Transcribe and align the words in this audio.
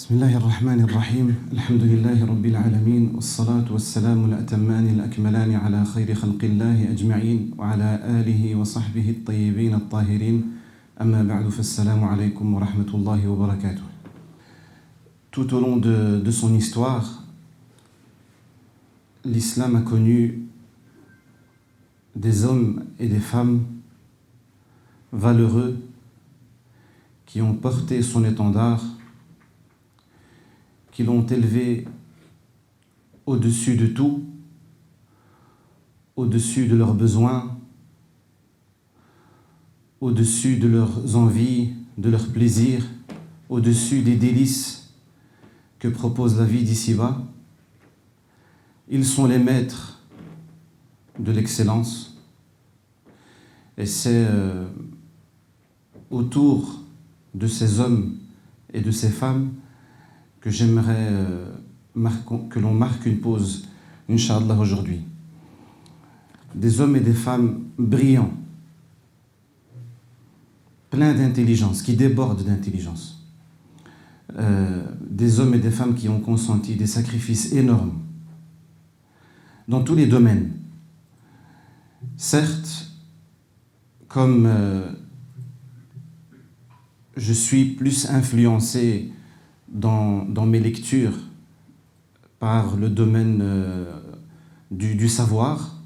بسم 0.00 0.14
الله 0.14 0.36
الرحمن 0.36 0.80
الرحيم. 0.80 1.28
الحمد 1.52 1.82
لله 1.82 2.24
رب 2.24 2.46
العالمين 2.46 3.12
والصلاة 3.14 3.68
والسلام 3.68 4.24
الأتمان 4.24 4.86
الأكملان 4.96 5.52
على 5.54 5.84
خير 5.84 6.14
خلق 6.14 6.40
الله 6.44 6.88
أجمعين 6.96 7.60
وعلى 7.60 8.00
آله 8.08 8.56
وصحبه 8.56 9.10
الطيبين 9.10 9.74
الطاهرين. 9.74 10.36
أما 11.00 11.20
بعد 11.22 11.48
فالسلام 11.52 12.00
عليكم 12.04 12.46
ورحمة 12.54 12.90
الله 12.94 13.28
وبركاته. 13.28 13.84
Tout 15.30 15.52
au 15.52 15.60
long 15.60 15.76
de, 15.76 16.24
de 16.24 16.30
son 16.30 16.54
histoire, 16.54 17.04
l'islam 19.26 19.76
a 19.76 19.82
connu 19.82 20.48
des 22.16 22.46
hommes 22.46 22.84
et 22.98 23.06
des 23.06 23.20
femmes 23.20 23.66
valeureux 25.12 25.76
qui 27.26 27.42
ont 27.42 27.52
porté 27.52 28.00
son 28.00 28.24
étendard, 28.24 28.82
l'ont 31.02 31.26
élevé 31.26 31.86
au-dessus 33.26 33.76
de 33.76 33.86
tout, 33.86 34.24
au-dessus 36.16 36.66
de 36.66 36.76
leurs 36.76 36.94
besoins, 36.94 37.56
au-dessus 40.00 40.56
de 40.56 40.68
leurs 40.68 41.16
envies, 41.16 41.74
de 41.98 42.10
leurs 42.10 42.28
plaisirs, 42.28 42.84
au-dessus 43.48 44.02
des 44.02 44.16
délices 44.16 44.94
que 45.78 45.88
propose 45.88 46.38
la 46.38 46.44
vie 46.44 46.62
d'ici-bas. 46.62 47.22
Ils 48.88 49.04
sont 49.04 49.26
les 49.26 49.38
maîtres 49.38 50.00
de 51.18 51.32
l'excellence. 51.32 52.18
Et 53.76 53.86
c'est 53.86 54.26
euh, 54.28 54.66
autour 56.10 56.82
de 57.34 57.46
ces 57.46 57.80
hommes 57.80 58.16
et 58.72 58.80
de 58.80 58.90
ces 58.90 59.10
femmes 59.10 59.52
que 60.40 60.50
j'aimerais 60.50 61.08
euh, 61.10 61.52
que 62.48 62.58
l'on 62.58 62.74
marque 62.74 63.06
une 63.06 63.18
pause, 63.18 63.66
Inch'Allah, 64.08 64.54
aujourd'hui. 64.54 65.02
Des 66.54 66.80
hommes 66.80 66.96
et 66.96 67.00
des 67.00 67.12
femmes 67.12 67.64
brillants, 67.78 68.32
pleins 70.90 71.14
d'intelligence, 71.14 71.82
qui 71.82 71.94
débordent 71.94 72.44
d'intelligence. 72.44 73.28
Euh, 74.38 74.84
des 75.08 75.40
hommes 75.40 75.54
et 75.54 75.58
des 75.58 75.70
femmes 75.70 75.94
qui 75.94 76.08
ont 76.08 76.20
consenti 76.20 76.76
des 76.76 76.86
sacrifices 76.86 77.52
énormes 77.52 77.98
dans 79.68 79.82
tous 79.82 79.94
les 79.94 80.06
domaines. 80.06 80.52
Certes, 82.16 82.90
comme 84.08 84.46
euh, 84.46 84.92
je 87.16 87.32
suis 87.32 87.64
plus 87.64 88.08
influencé 88.08 89.12
dans, 89.70 90.24
dans, 90.24 90.46
mes 90.46 90.60
lectures 90.60 91.18
par 92.38 92.76
le 92.76 92.88
domaine 92.88 93.40
euh, 93.42 93.92
du, 94.70 94.94
du, 94.94 95.08
savoir, 95.08 95.76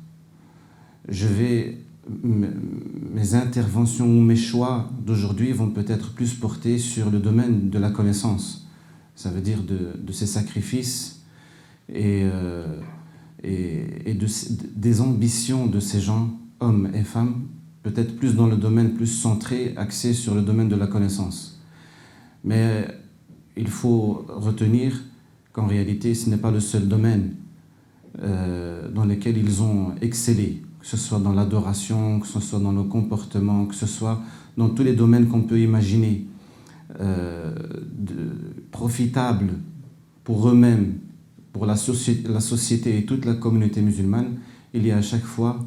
je 1.08 1.26
vais 1.26 1.78
mes 2.22 3.34
interventions 3.34 4.06
ou 4.06 4.20
mes 4.20 4.36
choix 4.36 4.90
d'aujourd'hui 5.04 5.52
vont 5.52 5.70
peut-être 5.70 6.12
plus 6.12 6.34
porter 6.34 6.78
sur 6.78 7.10
le 7.10 7.18
domaine 7.18 7.70
de 7.70 7.78
la 7.78 7.90
connaissance. 7.90 8.68
Ça 9.14 9.30
veut 9.30 9.40
dire 9.40 9.62
de, 9.62 9.92
de 9.98 10.12
ces 10.12 10.26
sacrifices 10.26 11.22
et, 11.88 12.22
euh, 12.24 12.80
et, 13.42 14.10
et 14.10 14.14
de, 14.14 14.26
des 14.74 15.00
ambitions 15.00 15.66
de 15.66 15.80
ces 15.80 16.00
gens, 16.00 16.38
hommes 16.60 16.90
et 16.94 17.04
femmes, 17.04 17.46
peut-être 17.82 18.16
plus 18.16 18.34
dans 18.34 18.46
le 18.46 18.56
domaine 18.56 18.94
plus 18.94 19.06
centré, 19.06 19.74
axé 19.76 20.12
sur 20.12 20.34
le 20.34 20.42
domaine 20.42 20.68
de 20.68 20.76
la 20.76 20.86
connaissance. 20.86 21.60
Mais 22.42 22.88
il 23.56 23.68
faut 23.68 24.26
retenir 24.28 25.00
qu'en 25.52 25.66
réalité, 25.66 26.14
ce 26.14 26.28
n'est 26.28 26.36
pas 26.36 26.50
le 26.50 26.60
seul 26.60 26.88
domaine 26.88 27.34
euh, 28.22 28.90
dans 28.90 29.04
lequel 29.04 29.38
ils 29.38 29.62
ont 29.62 29.92
excellé, 30.00 30.62
que 30.80 30.86
ce 30.86 30.96
soit 30.96 31.18
dans 31.18 31.32
l'adoration, 31.32 32.20
que 32.20 32.26
ce 32.26 32.40
soit 32.40 32.60
dans 32.60 32.72
le 32.72 32.82
comportement, 32.82 33.66
que 33.66 33.74
ce 33.74 33.86
soit 33.86 34.20
dans 34.56 34.68
tous 34.68 34.82
les 34.82 34.94
domaines 34.94 35.28
qu'on 35.28 35.42
peut 35.42 35.60
imaginer, 35.60 36.26
euh, 37.00 37.54
profitables 38.70 39.54
pour 40.22 40.48
eux-mêmes, 40.48 40.94
pour 41.52 41.66
la 41.66 41.76
société 41.76 42.98
et 42.98 43.04
toute 43.04 43.24
la 43.24 43.34
communauté 43.34 43.80
musulmane, 43.80 44.36
il 44.72 44.84
y 44.86 44.90
a 44.90 44.96
à 44.96 45.02
chaque 45.02 45.24
fois 45.24 45.64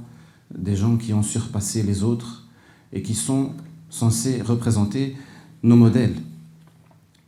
des 0.56 0.76
gens 0.76 0.98
qui 0.98 1.14
ont 1.14 1.24
surpassé 1.24 1.84
les 1.84 2.04
autres 2.04 2.48
et 2.92 3.02
qui 3.02 3.16
sont 3.16 3.52
censés 3.90 4.42
représenter 4.42 5.16
nos 5.64 5.76
modèles. 5.76 6.16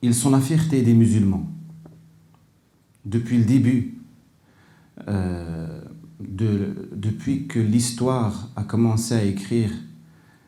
Ils 0.02 0.14
sont 0.14 0.30
la 0.30 0.40
fierté 0.40 0.82
des 0.82 0.94
musulmans. 0.94 1.48
Depuis 3.06 3.38
le 3.38 3.46
début, 3.46 3.98
euh, 5.08 5.82
de, 6.20 6.90
depuis 6.94 7.48
que 7.48 7.60
l'histoire 7.60 8.50
a 8.56 8.64
commencé 8.64 9.14
à 9.14 9.24
écrire 9.24 9.72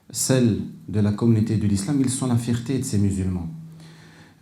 celle 0.09 0.59
de 0.87 0.99
la 0.99 1.11
communauté 1.11 1.57
de 1.57 1.67
l'islam, 1.67 1.97
ils 2.01 2.09
sont 2.09 2.27
la 2.27 2.37
fierté 2.37 2.77
de 2.79 2.83
ces 2.83 2.97
musulmans. 2.97 3.49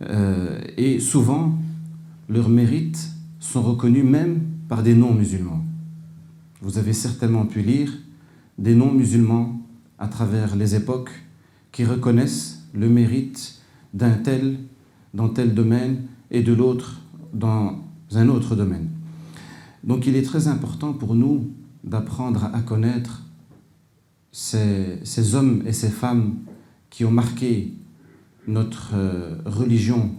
Euh, 0.02 0.60
et 0.76 0.98
souvent, 1.00 1.58
leurs 2.28 2.48
mérites 2.48 3.10
sont 3.38 3.62
reconnus 3.62 4.04
même 4.04 4.40
par 4.68 4.82
des 4.82 4.94
non-musulmans. 4.94 5.64
Vous 6.62 6.78
avez 6.78 6.92
certainement 6.92 7.46
pu 7.46 7.62
lire 7.62 7.92
des 8.58 8.74
non-musulmans 8.74 9.60
à 9.98 10.08
travers 10.08 10.56
les 10.56 10.74
époques 10.74 11.10
qui 11.72 11.84
reconnaissent 11.84 12.66
le 12.74 12.88
mérite 12.88 13.60
d'un 13.94 14.12
tel 14.12 14.58
dans 15.14 15.28
tel 15.28 15.54
domaine 15.54 16.04
et 16.30 16.42
de 16.42 16.52
l'autre 16.52 17.00
dans 17.32 17.78
un 18.12 18.28
autre 18.28 18.56
domaine. 18.56 18.88
Donc 19.84 20.06
il 20.06 20.16
est 20.16 20.22
très 20.22 20.48
important 20.48 20.92
pour 20.92 21.14
nous 21.14 21.50
d'apprendre 21.84 22.50
à 22.52 22.60
connaître 22.60 23.22
ces, 24.32 25.34
hommes 25.34 25.62
et 25.66 25.72
ces 25.72 25.88
femmes 25.88 26.38
qui 26.90 27.04
ont 27.04 27.10
marqué 27.10 27.74
notre 28.46 28.92
euh, 28.94 29.36
religion 29.44 30.12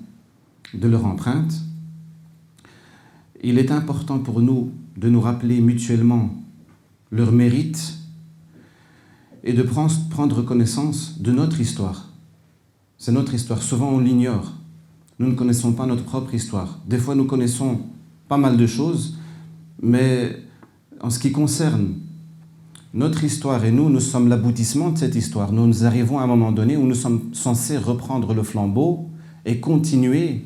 de 0.73 0.87
leur 0.87 1.05
empreinte. 1.05 1.53
Il 3.43 3.57
est 3.57 3.71
important 3.71 4.19
pour 4.19 4.41
nous 4.41 4.71
de 4.97 5.09
nous 5.09 5.21
rappeler 5.21 5.61
mutuellement 5.61 6.35
leur 7.11 7.31
mérite 7.31 7.97
et 9.43 9.53
de 9.53 9.63
prendre 9.63 10.41
connaissance 10.43 11.19
de 11.19 11.31
notre 11.31 11.59
histoire. 11.59 12.09
C'est 12.97 13.11
notre 13.11 13.33
histoire. 13.33 13.61
Souvent, 13.61 13.89
on 13.89 13.99
l'ignore. 13.99 14.53
Nous 15.21 15.29
ne 15.29 15.35
connaissons 15.35 15.73
pas 15.73 15.85
notre 15.85 16.03
propre 16.03 16.33
histoire. 16.33 16.79
Des 16.87 16.97
fois, 16.97 17.13
nous 17.13 17.25
connaissons 17.25 17.81
pas 18.27 18.37
mal 18.37 18.57
de 18.57 18.65
choses, 18.65 19.19
mais 19.79 20.35
en 20.99 21.11
ce 21.11 21.19
qui 21.19 21.31
concerne 21.31 21.93
notre 22.95 23.23
histoire 23.23 23.63
et 23.63 23.71
nous, 23.71 23.87
nous 23.87 23.99
sommes 23.99 24.29
l'aboutissement 24.29 24.89
de 24.89 24.97
cette 24.97 25.13
histoire. 25.13 25.51
Nous, 25.51 25.85
arrivons 25.85 26.17
à 26.17 26.23
un 26.23 26.27
moment 26.27 26.51
donné 26.51 26.75
où 26.75 26.87
nous 26.87 26.95
sommes 26.95 27.29
censés 27.33 27.77
reprendre 27.77 28.33
le 28.33 28.41
flambeau 28.41 29.11
et 29.45 29.59
continuer 29.59 30.43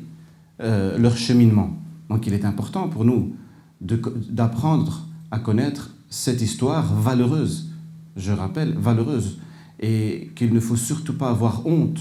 euh, 0.60 0.98
leur 0.98 1.16
cheminement. 1.16 1.70
Donc, 2.10 2.26
il 2.26 2.34
est 2.34 2.44
important 2.44 2.88
pour 2.88 3.06
nous 3.06 3.34
d'apprendre 3.80 5.06
à 5.30 5.38
connaître 5.38 5.94
cette 6.10 6.42
histoire 6.42 6.92
valeureuse 6.94 7.70
je 8.16 8.32
rappelle, 8.32 8.74
valeureuse, 8.76 9.38
et 9.80 10.30
qu'il 10.34 10.52
ne 10.52 10.60
faut 10.60 10.76
surtout 10.76 11.14
pas 11.14 11.30
avoir 11.30 11.66
honte 11.66 12.00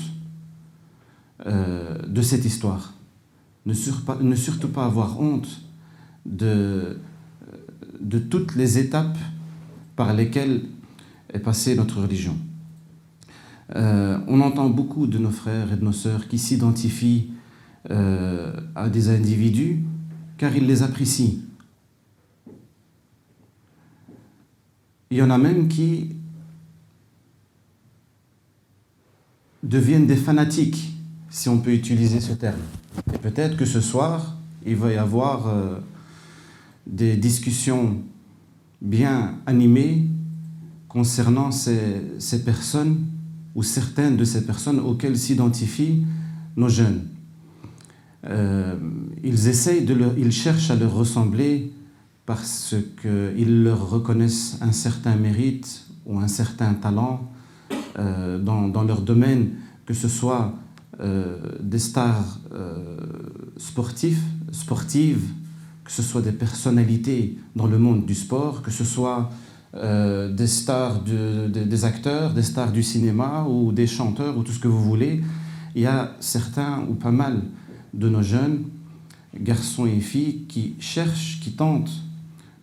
euh, 1.46 1.97
de 2.07 2.22
cette 2.22 2.46
histoire. 2.46 2.94
Ne, 3.66 3.73
sur, 3.73 4.03
ne, 4.22 4.35
surtout 4.35 4.69
pas 4.69 4.85
avoir 4.85 5.19
honte 5.19 5.62
de, 6.25 7.00
de 8.00 8.19
toutes 8.19 8.56
les 8.56 8.78
étapes 8.78 9.18
par 9.96 10.13
lesquelles 10.13 10.63
est 11.34 11.40
passée 11.40 11.75
notre 11.75 12.01
religion. 12.01 12.38
Euh, 13.75 14.19
on 14.28 14.41
entend 14.41 14.69
beaucoup 14.69 15.07
de 15.07 15.18
nos 15.18 15.31
frères 15.31 15.73
et 15.73 15.75
de 15.75 15.84
nos 15.84 15.91
sœurs 15.91 16.28
qui 16.28 16.38
s'identifient 16.38 17.31
euh, 17.90 18.53
à 18.76 18.90
des 18.90 19.09
individus 19.09 19.84
car 20.38 20.55
ils 20.55 20.67
les 20.67 20.84
apprécient. 20.84 21.40
Il 25.09 25.17
y 25.17 25.22
en 25.22 25.29
a 25.29 25.38
même 25.38 25.67
qui 25.67 26.16
deviennent 29.64 30.08
des 30.08 30.16
fanatiques, 30.16 30.95
si 31.35 31.49
on 31.49 31.58
peut 31.58 31.73
utiliser 31.73 32.22
ce 32.22 32.32
terme. 32.32 32.61
Et 33.14 33.17
peut-être 33.17 33.58
que 33.58 33.66
ce 33.66 33.82
soir, 33.82 34.37
il 34.66 34.78
va 34.78 34.93
y 34.93 34.96
avoir 34.96 35.49
euh, 35.49 35.79
des 36.87 37.17
discussions 37.17 37.97
bien 38.82 39.35
animées 39.46 40.08
concernant 40.87 41.52
ces, 41.52 42.03
ces, 42.20 42.46
personnes 42.46 43.03
ou 43.53 43.64
certaines 43.64 44.16
de 44.16 44.23
ces 44.23 44.46
personnes 44.46 44.79
auxquelles 44.79 45.17
s'identifient 45.17 46.05
nos 46.55 46.70
jeunes. 46.70 47.02
Euh, 48.28 48.78
ils 49.22 49.49
essayent 49.49 49.84
de 49.84 50.14
ils 50.17 50.31
cherchent 50.31 50.72
à 50.72 50.78
leur 50.78 50.93
ressembler 50.93 51.73
parce 52.26 52.76
qu'ils 53.02 53.61
leur 53.61 53.90
reconnaissent 53.90 54.58
un 54.61 54.72
certain 54.72 55.16
mérite 55.17 55.85
ou 56.05 56.17
un 56.17 56.29
certain 56.29 56.76
talent 56.76 57.29
euh, 57.99 58.40
dans, 58.40 58.70
dans, 58.70 58.84
leur 58.84 59.02
domaine, 59.02 59.49
que 59.85 59.93
ce 59.93 60.08
soit 60.08 60.55
des 61.00 61.80
stars 61.80 62.40
euh, 62.53 62.97
sportifs, 63.58 64.22
sportives, 64.52 65.28
que 65.84 65.92
ce 65.92 66.02
soit 66.02 66.22
des 66.22 66.32
personnalités 66.32 67.38
dans 67.56 67.68
le 67.68 67.78
monde 67.78 68.06
du 68.06 68.16
sport, 68.16 68.62
que 68.62 68.72
ce 68.72 68.84
soit 68.84 69.30
euh, 69.76 70.32
des 70.32 70.47
stars, 70.47 71.02
des 71.02 71.86
acteurs, 71.86 72.34
des 72.34 72.44
stars 72.44 72.72
du 72.72 72.82
cinéma 72.82 73.46
ou 73.47 73.72
des 73.72 73.88
chanteurs 73.88 74.38
ou 74.38 74.44
tout 74.44 74.52
ce 74.52 74.59
que 74.59 74.68
vous 74.68 74.82
voulez, 74.82 75.22
il 75.76 75.82
y 75.82 75.86
a 75.86 76.16
certains 76.22 76.84
ou 76.90 76.94
pas 76.94 77.12
mal 77.12 77.41
de 77.94 78.09
nos 78.09 78.22
jeunes, 78.22 78.64
garçons 79.38 79.86
et 79.86 80.00
filles, 80.00 80.46
qui 80.48 80.76
cherchent, 80.80 81.40
qui 81.41 81.52
tentent 81.52 81.91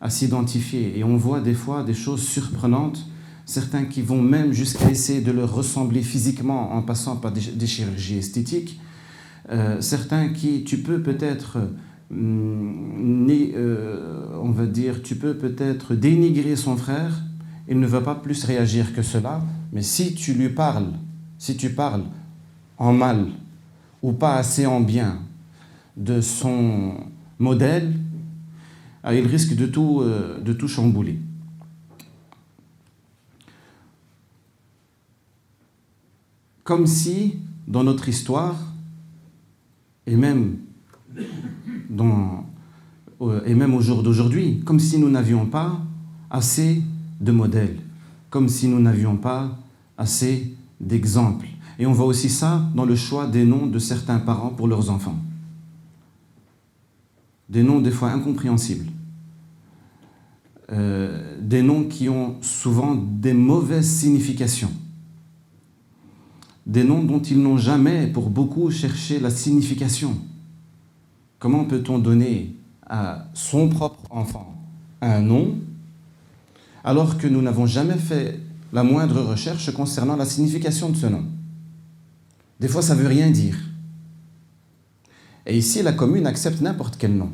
à 0.00 0.11
s'identifier. 0.11 0.99
Et 0.99 1.05
on 1.05 1.17
voit 1.17 1.40
des 1.40 1.55
fois 1.55 1.85
des 1.85 1.94
choses 1.94 2.23
surprenantes, 2.23 3.06
certains 3.52 3.84
qui 3.84 4.02
vont 4.02 4.22
même 4.22 4.52
jusqu'à 4.52 4.90
essayer 4.90 5.20
de 5.20 5.32
leur 5.32 5.52
ressembler 5.54 6.02
physiquement 6.02 6.72
en 6.75 6.82
passant 6.82 7.16
par 7.16 7.32
des, 7.32 7.66
chirurgies 7.66 8.19
esthétiques, 8.19 8.81
euh, 9.50 9.81
certains 9.81 10.28
qui, 10.31 10.64
tu 10.64 10.78
peux 10.78 11.02
peut-être 11.02 11.58
Mm, 12.12 13.26
euh, 13.54 14.26
on 14.43 14.50
va 14.50 14.66
dire, 14.66 15.02
tu 15.02 15.16
peux 15.16 15.34
peut-être 15.34 15.94
dénigrer 15.94 16.56
son 16.56 16.76
frère, 16.76 17.22
il 17.69 17.81
ne 17.81 17.87
va 17.87 18.02
pas 18.02 18.14
plus 18.14 18.44
réagir 18.44 18.94
que 18.94 19.00
cela, 19.00 19.40
mais 19.72 19.81
si 19.81 20.14
tu 20.14 20.34
lui 20.34 20.50
parles, 20.50 20.93
si 21.38 21.56
tu 21.56 21.70
parles 21.70 22.04
en 22.76 22.93
mal 22.93 23.28
ou 24.02 24.12
pas 24.12 24.34
assez 24.34 24.66
en 24.66 24.81
bien 24.81 25.20
de 25.96 26.20
son 26.20 26.96
modèle, 27.38 27.94
ah, 29.02 29.14
il 29.14 29.26
risque 29.26 29.52
euh, 29.58 30.38
de 30.38 30.52
tout 30.52 30.69
chambouler. 30.69 31.19
Comme 36.64 36.87
si, 36.87 37.38
dans 37.67 37.85
notre 37.85 38.09
histoire, 38.09 38.56
et 40.06 40.17
même 40.17 40.56
et 43.47 43.55
même 43.55 43.75
au 43.75 43.81
jour 43.81 44.03
d'aujourd'hui, 44.03 44.61
comme 44.64 44.81
si 44.81 44.99
nous 44.99 45.09
n'avions 45.09 45.47
pas 45.47 45.81
assez 46.31 46.82
de 47.20 47.32
modèles, 47.32 47.76
comme 48.31 48.49
si 48.49 48.69
nous 48.69 48.81
n'avions 48.81 49.17
pas 49.17 49.59
assez 49.97 50.55
d'exemples. 50.81 51.47
Et 51.79 51.87
on 51.87 51.93
voit 51.93 52.06
aussi 52.06 52.29
ça 52.29 52.62
dans 52.75 52.85
le 52.85 52.97
choix 52.97 53.26
des 53.26 53.44
noms 53.44 53.67
de 53.67 53.79
certains 53.79 54.19
parents 54.19 54.50
pour 54.50 54.69
leurs 54.69 54.91
enfants. 54.91 55.17
Des 57.49 57.62
noms 57.62 57.81
des 57.81 57.91
fois 57.91 58.11
incompréhensibles. 58.11 58.87
Euh, 60.70 61.38
des 61.41 61.62
noms 61.62 61.85
qui 61.85 62.09
ont 62.09 62.37
souvent 62.41 62.94
des 62.94 63.35
mauvaises 63.35 63.91
significations. 63.91 64.70
Des 66.67 66.85
noms 66.85 67.03
dont 67.03 67.20
ils 67.20 67.41
n'ont 67.41 67.56
jamais, 67.56 68.06
pour 68.06 68.31
beaucoup, 68.31 68.70
cherché 68.70 69.19
la 69.19 69.31
signification. 69.31 70.17
Comment 71.38 71.64
peut-on 71.64 71.99
donner 71.99 72.55
à 72.87 73.26
son 73.35 73.69
propre 73.69 74.00
enfant 74.11 74.55
un 75.00 75.20
nom 75.20 75.56
alors 76.85 77.19
que 77.19 77.26
nous 77.26 77.43
n'avons 77.43 77.67
jamais 77.67 77.97
fait 77.97 78.38
la 78.73 78.85
moindre 78.85 79.20
recherche 79.23 79.73
concernant 79.73 80.17
la 80.17 80.25
signification 80.25 80.91
de 80.91 80.97
ce 80.97 81.06
nom? 81.06 81.25
Des 82.61 82.69
fois, 82.69 82.82
ça 82.82 82.94
ne 82.94 83.00
veut 83.00 83.09
rien 83.09 83.31
dire. 83.31 83.56
Et 85.47 85.59
ici, 85.59 85.82
la 85.82 85.93
commune 85.93 86.26
accepte 86.26 86.61
n'importe 86.61 86.97
quel 86.97 87.17
nom. 87.17 87.31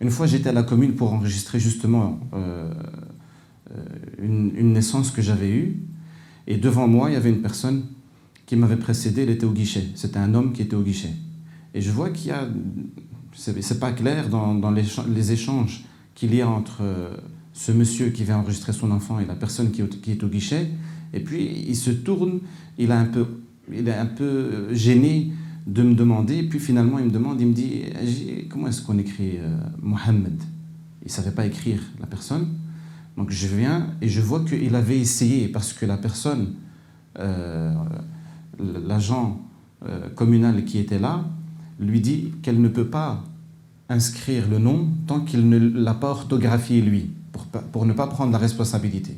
Une 0.00 0.10
fois, 0.10 0.26
j'étais 0.26 0.48
à 0.48 0.52
la 0.52 0.62
commune 0.62 0.94
pour 0.94 1.12
enregistrer 1.12 1.60
justement 1.60 2.18
euh, 2.34 2.72
euh, 3.70 3.84
une, 4.18 4.52
une, 4.56 4.72
naissance 4.72 5.10
que 5.10 5.22
j'avais 5.22 5.50
eue. 5.50 5.76
Et 6.48 6.56
devant 6.56 6.88
moi, 6.88 7.10
il 7.10 7.12
y 7.12 7.16
avait 7.16 7.28
une 7.28 7.42
personne 7.42 7.84
qui 8.46 8.56
m'avait 8.56 8.78
précédé, 8.78 9.22
elle 9.22 9.30
était 9.30 9.44
au 9.44 9.52
guichet. 9.52 9.84
C'était 9.94 10.18
un 10.18 10.32
homme 10.32 10.54
qui 10.54 10.62
était 10.62 10.74
au 10.74 10.80
guichet. 10.80 11.12
Et 11.74 11.82
je 11.82 11.90
vois 11.90 12.08
qu'il 12.08 12.28
y 12.28 12.30
a, 12.30 12.48
c'est 13.34 13.78
pas 13.78 13.92
clair 13.92 14.30
dans, 14.30 14.70
les, 14.70 15.32
échanges 15.32 15.84
qu'il 16.14 16.34
y 16.34 16.40
a 16.40 16.48
entre 16.48 16.78
euh, 16.80 17.10
ce 17.52 17.70
monsieur 17.70 18.08
qui 18.08 18.24
vient 18.24 18.38
enregistrer 18.38 18.72
son 18.72 18.90
enfant 18.90 19.20
et 19.20 19.26
la 19.26 19.34
personne 19.34 19.70
qui, 19.70 19.82
est 19.82 20.24
au 20.24 20.28
guichet. 20.28 20.70
Et 21.12 21.20
puis 21.20 21.64
il 21.68 21.76
se 21.76 21.90
tourne, 21.90 22.40
il, 22.78 22.90
il 23.70 23.88
est 23.88 23.94
un 23.94 24.06
peu 24.06 24.72
gêné 24.72 25.30
de 25.66 25.82
me 25.82 25.94
demander. 25.94 26.38
Et 26.38 26.42
puis 26.44 26.60
finalement 26.60 26.98
il 26.98 27.04
me 27.04 27.10
demande, 27.10 27.38
il 27.42 27.48
me 27.48 27.52
dit 27.52 27.82
comment 28.48 28.68
est-ce 28.68 28.80
qu'on 28.80 28.98
écrit 28.98 29.36
euh, 29.36 29.54
Mohamed 29.82 30.42
Il 31.04 31.10
savait 31.10 31.32
pas 31.32 31.44
écrire 31.44 31.82
la 32.00 32.06
personne. 32.06 32.48
Donc 33.18 33.30
je 33.30 33.48
viens 33.48 33.88
et 34.00 34.08
je 34.08 34.20
vois 34.20 34.44
qu'il 34.44 34.74
avait 34.74 34.98
essayé 34.98 35.48
parce 35.48 35.72
que 35.72 35.84
la 35.84 35.96
personne, 35.96 36.54
euh, 37.18 37.74
l'agent 38.86 39.42
communal 40.14 40.64
qui 40.64 40.78
était 40.78 40.98
là, 40.98 41.24
lui 41.78 42.00
dit 42.00 42.32
qu'elle 42.42 42.60
ne 42.60 42.68
peut 42.68 42.86
pas 42.86 43.24
inscrire 43.88 44.48
le 44.48 44.58
nom 44.58 44.88
tant 45.06 45.20
qu'il 45.20 45.48
ne 45.48 45.58
l'a 45.58 45.94
pas 45.94 46.10
orthographié 46.10 46.80
lui, 46.80 47.10
pour, 47.32 47.46
pour 47.46 47.86
ne 47.86 47.92
pas 47.92 48.06
prendre 48.06 48.32
la 48.32 48.38
responsabilité. 48.38 49.16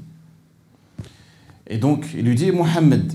Et 1.66 1.78
donc, 1.78 2.06
il 2.14 2.24
lui 2.24 2.34
dit 2.34 2.50
Mohamed. 2.50 3.12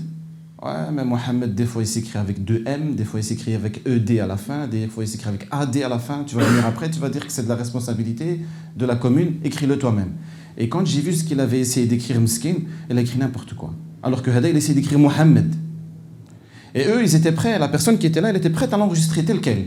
Ouais, 0.62 0.90
mais 0.90 1.04
Mohamed, 1.04 1.54
des 1.54 1.66
fois, 1.66 1.82
il 1.82 1.86
s'écrit 1.86 2.18
avec 2.18 2.42
deux 2.42 2.62
M, 2.66 2.94
des 2.94 3.04
fois, 3.04 3.20
il 3.20 3.22
s'écrit 3.22 3.54
avec 3.54 3.86
ED 3.86 4.18
à 4.18 4.26
la 4.26 4.38
fin, 4.38 4.66
des 4.66 4.88
fois, 4.88 5.04
il 5.04 5.08
s'écrit 5.08 5.28
avec 5.28 5.46
AD 5.50 5.76
à 5.76 5.88
la 5.88 5.98
fin. 5.98 6.24
Tu 6.24 6.34
vas 6.34 6.44
venir 6.44 6.64
après, 6.64 6.90
tu 6.90 6.98
vas 6.98 7.10
dire 7.10 7.26
que 7.26 7.32
c'est 7.32 7.42
de 7.42 7.48
la 7.48 7.56
responsabilité 7.56 8.40
de 8.74 8.86
la 8.86 8.96
commune, 8.96 9.34
écris-le 9.44 9.78
toi-même. 9.78 10.12
Et 10.56 10.68
quand 10.68 10.86
j'ai 10.86 11.00
vu 11.00 11.12
ce 11.12 11.24
qu'il 11.24 11.40
avait 11.40 11.60
essayé 11.60 11.86
d'écrire 11.86 12.20
Mskin, 12.20 12.54
il 12.90 12.96
a 12.96 13.00
écrit 13.00 13.18
n'importe 13.18 13.54
quoi. 13.54 13.74
Alors 14.02 14.22
que 14.22 14.30
Hada, 14.30 14.48
il 14.48 14.54
a 14.54 14.58
essayé 14.58 14.74
d'écrire 14.74 14.98
Mohamed. 14.98 15.54
Et 16.74 16.86
eux, 16.86 17.02
ils 17.02 17.14
étaient 17.14 17.32
prêts, 17.32 17.58
la 17.58 17.68
personne 17.68 17.98
qui 17.98 18.06
était 18.06 18.20
là, 18.20 18.30
elle 18.30 18.36
était 18.36 18.50
prête 18.50 18.72
à 18.72 18.76
l'enregistrer 18.76 19.24
tel 19.24 19.40
quel. 19.40 19.66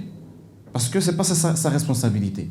Parce 0.74 0.89
que 0.89 1.00
ce 1.00 1.12
n'est 1.12 1.18
pas 1.18 1.24
sa, 1.24 1.69
responsabilité. 1.69 2.50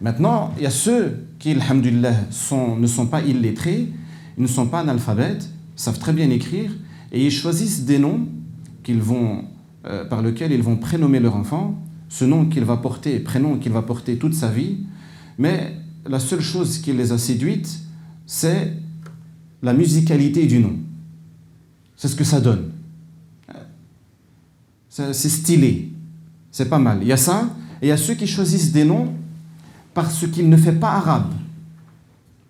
Maintenant, 0.00 0.52
il 0.56 0.64
y 0.64 0.66
a 0.66 0.70
ceux 0.70 1.26
qui, 1.38 1.52
alhamdulillah, 1.52 2.14
sont, 2.30 2.76
ne 2.76 2.86
sont 2.86 3.06
pas 3.06 3.22
illettrés, 3.22 3.88
ils 4.36 4.42
ne 4.42 4.48
sont 4.48 4.66
pas 4.66 4.80
analphabètes, 4.80 5.48
savent 5.76 5.98
très 5.98 6.12
bien 6.12 6.30
écrire, 6.30 6.70
et 7.12 7.24
ils 7.24 7.32
choisissent 7.32 7.84
des 7.84 7.98
noms 7.98 8.28
qu'ils 8.82 9.00
vont, 9.00 9.44
euh, 9.86 10.04
par 10.04 10.22
lesquels 10.22 10.52
ils 10.52 10.62
vont 10.62 10.76
prénommer 10.76 11.20
leur 11.20 11.36
enfant, 11.36 11.82
ce 12.08 12.24
nom 12.24 12.46
qu'il 12.46 12.64
va 12.64 12.76
porter, 12.76 13.18
prénom 13.18 13.58
qu'il 13.58 13.72
va 13.72 13.82
porter 13.82 14.18
toute 14.18 14.34
sa 14.34 14.48
vie, 14.48 14.78
mais 15.38 15.74
la 16.06 16.20
seule 16.20 16.40
chose 16.40 16.78
qui 16.78 16.92
les 16.92 17.12
a 17.12 17.18
séduites, 17.18 17.80
c'est 18.26 18.72
la 19.62 19.72
musicalité 19.72 20.46
du 20.46 20.58
nom. 20.58 20.76
C'est 21.96 22.08
ce 22.08 22.16
que 22.16 22.24
ça 22.24 22.40
donne 22.40 22.74
c'est 24.94 25.28
stylé, 25.28 25.90
c'est 26.50 26.68
pas 26.68 26.78
mal. 26.78 26.98
Il 27.02 27.08
y 27.08 27.12
a 27.12 27.16
ça, 27.16 27.48
et 27.82 27.86
il 27.86 27.88
y 27.88 27.92
a 27.92 27.96
ceux 27.96 28.14
qui 28.14 28.26
choisissent 28.26 28.70
des 28.70 28.84
noms 28.84 29.08
parce 29.92 30.26
qu'ils 30.28 30.48
ne 30.48 30.56
font 30.56 30.74
pas 30.74 30.92
arabe. 30.92 31.32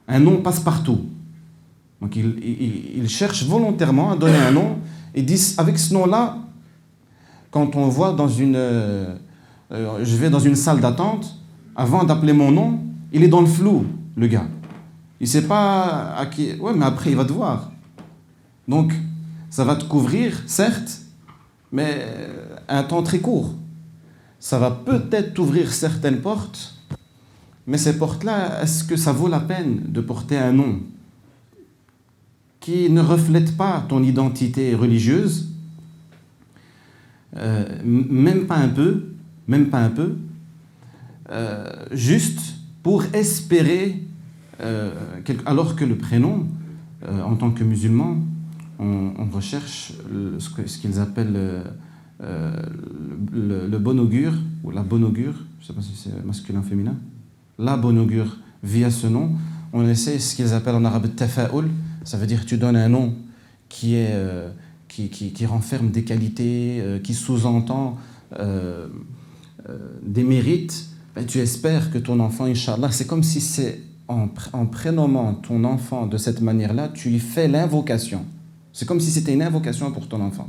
Un 0.06 0.20
nom 0.20 0.42
passe 0.42 0.60
partout. 0.60 1.06
Donc 2.00 2.16
ils, 2.16 3.08
cherchent 3.08 3.44
volontairement 3.44 4.12
à 4.12 4.16
donner 4.16 4.36
un 4.36 4.50
nom 4.50 4.78
et 5.14 5.22
disent 5.22 5.54
avec 5.56 5.78
ce 5.78 5.94
nom-là, 5.94 6.36
quand 7.50 7.76
on 7.76 7.88
voit 7.88 8.12
dans 8.12 8.28
une. 8.28 8.56
Euh, 8.56 9.14
euh, 9.72 10.04
je 10.04 10.16
vais 10.16 10.28
dans 10.28 10.40
une 10.40 10.56
salle 10.56 10.80
d'attente, 10.80 11.38
avant 11.74 12.04
d'appeler 12.04 12.34
mon 12.34 12.50
nom, 12.50 12.80
il 13.14 13.22
est 13.22 13.28
dans 13.28 13.40
le 13.40 13.46
flou, 13.46 13.86
le 14.16 14.26
gars. 14.26 14.46
Il 15.20 15.24
ne 15.24 15.28
sait 15.28 15.46
pas 15.46 16.14
à 16.16 16.26
qui. 16.26 16.52
Ouais, 16.54 16.74
mais 16.74 16.84
après, 16.84 17.10
il 17.10 17.16
va 17.16 17.24
te 17.24 17.32
voir. 17.32 17.70
Donc, 18.66 18.92
ça 19.48 19.64
va 19.64 19.76
te 19.76 19.84
couvrir, 19.84 20.42
certes, 20.46 21.00
mais 21.70 22.06
un 22.68 22.82
temps 22.82 23.04
très 23.04 23.20
court. 23.20 23.54
Ça 24.40 24.58
va 24.58 24.72
peut-être 24.72 25.38
ouvrir 25.38 25.72
certaines 25.72 26.20
portes, 26.20 26.74
mais 27.68 27.78
ces 27.78 27.96
portes-là, 27.96 28.62
est-ce 28.62 28.82
que 28.82 28.96
ça 28.96 29.12
vaut 29.12 29.28
la 29.28 29.40
peine 29.40 29.80
de 29.86 30.00
porter 30.00 30.36
un 30.36 30.52
nom 30.52 30.80
qui 32.58 32.90
ne 32.90 33.00
reflète 33.00 33.56
pas 33.56 33.84
ton 33.88 34.02
identité 34.02 34.74
religieuse? 34.74 35.50
Euh, 37.36 37.80
Même 37.84 38.46
pas 38.46 38.56
un 38.56 38.68
peu, 38.68 39.04
même 39.46 39.68
pas 39.68 39.78
un 39.78 39.90
peu, 39.90 40.16
euh, 41.30 41.70
juste 41.92 42.40
pour 42.84 43.04
espérer, 43.12 44.04
euh, 44.60 44.92
alors 45.46 45.74
que 45.74 45.84
le 45.84 45.96
prénom, 45.96 46.46
en 47.02 47.34
tant 47.34 47.50
que 47.50 47.64
musulman, 47.64 48.18
on, 48.78 49.28
recherche 49.32 49.92
ce 50.38 50.78
qu'ils 50.78 51.00
appellent 51.00 51.64
euh, 52.22 52.52
le, 53.32 53.78
bon 53.78 53.98
augure, 53.98 54.32
ou 54.62 54.70
la 54.70 54.82
bonne 54.82 55.04
augure, 55.04 55.34
je 55.58 55.64
ne 55.64 55.66
sais 55.66 55.72
pas 55.72 55.82
si 55.82 55.96
c'est 55.96 56.24
masculin 56.24 56.60
ou 56.60 56.62
féminin, 56.62 56.96
la 57.58 57.76
bonne 57.76 57.98
augure 57.98 58.36
via 58.62 58.90
ce 58.90 59.08
nom, 59.08 59.32
on 59.72 59.86
essaie 59.86 60.18
ce 60.18 60.36
qu'ils 60.36 60.52
appellent 60.54 60.76
en 60.76 60.84
arabe 60.84 61.14
tafa'ul, 61.14 61.68
ça 62.04 62.16
veut 62.16 62.26
dire 62.26 62.46
tu 62.46 62.56
donnes 62.56 62.76
un 62.76 62.88
nom 62.88 63.14
qui, 63.68 63.94
est, 63.94 64.12
euh, 64.12 64.50
qui, 64.88 65.46
renferme 65.46 65.90
des 65.90 66.04
qualités, 66.04 66.80
euh, 66.80 66.98
qui 67.00 67.14
sous-entend 67.14 67.98
des 70.02 70.24
mérites, 70.24 70.88
ben, 71.14 71.26
tu 71.26 71.38
espères 71.38 71.90
que 71.90 71.98
ton 71.98 72.18
enfant, 72.20 72.44
Inch'Allah, 72.44 72.90
c'est 72.90 73.06
comme 73.06 73.22
si 73.22 73.40
c'est 73.40 73.80
en, 74.08 74.28
prénommant 74.66 75.34
ton 75.34 75.64
enfant 75.64 76.06
de 76.06 76.18
cette 76.18 76.40
manière-là, 76.40 76.88
tu 76.88 77.10
lui 77.10 77.20
fais 77.20 77.48
l'invocation. 77.48 78.24
C'est 78.72 78.86
comme 78.86 79.00
si 79.00 79.10
c'était 79.10 79.32
une 79.32 79.42
invocation 79.42 79.92
pour 79.92 80.08
ton 80.08 80.20
enfant. 80.20 80.48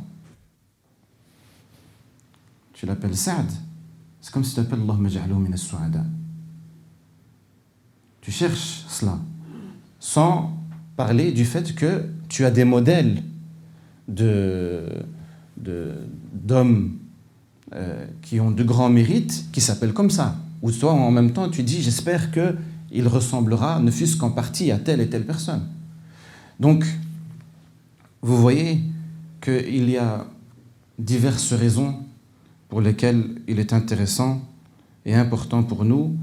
tu 2.73 2.85
l'appelles 2.85 3.15
Saad, 3.15 3.49
c'est 4.19 4.33
comme 4.33 4.43
si 4.43 4.53
tu 4.53 4.59
appelles 4.59 4.81
Allah 4.81 4.95
min 4.95 5.09
Tu 8.21 8.31
cherches 8.31 8.83
cela, 8.89 9.17
sans 9.99 10.51
parler 10.97 11.31
du 11.31 11.45
fait 11.45 11.73
que 11.75 12.09
tu 12.27 12.43
as 12.43 12.51
des 12.51 12.65
modèles 12.65 13.23
d'hommes 14.07 14.57
euh, 17.73 18.05
qui 18.21 18.39
ont 18.39 18.51
de 18.51 18.63
grands 18.63 18.89
mérites, 18.89 19.45
qui 19.51 19.61
s'appellent 19.61 19.93
comme 19.93 20.09
ça. 20.09 20.35
Ou 20.65 20.71
toi, 20.71 20.93
en 20.93 21.11
même 21.11 21.31
temps, 21.31 21.47
tu 21.47 21.61
dis, 21.61 21.83
j'espère 21.83 22.31
qu'il 22.31 23.07
ressemblera, 23.07 23.79
ne 23.79 23.91
fût-ce 23.91 24.17
qu'en 24.17 24.31
partie, 24.31 24.71
à 24.71 24.79
telle 24.79 24.99
et 24.99 25.07
telle 25.07 25.23
personne. 25.23 25.61
Donc, 26.59 26.83
vous 28.23 28.35
voyez 28.35 28.81
qu'il 29.41 29.87
y 29.87 29.97
a 29.97 30.25
diverses 30.97 31.53
raisons 31.53 31.99
pour 32.67 32.81
lesquelles 32.81 33.43
il 33.47 33.59
est 33.59 33.73
intéressant 33.73 34.41
et 35.05 35.13
important 35.13 35.61
pour 35.61 35.85
nous 35.85 36.17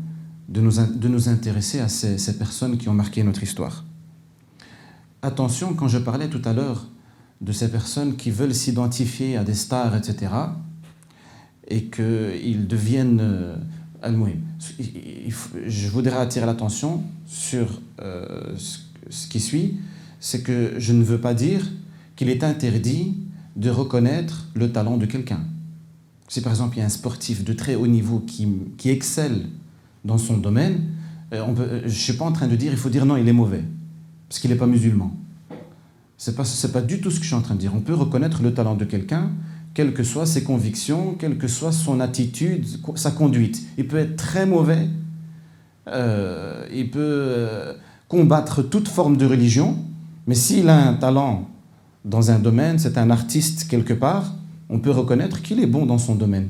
de 0.48 0.60
nous, 0.60 1.28
intéresser 1.28 1.78
à 1.78 1.86
ces, 1.86 2.18
ces 2.18 2.36
personnes 2.36 2.78
qui 2.78 2.88
ont 2.88 2.94
marqué 2.94 3.22
notre 3.22 3.44
histoire. 3.44 3.84
Attention, 5.22 5.72
quand 5.74 5.86
je 5.86 5.98
parlais 5.98 6.28
tout 6.28 6.42
à 6.44 6.52
l'heure 6.52 6.88
de 7.40 7.52
ces 7.52 7.70
personnes 7.70 8.16
qui 8.16 8.32
veulent 8.32 8.56
s'identifier 8.56 9.36
à 9.36 9.44
des 9.44 9.54
stars, 9.54 9.94
etc., 9.94 10.32
et 11.68 11.84
qu'ils 11.84 12.66
deviennent... 12.66 13.60
Euh, 14.04 14.26
je 15.66 15.88
voudrais 15.88 16.16
attirer 16.16 16.46
l'attention 16.46 17.02
sur 17.26 17.80
euh, 18.00 18.54
ce 19.10 19.28
qui 19.28 19.40
suit, 19.40 19.78
c'est 20.20 20.42
que 20.42 20.74
je 20.78 20.92
ne 20.92 21.02
veux 21.02 21.18
pas 21.18 21.34
dire 21.34 21.68
qu'il 22.16 22.28
est 22.28 22.44
interdit 22.44 23.16
de 23.56 23.70
reconnaître 23.70 24.48
le 24.54 24.72
talent 24.72 24.96
de 24.96 25.06
quelqu'un. 25.06 25.40
Si 26.28 26.40
par 26.40 26.52
exemple 26.52 26.76
il 26.76 26.80
y 26.80 26.82
a 26.82 26.86
un 26.86 26.90
sportif 26.90 27.44
de 27.44 27.52
très 27.52 27.74
haut 27.74 27.86
niveau 27.86 28.20
qui, 28.20 28.48
qui 28.78 28.90
excelle 28.90 29.46
dans 30.04 30.18
son 30.18 30.38
domaine, 30.38 30.82
euh, 31.32 31.42
on 31.46 31.54
je 31.54 31.84
ne 31.84 31.88
suis 31.88 32.14
pas 32.14 32.24
en 32.24 32.32
train 32.32 32.48
de 32.48 32.56
dire 32.56 32.72
il 32.72 32.78
faut 32.78 32.90
dire 32.90 33.04
non, 33.06 33.16
il 33.16 33.28
est 33.28 33.32
mauvais, 33.32 33.64
parce 34.28 34.40
qu'il 34.40 34.50
n'est 34.50 34.56
pas 34.56 34.66
musulman. 34.66 35.14
Ce 36.16 36.30
n'est 36.30 36.36
pas, 36.36 36.44
pas 36.72 36.82
du 36.82 37.00
tout 37.00 37.10
ce 37.10 37.16
que 37.16 37.22
je 37.22 37.28
suis 37.28 37.36
en 37.36 37.42
train 37.42 37.54
de 37.54 37.60
dire. 37.60 37.74
On 37.74 37.80
peut 37.80 37.94
reconnaître 37.94 38.42
le 38.42 38.54
talent 38.54 38.76
de 38.76 38.84
quelqu'un, 38.84 39.32
quelles 39.74 39.94
que 39.94 40.02
soient 40.02 40.26
ses 40.26 40.42
convictions, 40.42 41.14
quelle 41.18 41.38
que 41.38 41.48
soit 41.48 41.72
son 41.72 42.00
attitude, 42.00 42.66
sa 42.96 43.10
conduite. 43.10 43.62
Il 43.78 43.88
peut 43.88 43.98
être 43.98 44.16
très 44.16 44.46
mauvais, 44.46 44.88
euh, 45.88 46.66
il 46.72 46.90
peut 46.90 47.00
euh, 47.00 47.74
combattre 48.08 48.62
toute 48.62 48.88
forme 48.88 49.16
de 49.16 49.26
religion, 49.26 49.78
mais 50.26 50.34
s'il 50.34 50.68
a 50.68 50.76
un 50.76 50.94
talent 50.94 51.48
dans 52.04 52.30
un 52.30 52.38
domaine, 52.38 52.78
c'est 52.78 52.98
un 52.98 53.10
artiste 53.10 53.68
quelque 53.68 53.94
part, 53.94 54.34
on 54.68 54.78
peut 54.78 54.90
reconnaître 54.90 55.42
qu'il 55.42 55.60
est 55.60 55.66
bon 55.66 55.86
dans 55.86 55.98
son 55.98 56.14
domaine. 56.14 56.48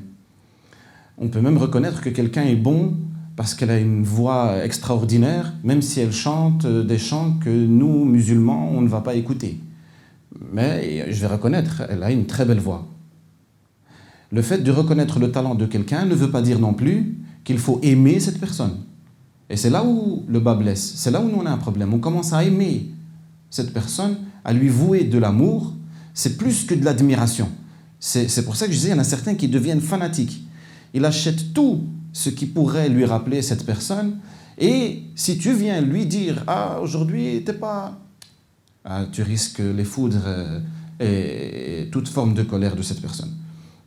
On 1.18 1.28
peut 1.28 1.40
même 1.40 1.58
reconnaître 1.58 2.00
que 2.00 2.10
quelqu'un 2.10 2.44
est 2.44 2.56
bon 2.56 2.94
parce 3.36 3.54
qu'elle 3.54 3.70
a 3.70 3.78
une 3.78 4.02
voix 4.02 4.64
extraordinaire, 4.64 5.54
même 5.64 5.82
si 5.82 6.00
elle 6.00 6.12
chante 6.12 6.66
des 6.66 6.98
chants 6.98 7.38
que 7.40 7.50
nous, 7.50 8.04
musulmans, 8.04 8.70
on 8.72 8.80
ne 8.80 8.88
va 8.88 9.00
pas 9.00 9.14
écouter. 9.14 9.58
Mais 10.52 11.10
je 11.10 11.20
vais 11.20 11.26
reconnaître, 11.26 11.82
elle 11.88 12.02
a 12.02 12.10
une 12.10 12.26
très 12.26 12.44
belle 12.44 12.60
voix. 12.60 12.91
Le 14.32 14.40
fait 14.40 14.58
de 14.58 14.72
reconnaître 14.72 15.18
le 15.18 15.30
talent 15.30 15.54
de 15.54 15.66
quelqu'un 15.66 16.06
ne 16.06 16.14
veut 16.14 16.30
pas 16.30 16.40
dire 16.40 16.58
non 16.58 16.72
plus 16.72 17.18
qu'il 17.44 17.58
faut 17.58 17.78
aimer 17.82 18.18
cette 18.18 18.40
personne. 18.40 18.78
Et 19.50 19.56
c'est 19.58 19.68
là 19.68 19.84
où 19.84 20.24
le 20.26 20.40
bas 20.40 20.54
blesse, 20.54 20.94
c'est 20.96 21.10
là 21.10 21.20
où 21.20 21.30
on 21.36 21.44
a 21.44 21.50
un 21.50 21.58
problème. 21.58 21.92
On 21.92 21.98
commence 21.98 22.32
à 22.32 22.42
aimer 22.42 22.88
cette 23.50 23.74
personne, 23.74 24.16
à 24.44 24.54
lui 24.54 24.70
vouer 24.70 25.04
de 25.04 25.18
l'amour, 25.18 25.74
c'est 26.14 26.38
plus 26.38 26.64
que 26.64 26.74
de 26.74 26.82
l'admiration. 26.82 27.50
C'est 28.00 28.44
pour 28.44 28.56
ça 28.56 28.66
que 28.66 28.72
je 28.72 28.78
disais, 28.78 28.88
il 28.88 28.92
y 28.92 28.94
en 28.94 29.00
a 29.00 29.04
certains 29.04 29.34
qui 29.34 29.48
deviennent 29.48 29.82
fanatiques. 29.82 30.42
Il 30.94 31.04
achète 31.04 31.52
tout 31.52 31.84
ce 32.14 32.30
qui 32.30 32.46
pourrait 32.46 32.88
lui 32.88 33.04
rappeler 33.04 33.42
cette 33.42 33.66
personne, 33.66 34.16
et 34.58 35.02
si 35.14 35.36
tu 35.36 35.52
viens 35.52 35.80
lui 35.82 36.06
dire, 36.06 36.42
ah, 36.46 36.78
aujourd'hui, 36.82 37.42
t'es 37.44 37.52
pas... 37.52 38.00
Ah, 38.84 39.04
tu 39.12 39.22
risques 39.22 39.60
les 39.60 39.84
foudres 39.84 40.26
et 40.98 41.88
toute 41.92 42.08
forme 42.08 42.32
de 42.34 42.42
colère 42.42 42.74
de 42.74 42.82
cette 42.82 43.00
personne. 43.00 43.30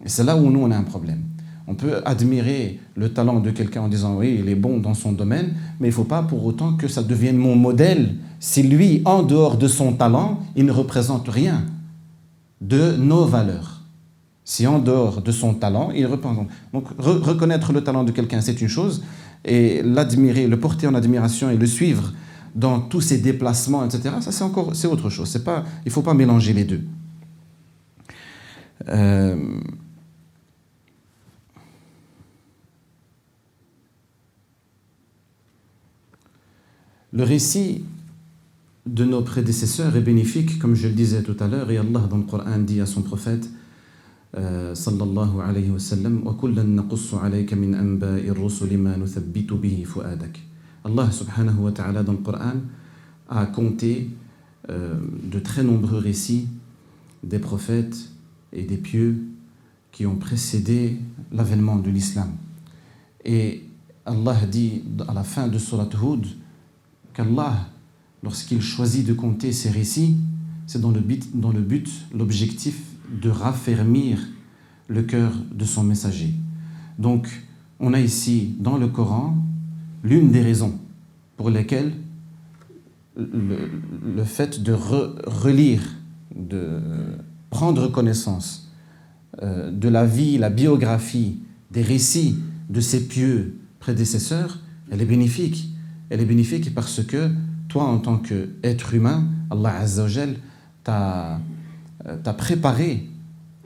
Et 0.04 0.10
c'est 0.10 0.24
là 0.24 0.36
où 0.36 0.50
nous, 0.50 0.60
on 0.60 0.72
a 0.72 0.78
un 0.78 0.84
problème. 0.84 1.22
On 1.68 1.74
peut 1.74 2.02
admirer 2.06 2.80
le 2.96 3.12
talent 3.12 3.40
de 3.40 3.50
quelqu'un 3.50 3.82
en 3.82 3.88
disant 3.88 4.18
oui, 4.18 4.38
il 4.40 4.50
est 4.50 4.56
bon 4.56 4.78
dans 4.78 4.94
son 4.94 5.12
domaine, 5.12 5.54
mais 5.80 5.88
il 5.88 5.92
ne 5.92 5.96
faut 5.96 6.04
pas 6.04 6.22
pour 6.22 6.46
autant 6.46 6.74
que 6.74 6.88
ça 6.88 7.02
devienne 7.02 7.38
mon 7.38 7.56
modèle. 7.56 8.16
Si 8.40 8.62
lui, 8.62 9.02
en 9.06 9.24
dehors 9.24 9.58
de 9.58 9.68
son 9.68 9.94
talent, 9.94 10.40
il 10.56 10.66
ne 10.66 10.72
représente 10.72 11.28
rien 11.28 11.64
de 12.62 12.96
nos 12.98 13.25
valeurs. 13.25 13.82
Si 14.44 14.68
en 14.68 14.78
dehors 14.78 15.24
de 15.24 15.32
son 15.32 15.56
talent, 15.56 15.90
il 15.96 16.06
représente. 16.06 16.50
Donc 16.72 16.86
reconnaître 17.00 17.74
le 17.74 17.84
talent 17.84 18.04
de 18.04 18.12
quelqu'un, 18.12 18.42
c'est 18.42 18.62
une 18.62 18.68
chose, 18.68 19.04
et 19.44 19.82
l'admirer, 19.84 20.46
le 20.46 20.60
porter 20.60 20.86
en 20.86 20.94
admiration 20.94 21.50
et 21.50 21.58
le 21.58 21.66
suivre 21.66 22.14
dans 22.54 22.80
tous 22.80 23.02
ses 23.02 23.18
déplacements, 23.18 23.84
etc., 23.84 24.16
ça 24.22 24.32
c'est 24.32 24.44
encore 24.44 24.75
c'est 24.75 24.88
autre 24.88 25.10
chose. 25.10 25.36
Pas, 25.40 25.66
il 25.84 25.90
ne 25.90 25.92
faut 25.92 26.04
pas 26.04 26.14
mélanger 26.14 26.54
les 26.54 26.64
deux. 26.64 26.82
Euh, 28.88 29.36
Le 37.15 37.24
récit 37.24 37.86
de 38.86 39.05
nos 39.05 39.22
prédécesseurs 39.22 39.95
est 39.95 40.01
bénéfique, 40.01 40.60
comme 40.60 40.75
je 40.75 40.89
le 40.89 40.93
disais 40.93 41.24
tout 41.24 41.38
à 41.39 41.48
l'heure, 41.48 41.72
et 41.72 41.77
Allah 41.77 42.01
dans 42.10 42.17
le 42.17 42.24
Coran 42.24 42.60
dit 42.60 42.81
à 42.81 42.86
son 42.86 43.03
prophète, 43.03 43.50
euh, 44.36 44.75
sallallahu 44.75 45.39
alayhi 45.41 45.69
wa 45.69 45.79
sallam, 45.79 46.27
Allah 50.84 51.12
subhanahu 51.12 51.60
wa 51.60 51.72
ta'ala 51.72 52.03
dans 52.03 52.12
le 52.12 52.17
Coran 52.17 52.55
a 53.29 53.45
compté 53.45 54.10
euh, 54.69 55.00
de 55.24 55.39
très 55.39 55.63
nombreux 55.63 56.00
récits 56.00 56.50
des 57.24 57.39
prophètes 57.39 58.10
et 58.51 58.63
des 58.63 58.75
pieux 58.75 59.24
qui 59.93 60.05
ont 60.05 60.17
précédé 60.17 60.98
l'avènement 61.31 61.77
de 61.77 61.89
l'islam. 61.89 62.31
Et 63.24 63.63
Allah 64.05 64.36
dit 64.51 64.84
à 65.07 65.13
la 65.13 65.24
fin 65.24 65.48
de 65.48 65.57
Surat 65.57 65.88
Hud, 66.03 66.25
qu'Allah, 67.15 67.69
lorsqu'il 68.24 68.62
choisit 68.62 69.07
de 69.07 69.13
compter 69.13 69.51
ces 69.51 69.69
récits, 69.69 70.17
c'est 70.67 70.81
dans 70.81 70.91
le 70.91 71.00
but, 71.00 71.91
l'objectif 72.13 72.81
de 73.10 73.29
raffermir 73.29 74.19
le 74.88 75.03
cœur 75.03 75.31
de 75.51 75.65
son 75.65 75.84
messager. 75.84 76.34
Donc, 77.00 77.27
on 77.79 77.93
a 77.93 78.00
ici 78.00 78.55
dans 78.60 78.77
le 78.77 78.88
Coran 78.88 79.38
l'une 80.03 80.31
des 80.31 80.41
raisons 80.41 80.77
pour 81.38 81.50
lesquelles 81.50 81.93
le, 83.15 84.24
fait 84.24 84.62
de 84.62 84.74
relire, 84.74 85.81
de 86.36 86.79
prendre 87.50 87.88
connaissance 87.88 88.72
euh, 89.41 89.72
de 89.72 89.88
la 89.88 90.05
vie, 90.05 90.38
la 90.38 90.50
biographie, 90.50 91.39
des 91.72 91.81
récits 91.81 92.38
de 92.69 92.81
ses 92.81 93.07
pieux 93.07 93.57
prédécesseurs, 93.79 94.60
elle 94.91 95.01
est 95.01 95.05
bénéfique 95.05 95.75
elle 96.09 96.21
est 96.21 96.25
bénéfique 96.25 96.74
parce 96.74 97.03
que 97.03 97.31
toi, 97.67 97.83
en 97.83 97.97
tant 97.97 98.17
qu'être 98.17 98.93
humain, 98.93 99.25
Allah 99.50 99.77
Azzawajal 99.79 100.35
t'a 100.83 101.39
euh, 102.07 102.33
préparé 102.38 103.07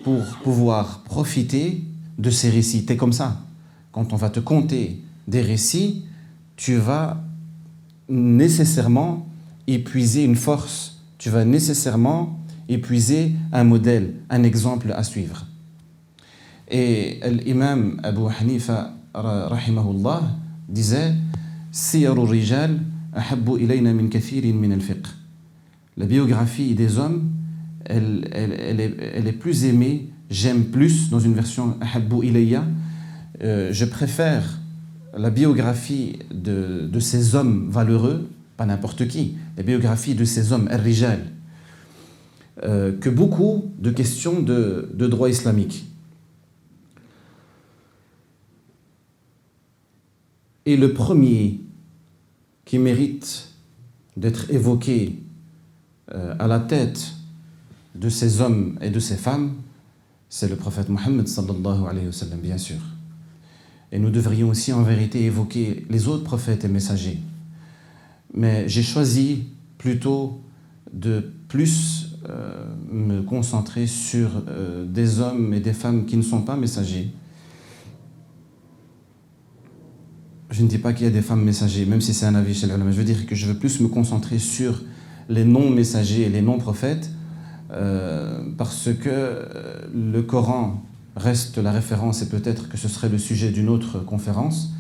pour 0.04 0.24
pouvoir 0.44 1.04
profiter 1.04 1.84
de 2.18 2.30
ces 2.30 2.50
récits. 2.50 2.86
es 2.88 2.96
comme 2.96 3.14
ça. 3.14 3.42
Quand 3.92 4.14
on 4.14 4.16
va 4.16 4.30
te 4.30 4.40
conter 4.40 5.02
des 5.28 5.42
récits, 5.42 6.06
tu 6.56 6.76
vas 6.76 7.24
nécessairement 8.08 9.28
épuiser 9.68 10.24
une 10.24 10.36
force, 10.36 11.02
tu 11.18 11.30
vas 11.30 11.46
nécessairement 11.46 12.40
épuiser 12.68 13.34
un 13.52 13.64
modèle, 13.64 14.16
un 14.30 14.44
exemple 14.44 14.92
à 14.92 15.04
suivre. 15.04 15.46
Et 16.70 17.20
l'imam 17.46 18.00
Abu 18.04 18.22
Hanifa, 18.40 18.94
rahimahullah, 19.14 20.22
disait 20.68 21.14
la 25.98 26.06
biographie 26.06 26.74
des 26.74 26.98
hommes, 26.98 27.30
elle, 27.86 28.26
est, 28.32 29.32
plus 29.34 29.66
aimée, 29.66 30.10
j'aime 30.30 30.66
plus, 30.66 31.10
dans 31.10 31.20
une 31.20 31.34
version 31.34 31.76
Ahabbu 31.82 32.26
ilayya. 32.26 32.66
Euh, 33.44 33.70
je 33.72 33.86
préfère 33.86 34.60
la 35.18 35.30
biographie 35.30 36.20
de, 36.32 37.00
ces 37.00 37.36
hommes 37.36 37.70
valeureux, 37.70 38.30
pas 38.58 38.66
n'importe 38.66 39.08
qui, 39.08 39.36
la 39.58 39.64
biographie 39.64 40.16
de 40.16 40.24
ces 40.24 40.54
hommes, 40.54 40.68
al-rijal, 40.72 41.20
euh, 42.64 42.94
que 42.98 43.10
beaucoup 43.10 43.66
de 43.80 43.92
questions 43.92 44.42
de 44.42 45.08
droit 45.08 45.30
islamique. 45.30 45.86
Et 50.70 50.78
le 50.78 50.94
premier 50.94 51.62
qui 52.64 52.78
mérite 52.78 53.50
d'être 54.16 54.52
évoqué 54.52 55.18
euh, 56.14 56.36
à 56.38 56.46
la 56.46 56.60
tête 56.60 57.14
de 57.96 58.08
ces 58.08 58.40
hommes 58.40 58.78
et 58.80 58.92
de 58.92 59.00
ces 59.00 59.18
femmes, 59.18 59.56
c'est 60.30 60.48
le 60.48 60.56
prophète 60.56 60.90
Mohammed 60.90 61.28
bien 62.44 62.60
sûr. 62.60 62.78
Et 63.92 63.98
nous 63.98 64.12
devrions 64.12 64.50
aussi 64.50 64.72
en 64.72 64.84
vérité 64.84 65.26
évoquer 65.26 65.88
les 65.90 66.08
autres 66.08 66.24
prophètes 66.24 66.64
et 66.66 66.68
messagers. 66.68 67.18
Mais 68.36 68.70
j'ai 68.70 68.84
choisi 68.84 69.46
plutôt 69.80 70.40
de 70.94 71.34
plus 71.48 72.10
euh, 72.30 72.76
me 72.92 73.24
concentrer 73.24 73.88
sur 73.88 74.30
euh, 74.48 74.86
des 74.86 75.20
hommes 75.20 75.52
et 75.52 75.62
des 75.62 75.74
femmes 75.74 76.06
qui 76.06 76.16
ne 76.16 76.22
sont 76.22 76.44
pas 76.44 76.56
messagers. 76.56 77.10
Je 80.50 80.64
ne 80.64 80.68
dis 80.68 80.80
pas 80.80 80.94
qu'il 80.94 81.06
y 81.06 81.10
a 81.10 81.12
des 81.12 81.22
femmes 81.22 81.44
messagers, 81.44 81.86
même 81.86 82.02
si 82.02 82.14
c'est 82.14 82.26
un 82.26 82.36
avis 82.36 82.56
chez 82.56 82.66
les 82.66 82.74
Je 82.74 82.98
veux 82.98 83.04
dire 83.04 83.26
que 83.28 83.36
je 83.36 83.46
veux 83.46 83.58
plus 83.58 83.80
me 83.82 83.88
concentrer 83.88 84.40
sur 84.40 84.82
les 85.30 85.46
non-messagers 85.46 86.24
et 86.24 86.30
les 86.30 86.42
non-prophètes, 86.42 87.12
euh, 87.72 88.42
parce 88.58 88.90
que 89.00 89.46
le 89.94 90.22
Coran 90.24 90.84
reste 91.16 91.60
la 91.60 91.72
référence 91.72 92.24
et 92.24 92.30
peut-être 92.30 92.68
que 92.68 92.78
ce 92.78 92.88
serait 92.88 93.10
le 93.10 93.20
sujet 93.20 93.52
d'une 93.52 93.70
autre 93.70 94.00
conférence, 94.00 94.74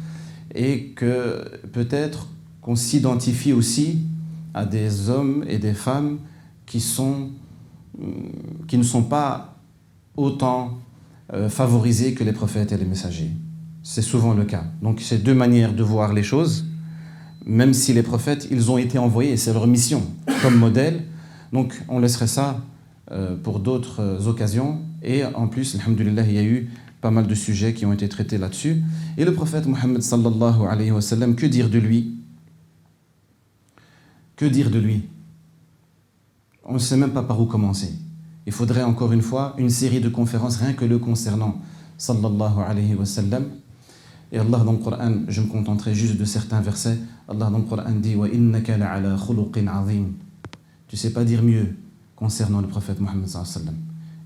et 0.56 0.88
que 0.96 1.44
peut-être 1.72 2.28
qu'on 2.62 2.76
s'identifie 2.76 3.54
aussi 3.54 4.08
à 4.56 4.66
des 4.66 5.10
hommes 5.10 5.46
et 5.48 5.60
des 5.60 5.76
femmes 5.76 6.18
qui, 6.66 6.84
qui 8.68 8.78
ne 8.78 8.84
sont 8.84 9.04
pas 9.04 9.60
autant 10.18 10.80
euh, 11.34 11.48
favorisés 11.48 12.16
que 12.16 12.24
les 12.24 12.34
prophètes 12.34 12.72
et 12.72 12.78
les 12.78 12.86
messagers. 12.86 13.32
C'est 13.84 14.02
souvent 14.02 14.34
le 14.34 14.46
cas. 14.46 14.66
Donc 14.82 15.00
c'est 15.02 15.24
deux 15.24 15.34
manières 15.34 15.74
de 15.74 15.84
voir 15.84 16.14
les 16.14 16.24
choses, 16.24 16.66
même 17.46 17.74
si 17.74 17.94
les 17.94 18.04
prophètes, 18.04 18.48
ils 18.52 18.70
ont 18.70 18.78
été 18.78 18.98
envoyés, 18.98 19.38
c'est 19.38 19.54
leur 19.54 19.68
mission 19.68 20.04
comme 20.42 20.56
modèle. 20.56 21.04
Donc 21.54 21.82
on 21.88 22.00
laisserait 22.00 22.28
ça 22.28 22.62
euh, 23.12 23.36
pour 23.36 23.60
d'autres 23.60 24.02
euh, 24.02 24.28
occasions. 24.28 24.82
Et 25.02 25.24
en 25.26 25.48
plus, 25.48 25.76
alhamdulillah, 25.76 26.24
il 26.28 26.34
y 26.34 26.38
a 26.38 26.44
eu 26.44 26.70
pas 27.02 27.12
mal 27.12 27.28
de 27.28 27.36
sujets 27.36 27.74
qui 27.74 27.86
ont 27.86 27.94
été 27.94 28.10
traités 28.10 28.38
là-dessus. 28.38 28.84
Et 29.18 29.26
le 29.26 29.34
prophète 29.34 29.66
Mohammed 29.66 30.02
sallallahu 30.02 30.68
alayhi 30.70 30.92
wa 30.92 31.02
sallam, 31.02 31.36
que 31.36 31.46
dire 31.46 31.70
de 31.70 31.80
lui? 31.80 32.18
Que 34.36 34.46
dire 34.46 34.70
de 34.70 34.80
lui? 34.80 35.08
On 36.66 36.74
ne 36.74 36.80
sait 36.80 36.98
même 36.98 37.12
pas 37.12 37.24
par 37.24 37.42
où 37.42 37.46
commencer. 37.46 37.94
Il 38.46 38.52
faudrait 38.52 38.84
encore 38.84 39.12
une 39.12 39.22
fois 39.22 39.56
une 39.58 39.70
série 39.70 40.02
de 40.02 40.10
conférences 40.10 40.58
rien 40.58 40.74
que 40.74 40.86
le 40.86 41.00
concernant 41.00 41.60
sallallahu 41.98 42.60
alayhi 42.68 42.96
wa 42.96 43.06
sallam. 43.06 43.46
Et 44.32 44.38
Allah 44.38 44.60
dans 44.60 44.74
le 44.74 44.78
Coran, 44.78 45.12
je 45.28 45.42
me 45.42 45.48
contenterai 45.48 45.96
juste 45.96 46.18
de 46.18 46.26
certains 46.26 46.62
versets. 46.62 46.98
Allah 47.28 47.50
dans 47.50 47.58
le 47.58 47.64
Coran 47.64 47.92
dit 47.96 48.16
Wa 48.16 48.28
innaka 48.28 48.78
la'ala 48.78 49.18
khuluqin 49.18 49.68
azim. 49.68 50.14
Tu 50.88 50.98
sais 50.98 51.12
pas 51.12 51.24
dire 51.24 51.42
mieux 51.42 51.76
concernant 52.16 52.62
le 52.62 52.68
prophète 52.68 53.00
Mohammed 53.00 53.28
sallam. 53.28 53.76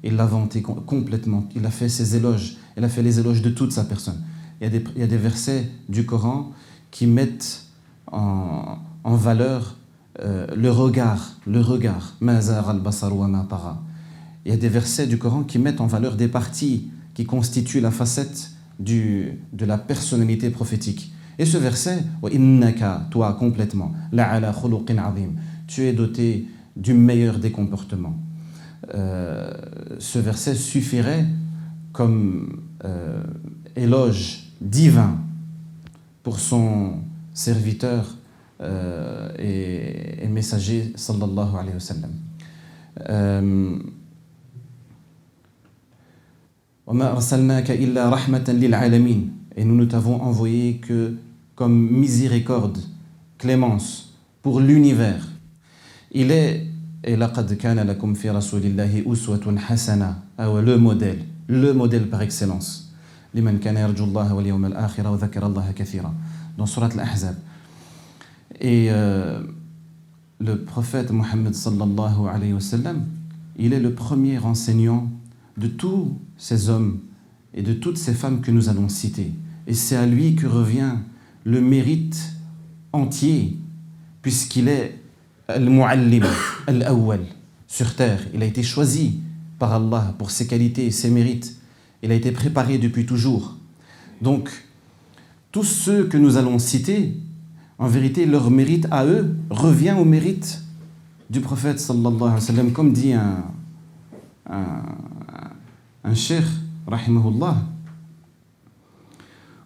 Il 0.04 0.16
l'a 0.16 0.26
vanté 0.26 0.62
complètement. 0.62 1.48
Il 1.56 1.66
a 1.66 1.72
fait 1.72 1.88
ses 1.88 2.16
éloges. 2.18 2.58
Il 2.76 2.84
a 2.84 2.90
fait 2.90 3.04
les 3.04 3.20
éloges 3.20 3.42
de 3.42 3.50
toute 3.50 3.72
sa 3.72 3.86
personne. 3.86 4.22
Il 4.60 4.66
y 4.66 5.04
a 5.04 5.08
des, 5.08 5.18
versets 5.18 5.70
du 5.90 6.06
Coran 6.06 6.52
qui 6.92 7.08
mettent 7.08 7.66
en, 8.12 8.78
en 9.04 9.16
valeur 9.16 9.78
euh, 10.20 10.48
le 10.56 10.70
regard, 10.70 11.38
le 11.48 11.60
regard. 11.60 12.16
Il 14.46 14.52
y 14.52 14.52
a 14.52 14.58
des 14.58 14.70
versets 14.70 15.08
du 15.08 15.18
Coran 15.18 15.44
qui 15.44 15.60
mettent 15.60 15.82
en 15.82 15.88
valeur 15.88 16.16
des 16.16 16.28
parties 16.28 16.90
qui 17.14 17.26
constituent 17.26 17.82
la 17.82 17.92
facette 17.92 18.53
du, 18.80 19.40
de 19.52 19.66
la 19.66 19.78
personnalité 19.78 20.50
prophétique. 20.50 21.14
Et 21.40 21.46
ce 21.46 21.58
verset, 21.58 22.04
toi 23.10 23.34
complètement, 23.34 23.94
tu 25.68 25.84
es 25.84 25.94
doté 25.94 26.48
du 26.76 26.94
meilleur 26.94 27.40
des 27.40 27.52
comportements. 27.52 28.18
Euh, 28.94 29.52
ce 30.00 30.20
verset 30.20 30.56
suffirait 30.56 31.26
comme 31.92 32.64
euh, 32.84 33.24
éloge 33.76 34.52
divin 34.60 35.18
pour 36.22 36.40
son 36.40 36.96
serviteur 37.34 38.18
euh, 38.62 39.32
et, 39.40 40.24
et, 40.24 40.28
messager 40.28 40.94
sallallahu 40.96 41.56
alayhi 41.58 41.76
wa 41.76 41.80
sallam. 41.80 42.12
Et 46.88 46.92
nous 49.66 49.76
ne 49.76 49.86
t'avons 49.86 50.22
envoyé 50.22 50.78
que 50.78 51.16
comme 51.56 51.90
miséricorde, 51.90 52.80
clémence 53.38 54.14
pour 54.42 54.60
l'univers. 54.60 55.28
Il 56.12 56.32
est 56.32 56.68
et 57.06 57.18
hasana, 59.70 60.20
le 60.38 60.78
modèle, 60.78 61.20
le 61.48 61.74
par 62.10 62.22
excellence. 62.22 62.94
Dans 66.58 66.66
surat. 66.66 66.90
Et 68.62 68.88
euh, 68.92 69.42
le 70.40 70.64
prophète 70.64 71.12
Mohammed 71.12 71.54
sallallahu 71.54 72.28
alayhi 72.32 72.54
wa 72.54 72.60
sallam, 72.60 73.06
il 73.58 73.74
est 73.74 73.80
le 73.80 73.94
premier 73.94 74.38
enseignant 74.38 75.10
de 75.58 75.68
tous 75.68 76.18
ces 76.38 76.70
hommes 76.70 77.00
et 77.54 77.62
de 77.62 77.74
toutes 77.74 77.98
ces 77.98 78.14
femmes 78.14 78.42
que 78.42 78.52
nous 78.52 78.70
allons 78.70 78.90
citer. 78.90 79.32
Et 79.68 79.74
c'est 79.74 79.96
à 79.96 80.06
lui 80.06 80.36
que 80.36 80.48
revient 80.48 80.96
le 81.44 81.62
mérite 81.62 82.34
entier, 82.92 83.58
puisqu'il 84.22 84.68
est 84.68 85.00
al-mu'allim, 85.48 86.26
al-awwal, 86.68 87.22
sur 87.68 87.96
terre. 87.96 88.22
Il 88.34 88.42
a 88.42 88.46
été 88.46 88.64
choisi 88.64 89.20
par 89.60 89.74
Allah 89.74 90.16
pour 90.18 90.32
ses 90.32 90.48
qualités 90.48 90.86
et 90.86 90.92
ses 90.92 91.10
mérites. 91.10 91.58
Il 92.02 92.12
a 92.12 92.16
été 92.16 92.32
préparé 92.32 92.78
depuis 92.78 93.06
toujours. 93.06 93.56
Donc, 94.22 94.50
tous 95.52 95.64
ceux 95.64 96.06
que 96.06 96.18
nous 96.18 96.38
allons 96.38 96.60
citer, 96.60 97.18
en 97.78 97.88
vérité, 97.88 98.26
leur 98.26 98.50
mérite 98.50 98.88
à 98.92 99.06
eux 99.06 99.36
revient 99.50 99.96
au 99.98 100.06
mérite 100.06 100.62
du 101.30 101.40
prophète 101.42 101.80
sallallahu 101.80 102.16
alayhi 102.16 102.34
wa 102.36 102.42
sallam, 102.42 102.72
comme 102.72 102.94
dit 102.94 103.14
un, 103.14 103.44
un, 104.50 104.84
un 106.04 106.16
cheikh, 106.16 106.46
rahimahullah. 106.88 107.56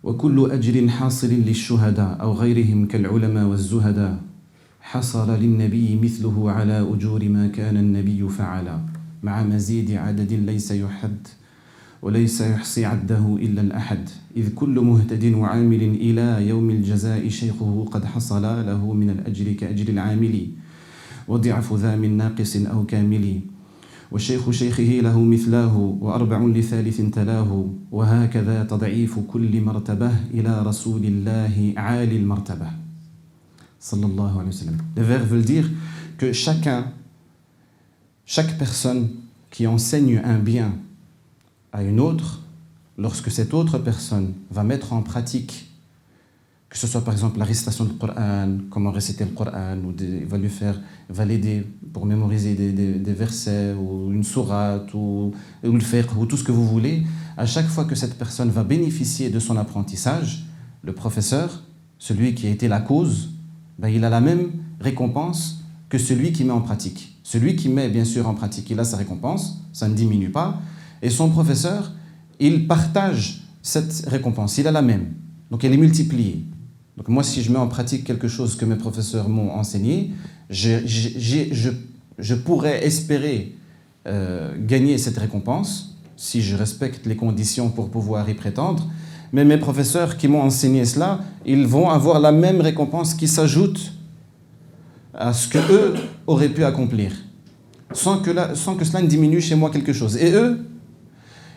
وكل 0.03 0.51
أجر 0.51 0.87
حاصل 0.87 1.27
للشهداء 1.27 2.21
أو 2.21 2.33
غيرهم 2.33 2.87
كالعلماء 2.87 3.45
والزهداء. 3.45 4.21
حصل 4.81 5.29
للنبي 5.31 5.99
مثله 5.99 6.51
على 6.51 6.79
أجور 6.79 7.29
ما 7.29 7.47
كان 7.47 7.77
النبي 7.77 8.29
فعلا 8.29 8.79
مع 9.23 9.43
مزيد 9.43 9.91
عدد 9.91 10.33
ليس 10.33 10.71
يحد 10.71 11.27
وليس 12.01 12.41
يحصي 12.41 12.85
عده 12.85 13.35
إلا 13.41 13.61
الأحد. 13.61 14.09
إذ 14.37 14.53
كل 14.53 14.79
مهتد 14.79 15.33
وعامل 15.33 15.83
إلى 15.83 16.47
يوم 16.47 16.69
الجزاء 16.69 17.29
شيخه 17.29 17.85
قد 17.91 18.05
حصل 18.05 18.41
له 18.41 18.93
من 18.93 19.09
الأجر 19.09 19.53
كأجر 19.53 19.87
العامل. 19.89 20.47
وضعف 21.27 21.73
ذا 21.73 21.95
من 21.95 22.17
ناقص 22.17 22.55
أو 22.55 22.85
كامل. 22.85 23.41
وشيخ 24.11 24.51
شيخه 24.51 25.01
له 25.03 25.19
مثلاه 25.19 25.77
وأربع 25.77 26.39
لثالث 26.45 27.01
تلاه 27.01 27.69
وهكذا 27.91 28.63
تضعيف 28.63 29.19
كل 29.19 29.61
مرتبة 29.61 30.11
إلى 30.33 30.61
رسول 30.61 31.05
الله 31.05 31.73
عالي 31.77 32.17
المرتبة 32.17 32.87
sallallahu 33.79 34.39
alayhi 34.39 34.47
wa 34.47 34.51
sallam. 34.51 34.77
Les 34.95 35.03
vers 35.03 35.23
veulent 35.23 35.45
dire 35.45 35.69
que 36.17 36.33
chacun, 36.33 36.91
chaque 38.25 38.57
personne 38.57 39.09
qui 39.51 39.67
enseigne 39.67 40.21
un 40.23 40.39
bien 40.39 40.73
à 41.71 41.83
une 41.83 41.99
autre, 41.99 42.41
lorsque 42.97 43.31
cette 43.31 43.53
autre 43.53 43.77
personne 43.77 44.33
va 44.51 44.63
mettre 44.63 44.93
en 44.93 45.01
pratique, 45.01 45.69
que 46.69 46.77
ce 46.77 46.85
soit 46.85 47.01
par 47.01 47.13
exemple 47.13 47.39
la 47.39 47.45
récitation 47.45 47.85
du 47.85 47.93
Coran, 47.93 48.57
comment 48.69 48.91
réciter 48.91 49.23
le 49.23 49.31
Coran, 49.31 49.77
ou 49.85 49.93
il 49.99 50.25
va 50.25 50.37
lui 50.37 50.49
faire, 50.49 50.79
pour 51.93 52.05
mémoriser 52.05 52.55
des, 52.55 52.71
des, 52.73 52.93
des, 52.93 53.13
versets, 53.13 53.73
ou 53.73 54.11
une 54.11 54.23
sourate, 54.23 54.93
ou, 54.93 55.31
ou 55.63 55.71
le 55.71 55.79
faire, 55.79 56.05
ou 56.17 56.25
tout 56.25 56.35
ce 56.35 56.43
que 56.43 56.51
vous 56.51 56.67
voulez, 56.67 57.03
à 57.37 57.45
chaque 57.45 57.67
fois 57.67 57.85
que 57.85 57.95
cette 57.95 58.17
personne 58.17 58.49
va 58.49 58.63
bénéficier 58.63 59.29
de 59.29 59.39
son 59.39 59.55
apprentissage, 59.55 60.45
le 60.83 60.93
professeur, 60.93 61.63
celui 61.99 62.35
qui 62.35 62.47
a 62.47 62.49
été 62.49 62.67
la 62.67 62.81
cause, 62.81 63.29
ben, 63.79 63.89
il 63.89 64.03
a 64.03 64.09
la 64.09 64.21
même 64.21 64.51
récompense 64.79 65.63
que 65.89 65.97
celui 65.97 66.31
qui 66.33 66.43
met 66.43 66.51
en 66.51 66.61
pratique. 66.61 67.17
Celui 67.23 67.55
qui 67.55 67.69
met 67.69 67.89
bien 67.89 68.05
sûr 68.05 68.27
en 68.27 68.33
pratique, 68.33 68.69
il 68.69 68.79
a 68.79 68.83
sa 68.83 68.97
récompense, 68.97 69.63
ça 69.73 69.87
ne 69.87 69.93
diminue 69.93 70.31
pas. 70.31 70.61
Et 71.01 71.09
son 71.09 71.29
professeur, 71.29 71.93
il 72.39 72.67
partage 72.67 73.43
cette 73.61 74.05
récompense, 74.07 74.57
il 74.57 74.67
a 74.67 74.71
la 74.71 74.81
même. 74.81 75.13
Donc 75.51 75.63
elle 75.63 75.73
est 75.73 75.77
multipliée. 75.77 76.45
Donc 76.97 77.07
moi, 77.09 77.23
si 77.23 77.43
je 77.43 77.51
mets 77.51 77.59
en 77.59 77.67
pratique 77.67 78.03
quelque 78.03 78.27
chose 78.27 78.55
que 78.55 78.65
mes 78.65 78.75
professeurs 78.75 79.29
m'ont 79.29 79.51
enseigné, 79.51 80.11
je, 80.49 81.71
pourrais 82.35 82.85
espérer 82.85 83.55
euh, 84.07 84.55
gagner 84.59 84.97
cette 84.97 85.17
récompense 85.17 85.95
si 86.15 86.41
je 86.41 86.55
respecte 86.55 87.05
les 87.05 87.15
conditions 87.15 87.69
pour 87.69 87.89
pouvoir 87.89 88.27
y 88.29 88.33
prétendre 88.33 88.87
mais 89.33 89.45
mes 89.45 89.57
professeurs 89.57 90.17
qui 90.17 90.27
m'ont 90.27 90.41
enseigné 90.41 90.85
cela, 90.85 91.19
ils 91.45 91.65
vont 91.65 91.89
avoir 91.89 92.19
la 92.19 92.31
même 92.31 92.61
récompense 92.61 93.13
qui 93.13 93.27
s'ajoute 93.27 93.91
à 95.13 95.33
ce 95.33 95.47
que 95.47 95.57
eux 95.57 95.95
auraient 96.27 96.49
pu 96.49 96.63
accomplir, 96.63 97.11
sans 97.91 98.19
que, 98.19 98.31
sans 98.55 98.75
que 98.75 98.85
cela 98.85 99.01
ne 99.01 99.07
diminue 99.07 99.41
chez 99.41 99.55
moi 99.55 99.69
quelque 99.69 99.93
chose. 99.93 100.17
Et 100.17 100.31
eux, 100.31 100.65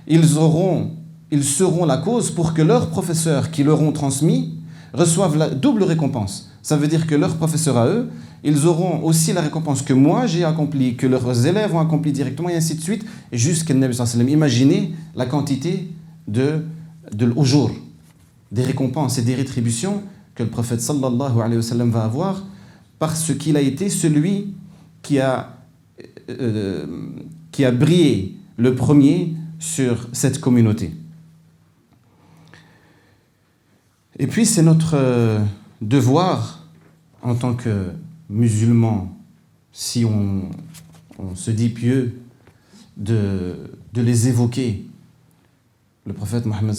ils, 0.09 0.38
auront, 0.38 0.92
ils 1.31 1.44
seront 1.44 1.85
la 1.85 1.98
cause 1.98 2.31
pour 2.31 2.55
que 2.55 2.62
leurs 2.62 2.90
professeurs 2.90 3.50
qui 3.50 3.62
leur 3.62 3.81
ont 3.83 3.92
transmis 3.92 4.55
reçoivent 4.92 5.37
la 5.37 5.50
double 5.50 5.83
récompense. 5.85 6.50
Ça 6.62 6.76
veut 6.76 6.88
dire 6.88 7.07
que 7.07 7.14
leurs 7.14 7.37
professeurs 7.37 7.76
à 7.76 7.87
eux, 7.87 8.09
ils 8.42 8.66
auront 8.66 9.03
aussi 9.05 9.33
la 9.33 9.40
récompense 9.40 9.83
que 9.83 9.92
moi 9.92 10.26
j'ai 10.26 10.44
accomplie, 10.44 10.96
que 10.96 11.07
leurs 11.07 11.46
élèves 11.46 11.74
ont 11.74 11.81
accompli 11.81 12.12
directement, 12.12 12.48
et 12.48 12.57
ainsi 12.57 12.74
de 12.74 12.81
suite, 12.81 13.05
jusqu'à 13.33 13.74
Nabi. 13.74 13.96
Imaginez 14.29 14.94
la 15.14 15.26
quantité 15.26 15.88
de, 16.29 16.62
de 17.14 17.33
des 18.53 18.62
récompenses 18.62 19.18
et 19.18 19.22
des 19.22 19.35
rétributions 19.35 20.03
que 20.35 20.42
le 20.42 20.48
prophète 20.48 20.81
sallallahu 20.81 21.40
alayhi 21.40 21.57
wa 21.57 21.62
sallam 21.62 21.90
va 21.90 22.05
avoir 22.05 22.44
parce 22.98 23.35
qu'il 23.35 23.57
a 23.57 23.61
été 23.61 23.88
celui 23.88 24.55
qui 25.03 25.18
a, 25.18 25.57
euh, 26.29 26.87
qui 27.53 27.64
a 27.64 27.72
brillé 27.72 28.37
le 28.57 28.74
premier 28.74 29.35
sur 29.59 30.09
cette 30.12 30.40
communauté. 30.40 30.92
Et 34.21 34.27
puis 34.27 34.45
c'est 34.45 34.63
notre 34.63 34.99
euh, 34.99 35.43
devoir 35.81 36.67
en 37.23 37.35
tant 37.35 37.55
que 37.55 37.87
musulmans, 38.29 39.17
si 39.73 40.05
on, 40.05 40.51
se 41.35 41.51
dit 41.51 41.71
pieux, 41.71 42.21
de, 42.99 43.57
les 43.95 44.29
évoquer. 44.29 44.87
Le 46.05 46.13
prophète 46.13 46.45
Mohammed 46.45 46.77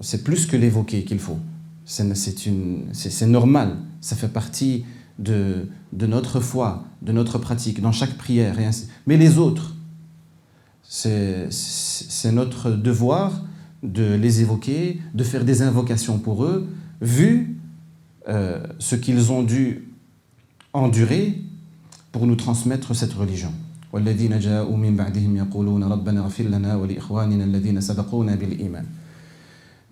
c'est 0.00 0.24
plus 0.24 0.46
que 0.46 0.56
l'évoquer 0.56 1.04
qu'il 1.04 1.20
faut. 1.20 1.38
C'est 1.84 3.26
normal, 3.26 3.76
ça 4.00 4.16
fait 4.16 4.28
partie 4.28 4.84
de, 5.20 5.68
de, 5.92 6.06
notre 6.06 6.40
foi, 6.40 6.84
de 7.02 7.12
notre 7.12 7.38
pratique, 7.38 7.80
dans 7.80 7.92
chaque 7.92 8.16
prière. 8.18 8.58
Et 8.58 8.66
ainsi. 8.66 8.88
Mais 9.06 9.16
les 9.16 9.38
autres, 9.38 9.76
c'est 10.82 11.48
notre 12.32 12.72
devoir 12.72 13.40
de 13.82 14.14
les 14.14 14.42
évoquer, 14.42 15.00
de 15.14 15.24
faire 15.24 15.44
des 15.44 15.62
invocations 15.62 16.18
pour 16.18 16.44
eux, 16.44 16.68
vu 17.00 17.56
euh, 18.28 18.62
ce 18.78 18.94
qu'ils 18.96 19.32
ont 19.32 19.42
dû 19.42 19.88
endurer 20.72 21.38
pour 22.12 22.26
nous 22.26 22.36
transmettre 22.36 22.94
cette 22.94 23.12
religion. 23.12 23.52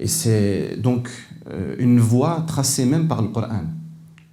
Et 0.00 0.06
c'est 0.06 0.76
donc 0.76 1.08
euh, 1.50 1.74
une 1.78 1.98
voie 1.98 2.44
tracée 2.46 2.84
même 2.84 3.08
par 3.08 3.22
le 3.22 3.28
Coran 3.28 3.64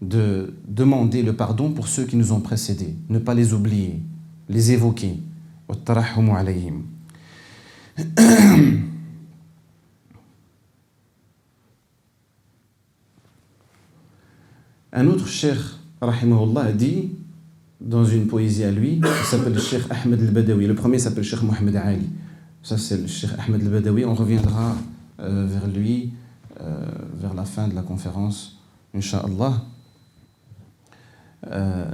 de 0.02 0.54
demander 0.68 1.24
le 1.24 1.34
pardon 1.34 1.72
pour 1.72 1.88
ceux 1.88 2.04
qui 2.06 2.16
nous 2.16 2.32
ont 2.32 2.42
précédés, 2.42 2.96
ne 3.10 3.18
pas 3.18 3.34
les 3.34 3.54
oublier, 3.54 4.04
les 4.50 4.72
évoquer. 4.72 5.20
Un 14.98 15.08
autre 15.08 15.28
cher 15.28 15.58
rahimahullah, 16.00 16.62
a 16.62 16.72
dit 16.72 17.12
dans 17.82 18.06
une 18.06 18.28
poésie 18.28 18.64
à 18.64 18.72
lui, 18.72 19.02
il 19.04 19.26
s'appelle 19.26 19.54
le 19.54 19.60
Cheikh 19.60 19.84
Ahmed 19.90 20.22
al-Badawi. 20.22 20.68
Le 20.68 20.74
premier 20.74 21.00
s'appelle 21.00 21.26
Cheikh 21.26 21.42
Mohamed 21.44 21.76
Ali. 21.76 22.08
Ça, 22.64 22.78
c'est 22.78 23.02
le 23.02 23.06
Cheikh 23.06 23.32
Ahmed 23.38 23.62
al-Badawi. 23.62 24.06
On 24.06 24.14
reviendra 24.14 24.74
euh, 25.20 25.46
vers 25.48 25.68
lui 25.68 26.14
euh, 26.62 26.86
vers 27.16 27.34
la 27.34 27.44
fin 27.44 27.68
de 27.68 27.76
la 27.76 27.82
conférence, 27.82 28.58
Inch'Allah. 28.96 29.66
Euh, 31.48 31.92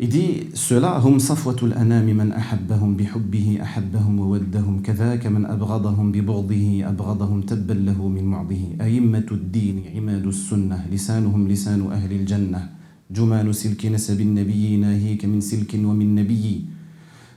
Il 0.00 0.08
dit 0.08 0.46
Ceux-là, 0.54 1.00
hum 1.04 1.18
safwatul 1.18 1.74
anami 1.74 2.14
man 2.14 2.30
ahabbahum 2.30 2.94
bihubbihi 2.94 3.58
ahabbahum 3.58 4.20
wa 4.20 4.26
waddahum 4.38 4.80
kadhaka 4.80 5.28
man 5.28 5.44
abghadahum 5.44 6.12
bibughdihi 6.12 6.84
abghadahum 6.84 7.42
tabban 7.42 7.82
lahu 7.84 8.06
min 8.08 8.22
mu'dihi 8.22 8.78
aimmatud 8.78 9.50
din 9.50 9.82
imadus 9.90 10.46
sunnah 10.46 10.86
lisanuhum 10.86 11.50
lisanu 11.50 11.90
ahli 11.90 12.22
al-jannah 12.22 12.78
جمان 13.08 13.52
سلك 13.52 13.86
نسب 13.86 14.20
النبي 14.20 14.76
ناهيك 14.76 15.24
من 15.24 15.40
سلك 15.40 15.72
ومن 15.80 16.14
نبي 16.14 16.64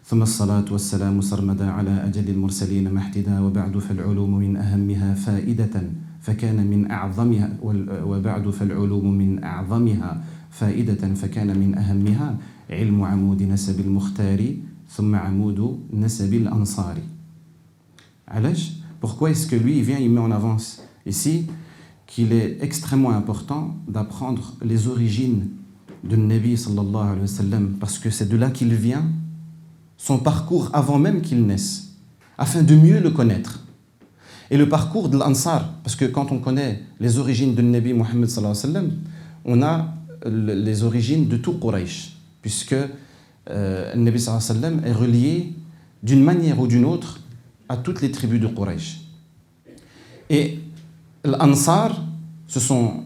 ثم 0.04 0.22
الصلاة 0.22 0.68
والسلام 0.68 1.16
سرمدا 1.22 1.64
على 1.72 2.12
أجل 2.12 2.28
المرسلين 2.30 2.92
محتدا 2.94 3.40
وبعد 3.40 3.78
فالعلوم 3.80 4.36
من 4.36 4.60
أهمها 4.60 5.14
فائدة 5.14 5.76
فكان 6.22 6.68
من 6.68 6.92
أعظمها 6.92 7.50
وبعد 8.04 8.50
فالعلوم 8.50 9.06
من 9.18 9.44
أعظمها 9.44 10.12
فائدة 10.51 11.15
فكان 11.15 11.59
من 11.59 11.79
أهمها 11.79 12.37
علم 12.71 13.03
عمود 13.03 13.43
نسب 13.43 13.81
المختار 13.81 14.55
ثم 14.91 15.15
عمود 15.15 15.81
نسب 15.93 16.35
الأنصار 16.35 16.97
علاش 18.29 18.73
Pourquoi 18.99 19.31
est-ce 19.31 19.47
que 19.47 19.57
lui, 19.57 19.79
il 19.79 19.85
vient, 19.85 19.99
il 19.99 20.11
met 20.11 20.21
en 20.21 20.31
avance 20.31 20.83
ici 21.05 21.47
qu'il 22.07 22.33
est 22.33 22.59
extrêmement 22.63 23.11
important 23.11 23.77
d'apprendre 23.87 24.55
les 24.65 24.89
origines 24.89 25.49
de 26.03 26.17
Nabi 26.17 26.57
sallallahu 26.57 27.09
alayhi 27.09 27.21
wa 27.21 27.27
sallam 27.27 27.75
parce 27.79 27.99
que 27.99 28.11
c'est 28.11 28.29
de 28.29 28.37
là 28.37 28.51
qu'il 28.51 28.75
vient, 28.75 29.05
son 29.97 30.19
parcours 30.19 30.71
avant 30.73 30.99
même 30.99 31.21
qu'il 31.21 31.47
naisse, 31.47 31.95
afin 32.39 32.63
de 32.63 32.75
mieux 32.75 33.01
le 33.01 33.11
connaître. 33.11 33.61
Et 34.51 34.57
le 34.57 34.69
parcours 34.69 35.09
de 35.09 35.19
l'Ansar, 35.19 35.75
parce 35.83 35.97
que 35.97 36.05
quand 36.05 36.31
on 36.31 36.39
connaît 36.39 36.83
les 37.01 37.19
origines 37.19 37.55
de 37.55 37.63
Nabi 37.63 37.93
Muhammad 37.93 38.29
sallallahu 38.29 38.57
alayhi 38.57 38.75
wa 38.75 38.81
sallam, 38.81 38.93
on 39.45 39.63
a 39.63 39.95
les 40.27 40.83
origines 40.83 41.29
de 41.29 41.37
tout 41.37 41.59
Quraysh, 41.59 42.17
puisque 42.43 42.75
euh, 42.75 43.95
le 43.95 44.01
Nabi 44.01 44.19
sallam 44.21 44.83
est 44.85 44.93
relié 44.93 45.53
d'une 46.03 46.23
manière 46.23 46.61
ou 46.61 46.67
d'une 46.67 46.85
autre 46.85 47.21
à 47.69 47.77
toutes 47.77 48.01
les 48.01 48.11
tribus 48.11 48.41
de 48.41 48.49
Quraysh. 48.49 49.01
Et 50.31 50.59
l'Ansar, 51.25 52.03
ce 52.47 52.61
sont 52.61 53.05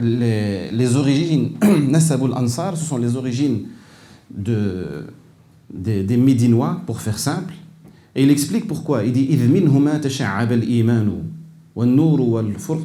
les, 0.00 0.70
les 0.70 0.96
origines, 0.96 1.52
Nasabul 1.88 2.32
Ansar, 2.32 2.76
ce 2.76 2.84
sont 2.84 2.96
les 2.96 3.16
origines 3.16 3.66
de, 4.34 5.06
des, 5.72 6.02
des 6.02 6.16
Médinois, 6.16 6.80
pour 6.86 7.00
faire 7.00 7.18
simple. 7.18 7.54
Et 8.14 8.22
il 8.22 8.30
explique 8.30 8.66
pourquoi. 8.66 9.04
Il 9.04 9.12
dit 9.12 9.28
إذ 9.30 9.48
منهما 9.48 9.98
تشعب 9.98 10.52
الإيمان 10.52 11.22
والنور 11.74 12.20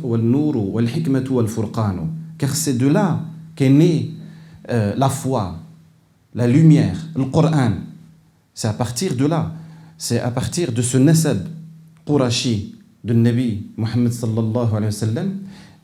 والنور 0.03 0.58
والحكمة 0.58 1.25
والفرقان. 1.29 2.08
Car 2.38 2.55
c'est 2.55 2.77
de 2.77 2.88
là 2.88 3.21
qu'est 3.54 3.70
née 3.70 4.12
euh, 4.70 4.94
la 4.96 5.08
foi, 5.08 5.58
la 6.34 6.46
lumière, 6.46 6.96
le 7.16 7.24
Coran. 7.26 7.72
C'est 8.54 8.68
à 8.68 8.72
partir 8.72 9.14
de 9.14 9.26
là, 9.26 9.52
c'est 9.98 10.20
à 10.20 10.30
partir 10.30 10.72
de 10.72 10.82
ce 10.82 10.96
nasab 10.98 11.46
qurashi 12.06 12.74
de 13.02 13.12
Nabi 13.12 13.66
Muhammad 13.76 14.12
sallallahu 14.12 14.76
alayhi 14.76 14.94
wa 15.14 15.22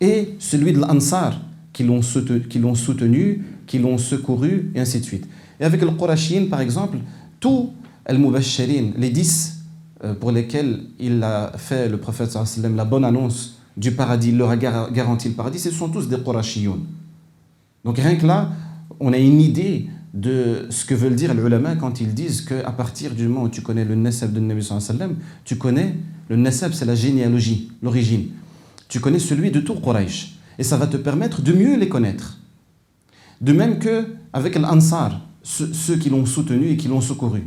et 0.00 0.35
celui 0.38 0.72
de 0.72 0.78
l'Ansar 0.78 1.40
qui 1.72 1.85
l'ont 1.85 2.02
soutenu, 2.02 3.44
qui 3.66 3.78
l'ont 3.78 3.98
secouru 3.98 4.70
et 4.74 4.80
ainsi 4.80 5.00
de 5.00 5.04
suite. 5.04 5.28
Et 5.59 5.64
avec 5.64 5.83
le 5.83 5.90
Qurashin 5.90 6.46
par 6.50 6.61
exemple, 6.61 6.98
tous 7.38 7.72
les 8.09 8.92
les 8.98 9.11
dix 9.11 9.59
euh, 10.02 10.14
pour 10.14 10.33
lesquels 10.33 10.80
il 10.98 11.22
a 11.22 11.52
fait 11.56 11.88
le 11.88 11.98
prophète 11.98 12.30
sallallahu 12.30 12.76
la 12.76 12.85
bonne 12.85 13.04
annonce 13.04 13.59
du 13.76 13.92
paradis, 13.92 14.33
leur 14.33 14.50
a 14.50 14.56
garanti 14.56 15.28
le 15.28 15.35
paradis, 15.35 15.59
ce 15.59 15.70
sont 15.70 15.88
tous 15.88 16.09
des 16.09 16.18
Qurashiyoun. 16.18 16.80
Donc 17.84 17.98
rien 17.98 18.15
que 18.15 18.26
là, 18.26 18.52
on 19.00 19.13
a 19.13 19.17
une 19.17 19.41
idée 19.41 19.88
de 20.13 20.67
ce 20.69 20.86
que 20.86 20.95
veulent 20.95 21.15
dire 21.15 21.34
les 21.34 21.41
ulama 21.41 21.76
quand 21.76 22.00
ils 22.00 22.13
disent 22.13 22.41
qu'à 22.41 22.71
partir 22.71 23.13
du 23.13 23.28
moment 23.28 23.43
où 23.43 23.50
tu 23.50 23.62
connais 23.62 23.86
le 23.86 23.95
nasab 23.95 24.32
de 24.32 24.39
Nabi 24.39 24.63
sallam, 24.63 25.15
tu 25.43 25.58
connais, 25.58 25.95
le 26.30 26.36
nasab 26.36 26.71
c'est 26.71 26.86
la 26.86 26.95
généalogie, 26.95 27.71
l'origine. 27.82 28.28
Tu 28.88 29.00
connais 29.00 29.19
celui 29.19 29.52
de 29.52 29.60
tout 29.60 29.76
Quraysh. 29.76 30.36
Et 30.58 30.63
ça 30.63 30.78
va 30.78 30.88
te 30.88 30.98
permettre 30.98 31.41
de 31.41 31.52
mieux 31.52 31.78
les 31.78 31.89
connaître. 31.89 32.39
De 33.41 33.52
même 33.52 33.80
que 33.80 34.06
avec 34.32 34.56
l'Ansar, 34.56 35.21
ceux 35.43 35.98
qui 35.98 36.10
l'ont 36.10 36.26
soutenu 36.26 36.69
et 36.69 36.78
qui 36.78 36.88
l'ont 36.88 37.02
secouru. 37.02 37.43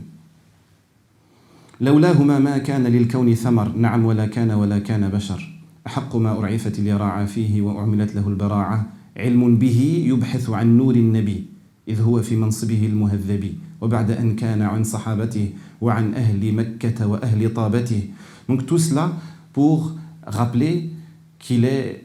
لولاهما 1.80 2.38
ما 2.38 2.58
كان 2.58 2.86
للكون 2.86 3.34
ثمر 3.34 3.76
نعم 3.76 4.04
ولا 4.04 4.26
كان 4.26 4.50
ولا 4.50 4.78
كان 4.78 5.08
بشر 5.08 5.60
أحق 5.86 6.16
ما 6.16 6.38
أرعفت 6.38 6.78
اليراعى 6.78 7.26
فيه 7.26 7.62
وأعملت 7.62 8.14
له 8.14 8.28
البراعة 8.28 8.86
علم 9.16 9.58
به 9.58 10.04
يبحث 10.06 10.50
عن 10.50 10.76
نور 10.76 10.94
النبي 10.94 11.44
إذ 11.88 12.00
هو 12.00 12.22
في 12.22 12.36
منصبه 12.36 12.86
المهذب 12.86 13.54
وبعد 13.80 14.10
أن 14.10 14.36
كان 14.36 14.62
عن 14.62 14.84
صحابته 14.84 15.50
وعن 15.80 16.14
أهل 16.14 16.52
مكة 16.54 17.06
وأهل 17.06 17.54
طابته 17.54 18.02
Donc 18.48 18.64
tout 18.66 18.78
cela 18.78 19.12
pour 19.52 19.94
rappeler 20.26 20.90
qu'il 21.38 21.64
est 21.64 22.04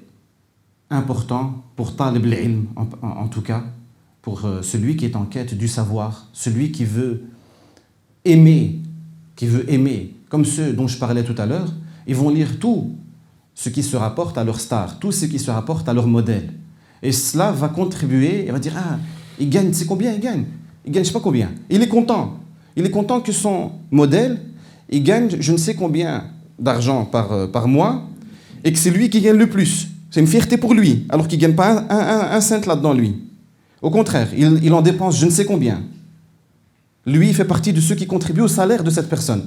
important 0.89 1.63
pour 1.75 1.95
talib 1.95 2.25
al-ilm 2.25 2.65
en, 2.75 2.87
en, 3.01 3.07
en, 3.23 3.27
tout 3.27 3.41
cas, 3.41 3.63
pour 4.21 4.45
euh, 4.45 4.61
celui 4.61 4.95
qui 4.95 5.05
est 5.05 5.15
en 5.15 5.25
quête 5.25 5.53
du 5.57 5.67
savoir, 5.67 6.27
celui 6.33 6.71
qui 6.71 6.85
veut 6.85 7.23
aimer, 8.25 8.79
qui 9.35 9.47
veut 9.47 9.69
aimer, 9.71 10.13
comme 10.29 10.45
ceux 10.45 10.73
dont 10.73 10.87
je 10.87 10.97
parlais 10.97 11.23
tout 11.23 11.35
à 11.37 11.45
l'heure, 11.45 11.71
ils 12.07 12.15
vont 12.15 12.29
lire 12.29 12.59
tout 12.59 12.95
ce 13.55 13.69
qui 13.69 13.83
se 13.83 13.95
rapporte 13.95 14.37
à 14.37 14.43
leur 14.43 14.59
star, 14.59 14.99
tout 14.99 15.11
ce 15.11 15.25
qui 15.25 15.39
se 15.39 15.51
rapporte 15.51 15.87
à 15.87 15.93
leur 15.93 16.07
modèle. 16.07 16.53
Et 17.02 17.12
cela 17.12 17.52
va 17.52 17.68
contribuer, 17.68 18.44
il 18.46 18.52
va 18.52 18.58
dire, 18.58 18.74
ah, 18.76 18.98
il 19.38 19.48
gagne, 19.48 19.72
c'est 19.72 19.86
combien 19.86 20.12
il 20.12 20.20
gagne? 20.20 20.44
Il 20.84 20.92
gagne, 20.92 21.04
je 21.04 21.08
sais 21.08 21.14
pas 21.14 21.20
combien. 21.20 21.50
Il 21.70 21.82
est 21.82 21.88
content. 21.88 22.38
Il 22.76 22.84
est 22.84 22.90
content 22.90 23.20
que 23.20 23.32
son 23.32 23.72
modèle, 23.90 24.40
il 24.90 25.02
gagne 25.02 25.36
je 25.38 25.52
ne 25.52 25.56
sais 25.56 25.74
combien 25.74 26.24
d'argent 26.58 27.04
par, 27.04 27.32
euh, 27.32 27.46
par 27.46 27.68
mois 27.68 28.04
et 28.64 28.72
que 28.72 28.78
c'est 28.78 28.90
lui 28.90 29.10
qui 29.10 29.20
gagne 29.20 29.36
le 29.36 29.48
plus. 29.48 29.88
C'est 30.10 30.20
une 30.20 30.26
fierté 30.26 30.56
pour 30.56 30.74
lui, 30.74 31.06
alors 31.08 31.28
qu'il 31.28 31.38
ne 31.38 31.42
gagne 31.42 31.54
pas 31.54 31.84
un, 31.90 32.36
un, 32.36 32.40
cent 32.40 32.66
là-dedans, 32.66 32.94
lui. 32.94 33.16
Au 33.82 33.90
contraire, 33.90 34.28
il, 34.36 34.60
il 34.62 34.72
en 34.72 34.82
dépense 34.82 35.18
je 35.18 35.26
ne 35.26 35.30
sais 35.30 35.44
combien. 35.44 35.82
Lui, 37.06 37.28
il 37.28 37.34
fait 37.34 37.44
partie 37.44 37.72
de 37.72 37.80
ceux 37.80 37.94
qui 37.94 38.06
contribuent 38.06 38.42
au 38.42 38.48
salaire 38.48 38.82
de 38.82 38.90
cette 38.90 39.08
personne. 39.08 39.46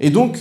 Et 0.00 0.10
donc, 0.10 0.38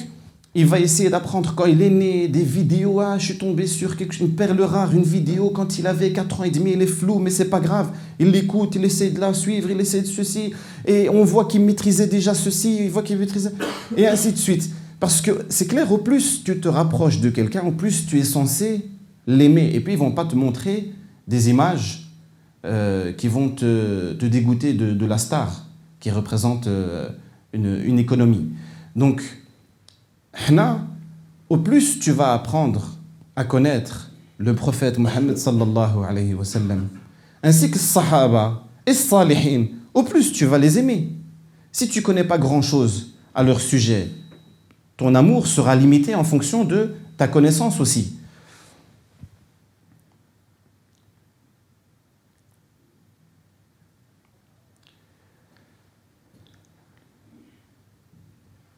il 0.54 0.66
va 0.66 0.80
essayer 0.80 1.10
d'apprendre 1.10 1.54
quand 1.56 1.66
il 1.66 1.82
est 1.82 1.90
né 1.90 2.28
des 2.28 2.44
vidéos. 2.44 3.00
Ah, 3.00 3.18
je 3.18 3.26
suis 3.26 3.38
tombé 3.38 3.68
sur 3.68 3.96
quelque, 3.96 4.20
une 4.20 4.32
perle 4.32 4.62
rare, 4.62 4.94
une 4.94 5.04
vidéo 5.04 5.50
quand 5.50 5.80
il 5.80 5.88
avait 5.88 6.12
4 6.12 6.42
ans 6.42 6.44
et 6.44 6.52
demi, 6.52 6.72
elle 6.72 6.82
est 6.82 6.88
floue, 6.88 7.20
mais 7.20 7.30
c'est 7.30 7.50
pas 7.50 7.62
grave. 7.62 7.92
Il 8.20 8.32
l'écoute, 8.32 8.76
il 8.76 8.84
essaie 8.84 9.12
de 9.12 9.20
la 9.20 9.34
suivre, 9.34 9.72
il 9.72 9.80
essaie 9.80 10.02
de 10.02 10.08
ceci. 10.08 10.52
Et 10.86 11.08
on 11.08 11.24
voit 11.24 11.46
qu'il 11.46 11.62
maîtrisait 11.62 12.08
déjà 12.08 12.34
ceci, 12.34 12.84
il 12.84 12.90
voit 12.90 13.02
qu'il 13.02 13.18
maîtrisait. 13.18 13.54
Et 13.96 14.08
ainsi 14.08 14.34
de 14.34 14.38
suite. 14.38 14.70
Parce 15.00 15.22
que 15.22 15.46
c'est 15.48 15.68
clair, 15.68 15.92
au 15.92 15.98
plus 15.98 16.44
tu 16.44 16.60
te 16.60 16.68
rapproches 16.68 17.22
de 17.22 17.30
quelqu'un, 17.30 17.64
au 17.66 17.72
plus 17.72 18.06
tu 18.06 18.20
es 18.20 18.24
censé 18.26 18.86
l'aimer. 19.28 19.72
Et 19.74 19.80
puis 19.80 19.94
ils 19.94 20.00
vont 20.00 20.12
pas 20.12 20.26
te 20.26 20.36
montrer 20.36 20.92
des 21.28 21.50
images 21.50 22.12
euh, 22.66 23.14
qui 23.14 23.30
vont 23.30 23.50
te, 23.50 24.14
te 24.14 24.26
dégoûter 24.26 24.74
de, 24.74 24.92
de, 24.92 25.06
la 25.06 25.18
star 25.18 25.66
qui 26.00 26.12
représente 26.12 26.68
euh, 26.68 27.10
une, 27.54 27.82
une 27.84 27.98
économie. 27.98 28.50
Donc, 28.96 29.24
au 31.50 31.58
plus 31.58 32.00
tu 32.00 32.12
vas 32.12 32.34
apprendre 32.34 32.98
à 33.36 33.44
connaître 33.44 34.12
le 34.38 34.56
prophète 34.56 34.98
Mohammed 34.98 35.38
ainsi 37.44 37.72
que 37.72 37.80
sahaba 37.80 38.64
et 38.86 38.94
salihin, 38.94 39.66
au 39.94 40.04
plus 40.04 40.32
tu 40.32 40.46
vas 40.46 40.58
les 40.58 40.78
aimer. 40.78 41.10
Si 41.72 41.88
tu 41.88 42.02
connais 42.02 42.24
pas 42.24 42.38
grand-chose 42.38 43.14
à 43.34 43.44
leur 43.44 43.62
sujet, 43.62 44.10
ton 44.98 45.16
amour 45.16 45.48
sera 45.48 45.76
limité 45.76 46.16
en 46.16 46.24
fonction 46.24 46.64
de 46.64 46.94
ta 47.18 47.28
connaissance 47.28 47.80
aussi. 47.80 48.18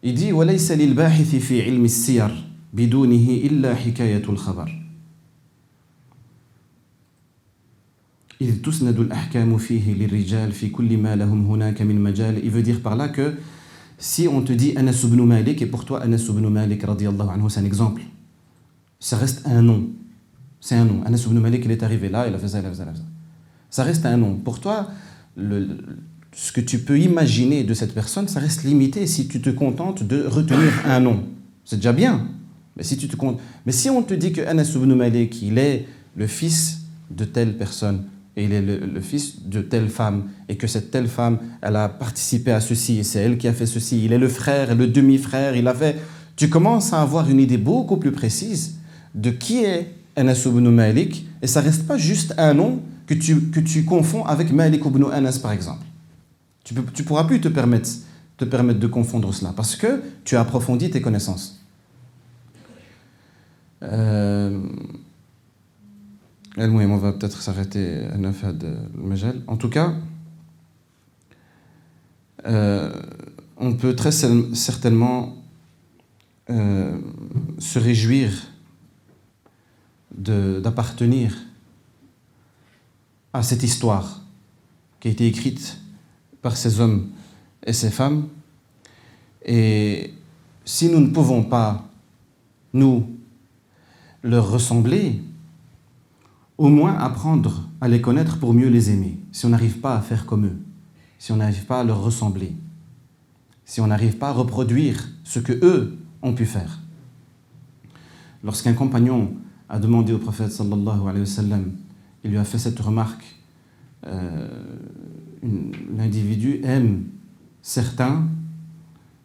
Dit 0.04 0.34
وليس 0.34 0.72
للباحث 0.72 1.36
في 1.36 1.63
علم 1.63 1.86
السير 1.86 2.44
بدونه 2.74 3.28
إلا 3.48 3.76
حكاية 3.76 4.24
الخبر 4.30 4.84
إذ 8.42 8.62
تسند 8.62 9.00
الأحكام 9.00 9.58
فيه 9.58 9.94
للرجال 9.94 10.52
في 10.52 10.70
كل 10.70 10.98
ما 10.98 11.16
لهم 11.16 11.46
هناك 11.46 11.82
من 11.82 12.02
مجال 12.02 12.44
Il 12.44 12.52
veut 12.52 12.63
dire 12.63 12.82
par 12.82 12.98
là 12.98 13.08
que 13.08 13.36
si 13.98 14.28
on 14.28 14.42
te 14.42 14.52
dit 14.52 14.74
Anas 14.76 15.04
ibn 15.06 15.24
Malik 15.24 15.62
et 15.62 15.68
pour 15.68 15.86
toi 15.86 16.02
Anas 16.02 16.26
ibn 16.28 16.50
Malik 16.50 16.84
radiallahu 16.84 17.30
anhu 17.30 17.50
c'est 17.50 17.62
un 17.62 17.66
exemple 17.66 18.02
ça 19.00 19.16
reste 19.16 19.48
un 19.48 19.62
nom 19.62 19.88
c'est 20.60 20.76
un 20.76 20.84
nom 20.84 21.02
Anas 21.06 21.24
ibn 21.26 21.39
Malik 21.39 21.63
il 21.63 21.72
est 21.72 21.82
arrivé 21.82 22.10
là 22.10 22.28
il 22.28 22.34
a 22.36 22.38
fait 22.38 22.50
ça 22.50 22.60
il 22.60 22.66
a 22.66 22.70
fait 22.70 22.76
ça, 22.76 22.84
il 22.84 22.89
a 22.89 22.92
fait 22.92 22.98
ça. 22.98 23.06
ça 23.70 23.84
reste 23.86 24.06
un 24.06 24.18
nom 24.18 24.36
pour 24.36 24.60
toi 24.60 24.89
le, 25.38 25.78
ce 26.36 26.52
que 26.52 26.62
tu 26.62 26.80
peux 26.80 27.00
imaginer 27.00 27.63
de 27.63 27.74
cette 27.74 27.93
personne, 27.93 28.28
ça 28.28 28.39
reste 28.39 28.63
limité 28.63 29.08
si 29.08 29.28
tu 29.28 29.41
te 29.41 29.50
contentes 29.50 30.04
de 30.04 30.26
retenir 30.26 30.72
un 30.86 31.00
nom. 31.00 31.24
C'est 31.63 31.78
déjà 31.78 31.93
bien. 31.93 32.28
Mais 32.76 32.84
si, 32.84 32.98
tu 32.98 33.08
te 33.08 33.15
comptes... 33.15 33.39
Mais 33.65 33.72
si 33.72 33.89
on 33.89 34.02
te 34.02 34.13
dit 34.13 34.32
que 34.32 34.41
Anas 34.41 34.72
ibn 34.76 34.93
Malik, 34.93 35.41
il 35.41 35.58
est 35.58 35.86
le 36.15 36.28
fils 36.28 36.82
de 37.12 37.26
telle 37.26 37.56
personne, 37.56 38.06
et 38.36 38.46
il 38.46 38.52
est 38.52 38.62
le, 38.62 39.00
fils 39.00 39.48
de 39.48 39.62
telle 39.62 39.89
femme, 39.89 40.24
et 40.50 40.58
que 40.58 40.65
cette 40.65 40.89
telle 40.89 41.08
femme, 41.08 41.38
elle 41.62 41.76
a 41.76 41.88
participé 41.88 42.52
à 42.52 42.60
ceci, 42.60 42.98
et 42.98 43.04
c'est 43.04 43.19
elle 43.19 43.38
qui 43.38 43.48
a 43.48 43.54
fait 43.54 43.67
ceci, 43.67 44.04
il 44.04 44.12
est 44.12 44.17
le 44.17 44.28
frère, 44.28 44.76
le 44.76 44.88
demi-frère, 44.88 45.56
il 45.56 45.67
a 45.67 45.74
fait... 45.74 45.98
Tu 46.36 46.50
commences 46.50 46.93
à 46.93 47.02
avoir 47.02 47.30
une 47.30 47.39
idée 47.39 47.58
beaucoup 47.58 47.98
plus 47.98 48.12
précise 48.12 48.78
de 49.13 49.30
qui 49.30 49.63
est 49.63 49.91
Anas 50.15 50.43
ibn 50.48 50.67
Malik, 50.69 51.28
et 51.43 51.48
ça 51.48 51.62
reste 51.62 51.86
pas 51.86 51.98
juste 51.98 52.34
un 52.39 52.56
nom 52.56 52.82
que 53.06 53.13
tu, 53.13 53.39
que 53.52 53.60
tu 53.60 53.86
confonds 53.86 54.26
avec 54.26 54.52
Malik 54.52 54.84
ibn 54.84 55.06
Anas, 55.12 55.38
par 55.39 55.52
exemple. 55.52 55.86
Tu 56.63 56.73
ne 56.73 56.82
pourras 56.82 57.26
plus 57.26 57.41
te 57.41 57.47
permettre, 57.47 57.89
de 58.39 58.88
confondre 58.88 59.34
cela 59.34 59.54
parce 59.56 59.76
que 59.76 60.02
tu 60.23 60.36
as 60.36 60.41
approfondi 60.41 60.89
tes 60.89 61.02
connaissances. 61.02 61.63
Euh, 63.84 64.62
on 66.58 66.97
va 66.97 67.13
peut-être 67.13 67.41
s'arrêter 67.41 68.06
à 68.13 68.17
Nafad 68.17 68.63
Majal. 68.95 69.41
En 69.47 69.58
tout 69.58 69.69
cas, 69.69 69.93
euh, 72.45 72.91
on 73.58 73.73
peut 73.73 73.95
très 73.95 74.12
certainement 74.12 75.36
euh, 76.49 76.97
se 77.60 77.80
réjouir 77.80 78.32
d'appartenir 80.12 81.36
à 83.34 83.41
cette 83.41 83.63
histoire 83.63 84.21
qui 84.99 85.08
a 85.08 85.12
été 85.12 85.26
écrite 85.26 85.78
par 86.43 86.56
ces 86.56 86.79
hommes 86.79 87.08
et 87.65 87.73
ces 87.73 87.89
femmes. 87.89 88.27
Et 89.43 90.13
si 90.63 90.89
nous 90.89 90.99
ne 90.99 91.08
pouvons 91.08 91.43
pas, 91.43 91.89
nous, 92.73 93.08
leur 94.21 94.51
ressembler, 94.51 95.21
au 96.58 96.69
moins 96.69 96.95
apprendre 96.97 97.67
à 97.82 97.88
les 97.88 98.01
connaître 98.01 98.38
pour 98.38 98.53
mieux 98.53 98.69
les 98.69 98.91
aimer, 98.91 99.19
si 99.32 99.45
on 99.45 99.49
n'arrive 99.49 99.79
pas 99.79 99.95
à 99.95 100.01
faire 100.01 100.25
comme 100.25 100.45
eux, 100.45 100.58
si 101.17 101.32
on 101.32 101.38
n'arrive 101.38 101.65
pas 101.65 101.79
à 101.79 101.84
leur 101.84 102.03
ressembler, 102.03 102.56
si 103.65 103.82
on 103.82 103.88
n'arrive 103.88 104.17
pas 104.17 104.29
à 104.29 104.34
reproduire 104.34 105.10
ce 105.23 105.39
que 105.39 105.53
eux 105.53 105.97
ont 106.21 106.34
pu 106.34 106.45
faire. 106.45 106.79
Lorsqu'un 108.43 108.73
compagnon 108.73 109.34
a 109.69 109.79
demandé 109.79 110.13
au 110.13 110.19
prophète 110.19 110.51
sallallahu 110.51 111.01
alayhi 111.01 111.21
wa 111.21 111.25
sallam, 111.25 111.71
il 112.23 112.32
lui 112.32 112.38
a 112.38 112.43
fait 112.43 112.58
cette 112.58 112.79
remarque, 112.79 113.23
euh, 114.06 114.47
l'individu 115.43 116.62
aime 116.63 117.06
certains 117.62 118.27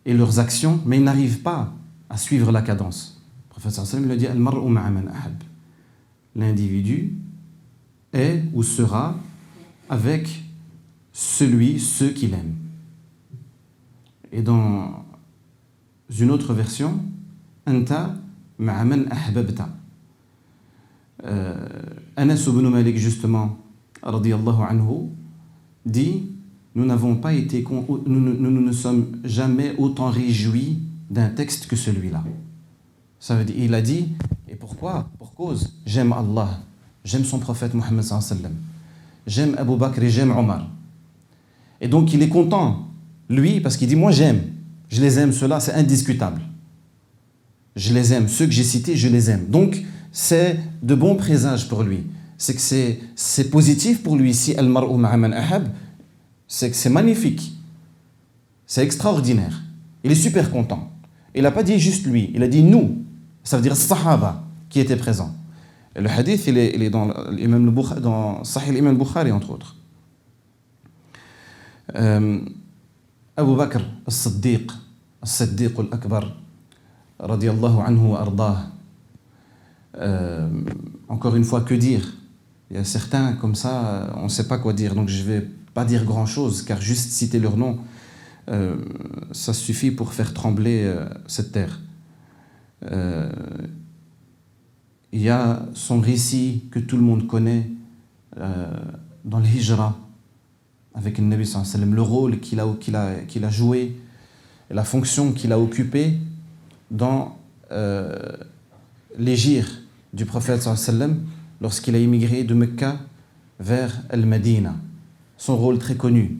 et 0.04 0.14
leurs 0.14 0.38
actions, 0.38 0.80
mais 0.86 0.96
il 0.98 1.04
n'arrive 1.04 1.40
pas 1.40 1.72
à 2.08 2.16
suivre 2.16 2.50
la 2.50 2.62
cadence. 2.62 3.22
Le 3.48 3.50
professeur 3.50 3.86
Sallam 3.86 4.08
le 4.08 4.16
dit 4.16 4.26
L'individu 6.34 7.14
est 8.12 8.42
ou 8.52 8.62
sera 8.62 9.16
avec 9.88 10.42
celui, 11.12 11.80
ceux 11.80 12.10
qu'il 12.10 12.34
aime. 12.34 12.54
Et 14.30 14.42
dans 14.42 15.04
une 16.18 16.30
autre 16.30 16.54
version, 16.54 17.00
Anta 17.66 18.14
ma'aman 18.58 19.06
ahbabta. 19.10 19.68
Euh, 21.24 21.68
Anas 22.16 22.44
ibn 22.46 22.68
Malik, 22.68 22.96
justement, 22.96 23.58
radiyallahu 24.02 24.62
anhu, 24.62 25.10
dit 25.86 26.24
Nous 26.74 26.84
n'avons 26.84 27.16
pas 27.16 27.32
été, 27.32 27.64
nous, 27.68 28.00
nous, 28.06 28.50
nous 28.50 28.60
ne 28.60 28.72
sommes 28.72 29.18
jamais 29.24 29.74
autant 29.78 30.10
réjouis 30.10 30.80
d'un 31.10 31.28
texte 31.28 31.66
que 31.66 31.76
celui-là. 31.76 32.24
Ça 33.20 33.34
veut 33.34 33.44
dire, 33.44 33.56
il 33.58 33.74
a 33.74 33.82
dit, 33.82 34.10
et 34.48 34.54
pourquoi? 34.54 35.10
Pour 35.18 35.34
cause, 35.34 35.74
j'aime 35.86 36.12
Allah, 36.12 36.60
j'aime 37.04 37.24
son 37.24 37.38
prophète 37.38 37.74
Mohammed 37.74 38.04
j'aime 39.26 39.54
Abu 39.58 39.76
Bakr 39.76 40.02
et 40.02 40.10
j'aime 40.10 40.30
Omar. 40.30 40.68
Et 41.80 41.88
donc 41.88 42.12
il 42.12 42.22
est 42.22 42.28
content, 42.28 42.88
lui, 43.28 43.60
parce 43.60 43.76
qu'il 43.76 43.88
dit, 43.88 43.96
moi 43.96 44.12
j'aime, 44.12 44.42
je 44.88 45.00
les 45.00 45.18
aime, 45.18 45.32
ceux-là, 45.32 45.60
c'est 45.60 45.74
indiscutable. 45.74 46.40
Je 47.76 47.92
les 47.92 48.12
aime, 48.12 48.28
ceux 48.28 48.46
que 48.46 48.52
j'ai 48.52 48.64
cités, 48.64 48.96
je 48.96 49.08
les 49.08 49.30
aime. 49.30 49.46
Donc 49.48 49.82
c'est 50.12 50.58
de 50.82 50.94
bons 50.94 51.14
présages 51.16 51.68
pour 51.68 51.82
lui 51.82 52.04
c'est 52.38 52.54
que 52.54 52.98
c'est 53.16 53.50
positif 53.50 54.02
pour 54.02 54.16
lui 54.16 54.30
ici, 54.30 54.54
Al-Mar'u 54.54 54.96
ma'aman 54.96 55.32
ahab, 55.32 55.68
c'est 56.46 56.70
que 56.70 56.76
c'est 56.76 56.88
magnifique. 56.88 57.52
C'est 58.64 58.84
extraordinaire. 58.84 59.60
Il 60.04 60.12
est 60.12 60.14
super 60.14 60.50
content. 60.50 60.92
Il 61.34 61.42
n'a 61.42 61.50
pas 61.50 61.64
dit 61.64 61.78
juste 61.78 62.06
lui, 62.06 62.30
il 62.34 62.42
a 62.42 62.48
dit 62.48 62.62
nous. 62.62 63.04
Ça 63.42 63.56
veut 63.56 63.62
dire 63.62 63.76
Sahaba 63.76 64.44
qui 64.68 64.78
étaient 64.78 64.96
présents. 64.96 65.34
Et 65.96 66.00
le 66.00 66.08
hadith, 66.08 66.46
il 66.46 66.58
est, 66.58 66.74
il 66.74 66.82
est 66.82 66.90
dans, 66.90 67.06
dans 68.00 68.44
Sahih 68.44 68.72
l'imam 68.72 68.96
Bukhari, 68.96 69.32
entre 69.32 69.50
autres. 69.50 69.74
Euh, 71.96 72.40
Abu 73.36 73.56
Bakr 73.56 73.80
al-Siddiq, 74.06 74.70
al-Siddiq 75.22 75.78
al-Akbar, 75.78 76.36
radiallahu 77.18 77.80
anhu 77.84 78.12
wa 78.12 78.20
ardah. 78.20 78.58
Euh, 79.96 80.48
encore 81.08 81.34
une 81.34 81.44
fois, 81.44 81.62
que 81.62 81.74
dire? 81.74 82.17
Il 82.70 82.76
y 82.76 82.80
a 82.80 82.84
certains 82.84 83.32
comme 83.34 83.54
ça, 83.54 84.12
on 84.16 84.24
ne 84.24 84.28
sait 84.28 84.46
pas 84.46 84.58
quoi 84.58 84.72
dire. 84.72 84.94
Donc 84.94 85.08
je 85.08 85.22
ne 85.22 85.28
vais 85.28 85.46
pas 85.74 85.84
dire 85.84 86.04
grand-chose, 86.04 86.62
car 86.62 86.80
juste 86.80 87.10
citer 87.10 87.38
leur 87.38 87.56
nom, 87.56 87.78
euh, 88.50 88.76
ça 89.32 89.52
suffit 89.52 89.90
pour 89.90 90.12
faire 90.12 90.34
trembler 90.34 90.82
euh, 90.84 91.08
cette 91.26 91.52
terre. 91.52 91.80
Euh, 92.90 93.30
il 95.12 95.22
y 95.22 95.30
a 95.30 95.62
son 95.74 96.00
récit 96.00 96.64
que 96.70 96.78
tout 96.78 96.96
le 96.96 97.02
monde 97.02 97.26
connaît 97.26 97.68
euh, 98.38 98.70
dans 99.24 99.38
le 99.38 99.46
Hijra, 99.46 99.98
avec 100.94 101.18
le 101.18 101.24
Nabi 101.24 101.46
sallam, 101.46 101.94
le 101.94 102.02
rôle 102.02 102.40
qu'il 102.40 102.60
a, 102.60 103.50
joué 103.50 103.96
la 104.70 104.84
fonction 104.84 105.32
qu'il 105.32 105.52
a 105.52 105.58
occupée 105.58 106.18
dans 106.90 107.38
euh, 107.72 108.36
l'égir 109.18 109.66
du 110.12 110.26
prophète 110.26 110.62
sallam 110.62 111.20
lorsqu'il 111.60 111.94
a 111.94 111.98
immigré 111.98 112.44
de 112.44 112.54
Mecca 112.54 112.98
vers 113.60 114.02
El-Medina. 114.10 114.76
Son 115.36 115.56
rôle 115.56 115.78
très 115.78 115.96
connu, 115.96 116.38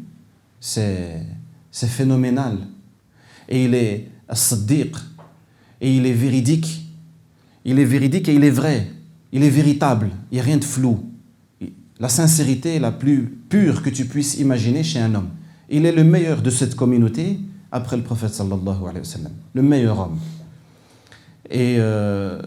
c'est 0.61 1.24
phénoménal. 1.72 2.59
Et 3.48 3.64
il 3.64 3.74
est 3.74 4.09
as-siddiq, 4.28 4.94
et 5.81 5.96
il 5.96 6.07
est 6.07 6.12
véridique. 6.12 6.85
Il 7.64 7.78
est 7.78 7.85
véridique 7.85 8.28
et 8.28 8.35
il 8.35 8.44
est 8.44 8.50
vrai. 8.50 8.88
Il 9.33 9.42
est 9.42 9.50
véritable. 9.50 10.11
Il 10.31 10.37
n'y 10.37 10.40
a 10.40 10.44
rien 10.44 10.57
de 10.57 10.64
flou. 10.64 11.11
La 12.00 12.09
sincérité 12.09 12.76
est 12.76 12.81
la 12.81 12.92
plus 12.92 13.38
pure 13.48 13.83
que 13.83 13.90
tu 13.90 14.04
puisses 14.04 14.38
imaginer 14.38 14.83
chez 14.83 15.00
un 15.00 15.14
homme. 15.14 15.31
Il 15.68 15.85
est 15.85 15.92
le 15.92 16.04
meilleur 16.04 16.42
de 16.42 16.50
cette 16.50 16.74
communauté 16.74 17.38
après 17.70 17.96
le 17.96 18.02
prophète 18.02 18.33
sallallahu 18.33 18.83
alayhi 18.83 18.98
wa 18.98 19.04
sallam. 19.04 19.33
Le 19.54 19.62
meilleur 19.62 19.98
homme. 19.98 20.18
Et 21.50 21.76
euh, 21.78 22.40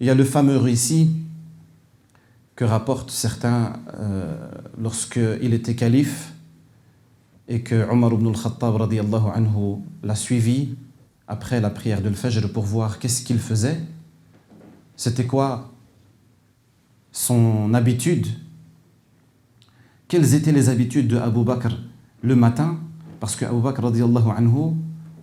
il 0.00 0.06
y 0.06 0.10
a 0.10 0.14
le 0.14 0.24
fameux 0.24 0.56
récit 0.56 1.10
que 2.58 2.64
rapportent 2.64 3.12
certains 3.12 3.74
euh, 4.00 4.36
lorsqu'il 4.82 5.54
était 5.54 5.76
calife 5.76 6.32
et 7.46 7.62
que 7.62 7.88
Omar 7.88 8.12
ibn 8.14 8.26
al-Khattab 8.26 8.82
anhu 8.82 9.76
l'a 10.02 10.16
suivi 10.16 10.70
après 11.28 11.60
la 11.60 11.70
prière 11.70 12.02
de 12.02 12.08
l'Fajr 12.08 12.52
pour 12.52 12.64
voir 12.64 12.98
qu'est-ce 12.98 13.22
qu'il 13.22 13.38
faisait. 13.38 13.80
C'était 14.96 15.24
quoi 15.24 15.70
son 17.12 17.72
habitude? 17.74 18.26
Quelles 20.08 20.34
étaient 20.34 20.50
les 20.50 20.68
habitudes 20.68 21.06
de 21.06 21.16
Abu 21.16 21.44
Bakr 21.44 21.78
le 22.22 22.34
matin? 22.34 22.80
Parce 23.20 23.36
que 23.36 23.44
Abu 23.44 23.60
Bakr 23.60 23.84
anhu, 24.36 24.74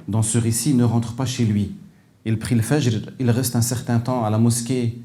dans 0.08 0.22
ce 0.22 0.38
récit, 0.38 0.74
ne 0.74 0.86
rentre 0.86 1.18
pas 1.18 1.26
chez 1.26 1.44
lui. 1.44 1.76
Il 2.24 2.40
prie 2.40 2.56
le 2.56 2.62
Fajr, 2.62 3.12
il 3.20 3.30
reste 3.30 3.58
un 3.58 3.62
certain 3.62 4.00
temps 4.00 4.24
à 4.24 4.30
la 4.30 4.38
mosquée 4.38 5.02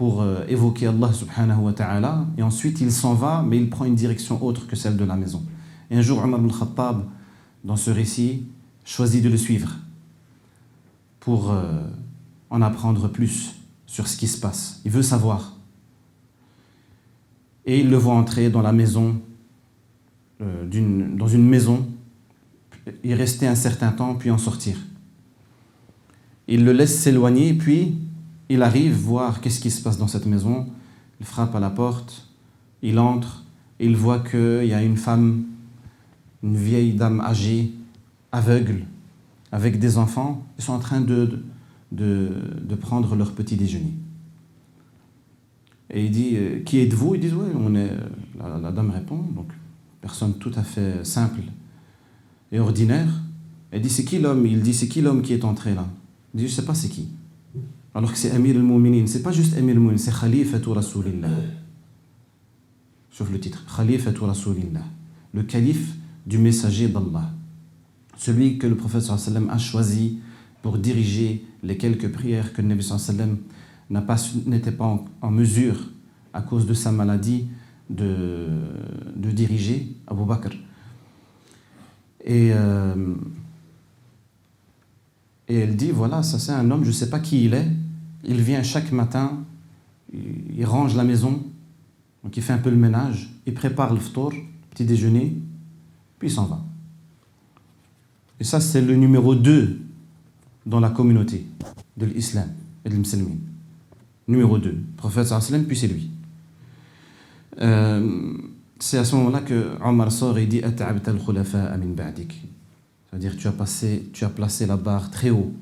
pour 0.00 0.22
euh, 0.22 0.46
évoquer 0.48 0.86
Allah 0.86 1.12
subhanahu 1.12 1.58
wa 1.58 1.72
ta'ala, 1.74 2.24
et 2.38 2.42
ensuite 2.42 2.80
il 2.80 2.90
s'en 2.90 3.12
va, 3.12 3.44
mais 3.46 3.58
il 3.58 3.68
prend 3.68 3.84
une 3.84 3.96
direction 3.96 4.42
autre 4.42 4.66
que 4.66 4.74
celle 4.74 4.96
de 4.96 5.04
la 5.04 5.14
maison. 5.14 5.42
Et 5.90 5.96
un 5.98 6.00
jour, 6.00 6.24
Omar 6.24 6.40
al-Khattab, 6.40 7.04
dans 7.64 7.76
ce 7.76 7.90
récit, 7.90 8.46
choisit 8.82 9.22
de 9.22 9.28
le 9.28 9.36
suivre 9.36 9.76
pour 11.20 11.50
euh, 11.50 11.82
en 12.48 12.62
apprendre 12.62 13.08
plus 13.08 13.56
sur 13.84 14.08
ce 14.08 14.16
qui 14.16 14.26
se 14.26 14.40
passe. 14.40 14.80
Il 14.86 14.90
veut 14.90 15.02
savoir. 15.02 15.58
Et 17.66 17.80
il 17.80 17.90
le 17.90 17.98
voit 17.98 18.14
entrer 18.14 18.48
dans 18.48 18.62
la 18.62 18.72
maison, 18.72 19.20
euh, 20.40 20.64
dans 21.18 21.28
une 21.28 21.46
maison, 21.46 21.86
y 23.04 23.12
rester 23.12 23.46
un 23.46 23.54
certain 23.54 23.92
temps, 23.92 24.14
puis 24.14 24.30
en 24.30 24.38
sortir. 24.38 24.78
Il 26.48 26.64
le 26.64 26.72
laisse 26.72 26.98
s'éloigner, 26.98 27.52
puis 27.52 27.98
il 28.50 28.62
arrive 28.62 28.92
voir 28.94 29.40
qu'est-ce 29.40 29.60
qui 29.60 29.70
se 29.70 29.80
passe 29.80 29.96
dans 29.96 30.08
cette 30.08 30.26
maison. 30.26 30.66
Il 31.20 31.26
frappe 31.26 31.54
à 31.54 31.60
la 31.60 31.70
porte, 31.70 32.28
il 32.82 32.98
entre, 32.98 33.44
il 33.78 33.96
voit 33.96 34.18
qu'il 34.18 34.66
y 34.66 34.74
a 34.74 34.82
une 34.82 34.96
femme, 34.96 35.44
une 36.42 36.56
vieille 36.56 36.94
dame 36.94 37.20
âgée, 37.20 37.72
aveugle, 38.32 38.84
avec 39.52 39.78
des 39.78 39.98
enfants. 39.98 40.44
Ils 40.58 40.64
sont 40.64 40.72
en 40.72 40.80
train 40.80 41.00
de, 41.00 41.44
prendre 42.80 43.14
leur 43.14 43.32
petit 43.32 43.56
déjeuner. 43.56 43.94
Et 45.92 46.04
il 46.04 46.10
dit 46.10 46.32
euh, 46.34 46.62
Qui 46.64 46.80
êtes-vous? 46.80 47.14
Ils 47.14 47.20
disent 47.20 47.34
Oui, 47.34 47.50
on 47.56 47.74
est. 47.74 47.90
La, 48.38 48.58
la, 48.58 48.72
dame 48.72 48.90
répond, 48.90 49.18
donc 49.34 49.50
personne 50.00 50.34
tout 50.34 50.52
à 50.54 50.62
fait 50.62 51.04
simple 51.04 51.42
et 52.52 52.58
ordinaire. 52.58 53.08
Elle 53.70 53.82
dit 53.82 53.90
C'est 53.90 54.04
qui 54.04 54.18
l'homme? 54.18 54.46
Il 54.46 54.62
dit 54.62 54.74
C'est 54.74 54.88
qui 54.88 55.02
l'homme 55.02 55.22
qui 55.22 55.34
est 55.34 55.44
entré 55.44 55.74
là? 55.74 55.86
Il 56.34 56.38
dit 56.38 56.46
Je 56.46 56.52
ne 56.52 56.56
sais 56.56 56.64
pas 56.64 56.74
c'est 56.74 56.88
qui. 56.88 57.08
Alors 57.94 58.12
que 58.12 58.18
c'est 58.18 58.30
Amir 58.30 58.56
al-Mouminin. 58.56 59.06
Ce 59.06 59.16
n'est 59.16 59.22
pas 59.22 59.32
juste 59.32 59.56
Amir 59.56 59.74
al-Mouminin, 59.74 59.98
c'est 59.98 60.12
Khalifatu 60.12 60.70
Rasulillah. 60.70 61.28
Sauf 63.10 63.30
le 63.30 63.40
titre 63.40 63.64
Khalifatu 63.76 64.20
Rasulillah. 64.20 64.84
Le 65.32 65.42
calife 65.42 65.94
du 66.26 66.38
messager 66.38 66.88
d'Allah. 66.88 67.30
Celui 68.16 68.58
que 68.58 68.66
le 68.66 68.76
prophète 68.76 69.04
a 69.10 69.58
choisi 69.58 70.18
pour 70.62 70.78
diriger 70.78 71.44
les 71.62 71.76
quelques 71.76 72.10
prières 72.12 72.52
que 72.52 72.62
le 72.62 72.68
Nabi 72.68 72.86
n'était 74.46 74.72
pas, 74.72 75.04
en, 75.20 75.30
mesure, 75.30 75.90
à 76.32 76.42
cause 76.42 76.66
de 76.66 76.74
sa 76.74 76.92
maladie, 76.92 77.48
de, 77.88 78.46
de 79.16 79.30
diriger 79.30 79.96
Abu 80.06 80.24
Bakr. 80.24 80.50
Et. 82.24 82.52
Euh, 82.52 83.14
et 85.50 85.56
elle 85.56 85.74
dit, 85.74 85.90
voilà, 85.90 86.22
ça 86.22 86.38
c'est 86.38 86.52
un 86.52 86.70
homme, 86.70 86.84
je 86.84 86.90
ne 86.90 86.94
sais 86.94 87.10
pas 87.10 87.18
qui 87.18 87.44
il 87.44 87.54
est. 87.54 87.66
Il 88.24 88.40
vient 88.40 88.62
chaque 88.62 88.92
matin, 88.92 89.44
il 90.12 90.64
range 90.64 90.94
la 90.94 91.04
maison, 91.04 91.42
donc 92.22 92.36
il 92.36 92.42
fait 92.42 92.52
un 92.52 92.58
peu 92.58 92.70
le 92.70 92.76
ménage, 92.76 93.30
il 93.46 93.54
prépare 93.54 93.94
le 93.94 94.00
ftour, 94.00 94.32
petit 94.70 94.84
déjeuner, 94.84 95.36
puis 96.18 96.28
il 96.28 96.30
s'en 96.30 96.46
va. 96.46 96.62
Et 98.38 98.44
ça, 98.44 98.60
c'est 98.60 98.80
le 98.80 98.96
numéro 98.96 99.34
2 99.34 99.80
dans 100.66 100.80
la 100.80 100.90
communauté 100.90 101.46
de 101.96 102.06
l'islam 102.06 102.48
et 102.84 102.90
de 102.90 102.94
l'islam. 102.94 103.26
Numéro 104.28 104.58
2, 104.58 104.76
prophète 104.96 105.26
sallam, 105.26 105.64
puis 105.64 105.76
c'est 105.76 105.88
lui. 105.88 106.10
Euh, 107.60 108.34
c'est 108.78 108.98
à 108.98 109.04
ce 109.04 109.14
moment-là 109.16 109.40
que 109.40 109.76
Omar 109.84 110.10
sort 110.10 110.38
et 110.38 110.46
dit 110.46 110.62
al-khulafa 110.62 111.76
min 111.76 111.94
ba'dik. 111.94 112.48
C'est-à-dire 113.08 113.36
tu 113.36 113.48
as, 113.48 113.52
passé, 113.52 114.08
tu 114.12 114.24
as 114.24 114.28
placé 114.28 114.66
la 114.66 114.76
barre 114.76 115.10
très 115.10 115.30
haut 115.30 115.52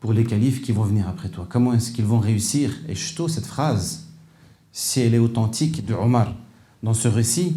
pour 0.00 0.12
les 0.12 0.24
califes 0.24 0.62
qui 0.62 0.72
vont 0.72 0.84
venir 0.84 1.08
après 1.08 1.28
toi. 1.28 1.46
Comment 1.48 1.72
est-ce 1.72 1.90
qu'ils 1.92 2.04
vont 2.04 2.20
réussir? 2.20 2.72
Et 2.88 2.94
surtout, 2.94 3.28
cette 3.28 3.46
phrase, 3.46 4.06
si 4.72 5.00
elle 5.00 5.14
est 5.14 5.18
authentique 5.18 5.84
de 5.84 5.94
Omar, 5.94 6.34
dans 6.82 6.94
ce 6.94 7.08
récit, 7.08 7.56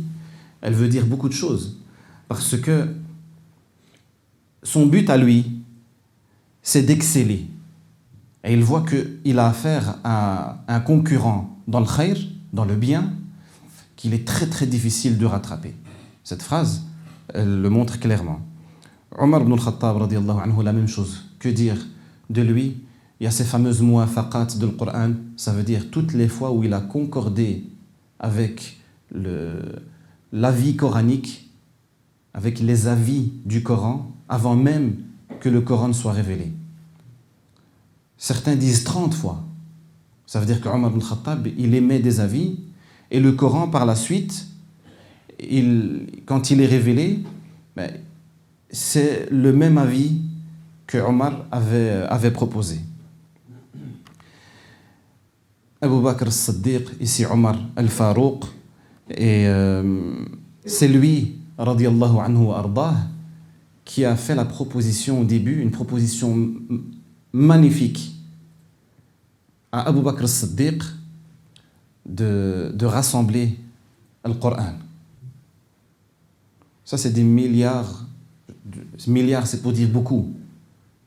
elle 0.62 0.74
veut 0.74 0.88
dire 0.88 1.06
beaucoup 1.06 1.30
de 1.30 1.34
choses. 1.34 1.78
Parce 2.28 2.58
que 2.58 2.96
son 4.64 4.86
but 4.86 5.10
à 5.10 5.18
lui, 5.18 5.62
c'est 6.64 6.84
d'exceller. 6.84 7.48
Et 8.44 8.54
il 8.54 8.64
voit 8.64 8.84
qu'il 8.84 9.38
a 9.38 9.48
affaire 9.48 9.98
à 10.04 10.64
un 10.68 10.80
concurrent 10.80 11.60
dans 11.68 11.80
le 11.80 11.86
khair, 11.86 12.18
dans 12.54 12.66
le 12.66 12.76
bien, 12.76 13.14
qu'il 13.96 14.16
est 14.16 14.26
très 14.28 14.48
très 14.48 14.66
difficile 14.66 15.18
de 15.20 15.26
rattraper. 15.26 15.76
Cette 16.24 16.42
phrase, 16.42 16.84
elle 17.34 17.62
le 17.62 17.70
montre 17.70 18.00
clairement. 18.00 18.40
Omar 19.18 19.42
ibn 19.42 19.54
al-Khattab, 19.54 20.02
anhu, 20.02 20.64
la 20.64 20.74
même 20.74 20.88
chose. 20.88 21.26
Que 21.38 21.50
dire 21.50 21.78
de 22.32 22.42
lui 22.42 22.78
Il 23.20 23.26
y 23.26 23.28
a 23.28 23.32
ces 23.32 23.44
fameuses 23.44 23.82
muafaqat 23.82 24.58
de 24.60 24.68
Coran, 24.68 25.12
ça 25.38 25.54
veut 25.54 25.64
dire 25.64 25.90
toutes 25.92 26.14
les 26.14 26.28
fois 26.28 26.52
où 26.52 26.64
il 26.64 26.74
a 26.74 26.82
concordé 26.82 27.66
avec 28.20 28.80
l'avis 30.32 30.76
coranique, 30.76 31.50
avec 32.34 32.60
les 32.60 32.88
avis 32.88 33.34
du 33.46 33.62
Coran, 33.62 34.12
avant 34.30 34.56
même 34.56 34.96
que 35.40 35.50
le 35.50 35.62
Coran 35.62 35.92
soit 35.94 36.14
révélé. 36.14 36.54
Certains 38.18 38.56
disent 38.56 38.84
30 38.84 39.14
fois. 39.14 39.44
Ça 40.26 40.40
veut 40.40 40.46
dire 40.46 40.62
que 40.62 40.70
Omar 40.70 40.92
ibn 40.92 41.02
al-Khattab, 41.02 41.48
il 41.58 41.74
émet 41.74 42.00
des 42.00 42.20
avis, 42.20 42.60
et 43.10 43.20
le 43.20 43.34
Coran, 43.34 43.68
par 43.68 43.86
la 43.86 43.96
suite, 43.96 44.48
il, 45.40 46.08
quand 46.26 46.52
il 46.52 46.62
est 46.62 46.68
révélé, 46.68 47.20
ben, 47.76 47.92
c'est 48.70 49.28
le 49.32 49.52
même 49.52 49.78
avis 49.78 50.21
que 50.92 50.98
Omar 50.98 51.46
avait, 51.50 52.04
avait 52.10 52.32
proposé. 52.32 52.82
Abu 55.80 56.02
Bakr 56.02 56.26
al-Siddiq, 56.26 56.90
ici 57.00 57.26
Omar 57.26 57.58
al-Farouq, 57.78 58.44
et 59.10 59.48
euh, 59.48 60.26
c'est 60.66 60.90
lui, 60.90 61.38
radiallahu 61.58 62.20
anhu 62.20 62.52
ardah, 62.52 62.94
qui 63.86 64.04
a 64.04 64.18
fait 64.18 64.36
la 64.36 64.44
proposition 64.44 65.22
au 65.22 65.24
début, 65.24 65.62
une 65.62 65.72
proposition 65.72 66.52
magnifique 67.32 68.14
à 69.72 69.88
Abu 69.88 70.02
Bakr 70.02 70.24
al-Siddiq 70.24 70.84
de, 72.06 72.74
de 72.76 72.86
rassembler 72.86 73.58
le 74.26 74.34
Coran. 74.34 74.74
Ça, 76.84 76.98
c'est 76.98 77.12
des 77.12 77.24
milliards 77.24 78.06
milliards, 79.08 79.48
c'est 79.48 79.62
pour 79.62 79.72
dire 79.72 79.90
beaucoup. 79.90 80.34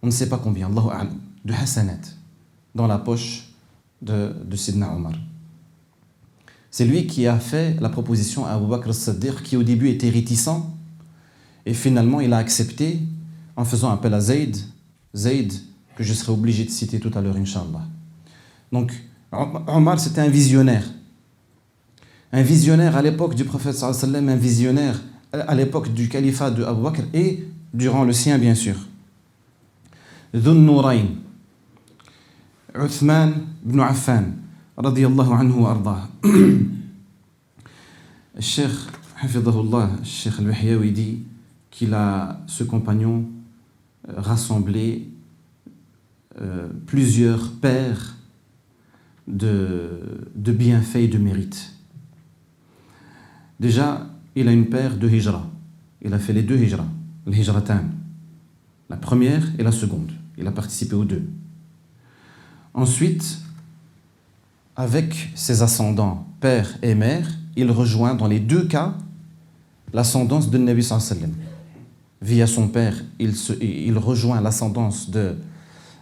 On 0.05 0.09
ne 0.09 0.13
sait 0.13 0.29
pas 0.29 0.37
combien, 0.37 0.67
Allahu 0.67 1.09
de 1.47 1.55
Hassanat 1.55 2.13
dans 2.75 2.87
la 2.87 2.99
poche 2.99 3.49
de, 4.03 4.35
de 4.45 4.55
Sidna 4.55 4.95
Omar. 4.95 5.15
C'est 6.71 6.85
lui 6.85 7.07
qui 7.07 7.27
a 7.27 7.39
fait 7.39 7.81
la 7.81 7.89
proposition 7.89 8.45
à 8.45 8.51
Abu 8.51 8.67
Bakr 8.67 8.89
al-Saddiq, 8.89 9.43
qui 9.43 9.57
au 9.57 9.63
début 9.63 9.89
était 9.89 10.11
réticent, 10.11 10.61
et 11.65 11.73
finalement 11.73 12.21
il 12.21 12.35
a 12.35 12.37
accepté 12.37 13.01
en 13.57 13.65
faisant 13.65 13.91
appel 13.91 14.13
à 14.13 14.21
Zayd, 14.21 14.55
Zayd 15.17 15.55
que 15.97 16.05
je 16.05 16.13
serai 16.13 16.33
obligé 16.33 16.67
de 16.67 16.71
citer 16.71 17.01
tout 17.01 17.11
à 17.15 17.23
l'heure, 17.23 17.37
Inch'Allah. 17.37 17.87
Donc, 18.73 18.93
Omar, 19.33 19.99
c'était 19.99 20.21
un 20.21 20.29
visionnaire. 20.29 20.85
Un 22.31 22.43
visionnaire 22.43 22.95
à 22.95 23.01
l'époque 23.01 23.35
du 23.35 23.47
prophète, 23.47 23.83
un 23.83 24.37
visionnaire 24.37 25.01
à 25.33 25.55
l'époque 25.55 25.95
du 25.95 26.11
califat 26.11 26.51
de 26.51 26.63
Abu 26.63 26.83
Bakr 26.83 27.05
et 27.15 27.49
durant 27.73 28.05
le 28.05 28.13
sien, 28.13 28.37
bien 28.37 28.55
sûr. 28.55 28.77
ذو 30.36 30.52
النورين 30.52 31.22
عثمان 32.76 33.46
بن 33.64 33.80
عفان 33.80 34.38
رضي 34.80 35.08
الله 35.08 35.36
عنه 35.36 35.58
وأرضاه 35.58 36.10
الشيخ 38.38 38.90
حفظه 39.16 39.62
الله 39.62 39.96
الشيخ 40.02 40.40
البحياوي 40.40 40.94
dit 40.94 41.24
qu'il 41.72 41.94
a 41.94 42.42
ce 42.48 42.64
compagnon 42.64 43.26
euh, 44.08 44.14
rassemblé 44.18 45.10
euh, 46.42 46.68
plusieurs 46.86 47.52
paires 47.52 48.16
de, 49.28 49.90
de 50.36 50.52
bienfaits 50.52 50.98
et 50.98 51.08
de 51.08 51.18
mérites. 51.18 51.74
Déjà, 53.60 54.08
il 54.36 54.48
a 54.48 54.52
une 54.52 54.68
paire 54.68 54.98
de 54.98 55.08
hijra. 55.08 55.50
Il 56.02 56.14
a 56.14 56.20
fait 56.20 56.34
les 56.34 56.44
deux 56.44 56.58
hijra, 56.58 56.86
les 57.28 57.40
hijratan. 57.40 57.84
La 58.90 58.98
première 58.98 59.44
et 59.60 59.64
la 59.64 59.72
seconde. 59.72 60.12
Il 60.39 60.47
a 60.47 60.53
participé 60.53 60.95
aux 60.95 61.05
deux. 61.05 61.25
Ensuite, 62.75 63.39
avec 64.77 65.31
ses 65.35 65.63
ascendants, 65.63 66.27
père 66.41 66.77
et 66.83 66.95
mère, 66.95 67.29
il 67.57 67.71
rejoint 67.71 68.15
dans 68.15 68.27
les 68.27 68.41
deux 68.41 68.65
cas 68.65 68.95
l'ascendance 69.93 70.51
de 70.51 70.59
Nabi 70.59 70.83
sallam. 70.83 71.33
Via 72.21 72.47
son 72.47 72.69
père, 72.69 73.05
il, 73.19 73.99
rejoint 73.99 74.41
l'ascendance 74.41 75.11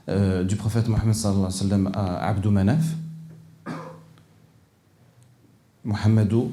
euh, 0.09 0.45
du 0.45 0.57
prophète 0.57 0.89
Mohammed 0.89 1.15
sallam 1.15 1.91
à 1.93 2.29
Abdou 2.29 2.51
Manaf. 2.51 2.85
Muhammadu 5.85 6.45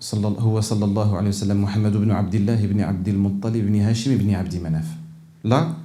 sallallahu 0.00 1.14
alayhi 1.14 1.26
wa 1.26 1.32
sallam, 1.32 1.58
Muhammadu 1.60 1.98
ibn 1.98 2.10
Abdillah 2.10 2.60
ibn 2.60 2.80
Abdil 2.80 3.16
Muttalib 3.16 3.64
ibn 3.64 3.80
Hashim 3.80 4.12
ibn 4.12 4.34
Abdi 4.34 4.58
Manaf. 4.58 4.86
Là, 5.44 5.76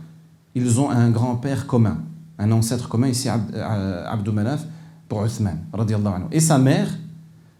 ils 0.55 0.79
ont 0.79 0.89
un 0.89 1.09
grand-père 1.09 1.67
commun 1.67 2.01
un 2.39 2.51
ancêtre 2.51 2.89
commun 2.89 3.07
ici 3.07 3.29
Abdou 3.29 4.31
Manaf 4.31 4.65
pour 5.07 5.25
Uthman 5.25 5.59
et 6.31 6.39
sa 6.39 6.57
mère 6.57 6.89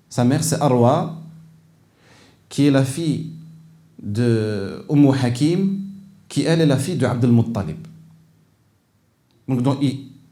sa 0.09 0.23
mère 0.23 0.43
c'est 0.43 0.59
Arwa 0.61 1.21
qui 2.49 2.67
est 2.67 2.71
la 2.71 2.83
fille 2.83 3.31
de 4.01 4.85
Umm 4.89 5.11
Hakim 5.11 5.79
qui 6.27 6.43
elle 6.43 6.61
est 6.61 6.65
la 6.65 6.77
fille 6.77 6.95
de 6.97 7.05
Abd 7.05 7.25
al-Muttalib 7.25 7.77
donc, 9.47 9.61
donc 9.61 9.77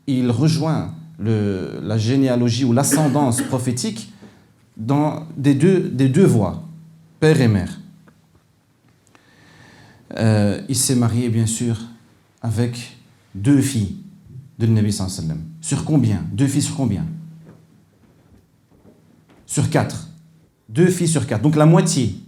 il, 0.07 0.32
rejoint 0.32 0.93
la 1.20 1.97
généalogie 1.97 2.64
ou 2.64 2.74
l'ascendance 2.74 3.41
prophétique 3.41 4.14
dans 4.78 5.28
des 5.36 5.55
deux, 5.55 5.82
des 5.82 6.07
deux 6.07 6.26
voies, 6.26 6.64
père 7.20 7.41
et 7.41 7.47
mère. 7.47 7.80
Euh, 10.18 10.62
il 10.70 10.76
s'est 10.76 10.95
marié, 10.95 11.30
bien 11.30 11.45
sûr, 11.45 11.78
avec 12.41 12.97
deux 13.35 13.61
filles 13.61 13.97
de 14.57 14.65
Nabi 14.65 14.91
sallam. 14.91 15.41
Sur 15.61 15.85
combien? 15.85 16.25
Deux 16.31 16.47
filles 16.47 16.61
sur 16.61 16.75
combien? 16.75 17.05
Sur 19.45 19.69
quatre. 19.69 20.07
Deux 20.67 20.87
filles 20.87 21.07
sur 21.07 21.25
quatre. 21.25 21.41
Donc 21.41 21.55
la 21.55 21.65
moitié 21.65 22.19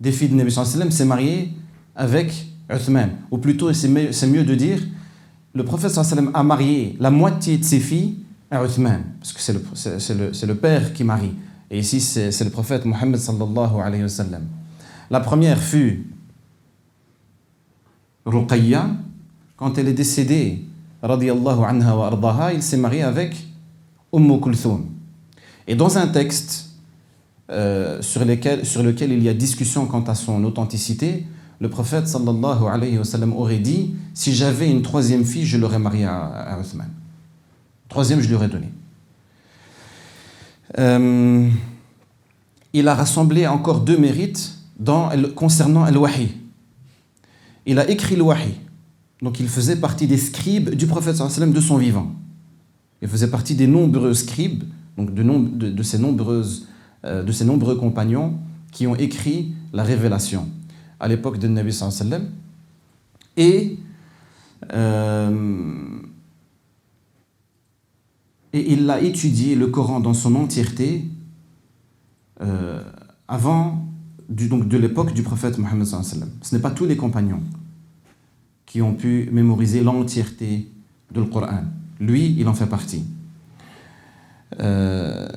des 0.00 0.12
filles 0.12 0.28
de 0.28 0.34
Nabi 0.34 0.50
sallam 0.50 0.90
s'est 0.90 1.04
mariée 1.04 1.52
avec 1.94 2.46
Uthman. 2.70 3.10
Ou 3.30 3.38
plutôt, 3.38 3.72
c'est 3.72 3.88
mieux 3.88 4.44
de 4.44 4.54
dire, 4.54 4.80
le 5.54 5.64
prophète 5.64 5.90
sallam 5.90 6.30
a 6.34 6.42
marié 6.42 6.96
la 7.00 7.10
moitié 7.10 7.58
de 7.58 7.64
ses 7.64 7.80
filles 7.80 8.18
à 8.50 8.64
Uthman. 8.64 9.02
Parce 9.20 9.32
que 9.32 9.40
c'est 9.40 9.52
le, 9.54 10.30
le, 10.30 10.46
le 10.46 10.54
père 10.54 10.92
qui 10.92 11.04
marie. 11.04 11.34
Et 11.70 11.78
ici, 11.80 12.00
c'est 12.00 12.44
le 12.44 12.50
prophète 12.50 12.84
Mohammed 12.84 13.20
sallallahu 13.20 13.80
alayhi 13.82 14.02
wa 14.02 14.08
sallam. 14.08 14.46
La 15.10 15.20
première 15.20 15.58
fut 15.58 16.06
Ruqayya. 18.24 18.90
Quand 19.58 19.76
elle 19.76 19.88
est 19.88 19.92
décédée, 19.92 20.64
anha 21.02 21.96
wa 21.96 22.06
ardaha, 22.06 22.54
il 22.54 22.62
s'est 22.62 22.76
marié 22.76 23.02
avec 23.02 23.36
Umm 24.12 24.40
Kulthum. 24.40 24.86
Et 25.66 25.74
dans 25.74 25.98
un 25.98 26.06
texte 26.06 26.70
euh, 27.50 28.00
sur, 28.00 28.24
lequel, 28.24 29.12
il 29.12 29.22
y 29.22 29.28
a 29.28 29.34
discussion 29.34 29.86
quant 29.86 30.04
à 30.04 30.14
son 30.14 30.44
authenticité, 30.44 31.26
le 31.60 31.68
prophète 31.68 32.06
sallallahu 32.06 32.68
alayhi 32.70 32.98
wa 32.98 33.04
sallam 33.04 33.32
aurait 33.32 33.58
dit 33.58 33.94
Si 34.14 34.32
j'avais 34.32 34.70
une 34.70 34.82
troisième 34.82 35.24
fille, 35.24 35.44
je 35.44 35.58
l'aurais 35.58 35.80
mariée 35.80 36.04
à, 36.04 36.56
Uthman. 36.60 36.88
Troisième, 37.88 38.20
je 38.20 38.28
lui 38.28 38.36
aurais 38.36 38.48
donné. 38.48 38.68
Euh, 40.78 41.48
il 42.72 42.86
a 42.86 42.94
rassemblé 42.94 43.46
encore 43.46 43.80
deux 43.80 43.98
mérites 43.98 44.54
concernant 45.34 45.82
Al-Wahi. 45.82 46.32
Il 47.66 47.78
a 47.80 47.90
écrit 47.90 48.14
le 48.14 48.22
Wahi. 48.22 48.54
Donc 49.22 49.40
il 49.40 49.48
faisait 49.48 49.76
partie 49.76 50.06
des 50.06 50.16
scribes 50.16 50.70
du 50.70 50.86
prophète 50.86 51.16
sallam 51.16 51.52
de 51.52 51.60
son 51.60 51.76
vivant. 51.76 52.12
Il 53.02 53.08
faisait 53.08 53.30
partie 53.30 53.54
des 53.54 53.66
nombreux 53.66 54.14
scribes, 54.14 54.64
donc 54.96 55.14
de, 55.14 55.82
ces, 55.82 55.98
nombreuses, 55.98 56.66
euh, 57.04 57.22
de 57.22 57.32
ces 57.32 57.44
nombreux 57.44 57.76
compagnons 57.76 58.38
qui 58.72 58.86
ont 58.86 58.96
écrit 58.96 59.54
la 59.72 59.82
révélation 59.82 60.48
à 61.00 61.08
l'époque 61.08 61.38
de 61.38 61.48
Nabi 61.48 61.72
sallam. 61.72 62.28
Et 63.36 63.78
euh, 64.72 65.98
et 68.52 68.72
il 68.72 68.88
a 68.88 69.00
étudié 69.00 69.54
le 69.54 69.66
Coran 69.66 70.00
dans 70.00 70.14
son 70.14 70.34
entièreté 70.34 71.04
euh, 72.40 72.82
avant 73.26 73.86
donc 74.28 74.68
de 74.68 74.78
l'époque 74.78 75.12
du 75.12 75.22
prophète 75.22 75.58
Mohammed. 75.58 75.86
Ce 75.86 76.54
n'est 76.54 76.60
pas 76.60 76.70
tous 76.70 76.86
les 76.86 76.96
compagnons 76.96 77.42
qui 78.68 78.80
ont 78.80 78.94
pu 78.94 79.28
mémoriser 79.32 79.82
l'entièreté 79.82 80.70
du 81.12 81.24
Coran. 81.28 81.64
Lui, 81.98 82.36
il 82.38 82.46
en 82.46 82.54
fait 82.54 82.66
partie. 82.66 83.04
Euh, 84.60 85.28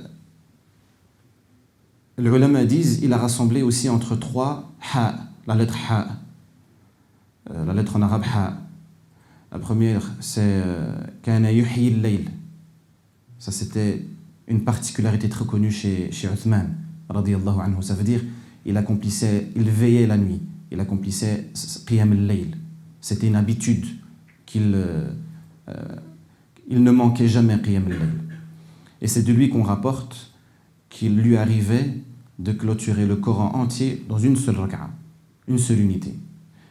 les 2.20 2.30
ulama 2.30 2.64
disent 2.66 3.00
il 3.02 3.12
a 3.14 3.18
rassemblé 3.18 3.64
aussi 3.64 3.90
entre 3.90 4.16
trois 4.16 4.72
ha, 4.94 5.16
la 5.48 5.56
lettre 5.56 5.78
ha, 5.90 6.08
euh, 7.50 7.66
la 7.66 7.74
lettre 7.74 7.96
en 7.96 8.04
arabe 8.04 8.24
ha. 8.36 8.58
La 9.52 9.60
première, 9.60 10.12
c'est 10.22 10.62
kana 11.24 11.52
yuhyi 11.52 11.90
layl 11.90 12.30
ça, 13.42 13.52
c'était 13.52 14.06
une 14.48 14.64
particularité 14.64 15.28
très 15.28 15.46
connue 15.46 15.72
chez, 15.72 16.12
chez 16.12 16.28
Uthman. 16.28 16.76
Ça 17.82 17.94
veut 17.96 18.04
dire 18.04 18.22
il 18.68 18.78
accomplissait, 18.78 19.48
il 19.56 19.68
veillait 19.68 20.06
la 20.06 20.16
nuit, 20.16 20.44
il 20.72 20.80
accomplissait 20.80 21.48
Qiyam 21.88 22.12
al-Layl. 22.12 22.56
C'était 23.02 23.28
une 23.28 23.36
habitude 23.36 23.86
qu'il 24.46 24.72
euh, 24.76 25.10
euh, 25.70 25.74
ne 26.70 26.92
manquait 26.92 27.28
jamais 27.28 27.60
Qiyam 27.62 27.86
al-Layl. 27.88 28.10
Et 29.02 29.08
c'est 29.08 29.24
de 29.24 29.34
lui 29.34 29.50
qu'on 29.50 29.64
rapporte 29.64 30.32
qu'il 30.90 31.18
lui 31.18 31.38
arrivait 31.38 31.98
de 32.40 32.52
clôturer 32.52 33.06
le 33.06 33.16
Coran 33.16 33.52
entier 33.56 34.06
dans 34.08 34.18
une 34.18 34.36
seule 34.36 34.58
raka'a, 34.58 34.90
une 35.48 35.58
seule 35.58 35.80
unité. 35.80 36.14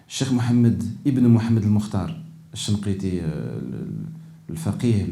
Cheikh 0.06 0.32
Mohammed 0.32 0.82
ibn 1.04 1.26
Mohammed 1.26 1.64
al-Mukhtar, 1.64 2.10
euh, 2.10 3.60
le, 3.70 3.88
le 4.48 4.54
faqih, 4.54 5.06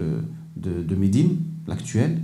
de 0.57 0.95
Médine, 0.97 1.37
l'actuel, 1.69 2.21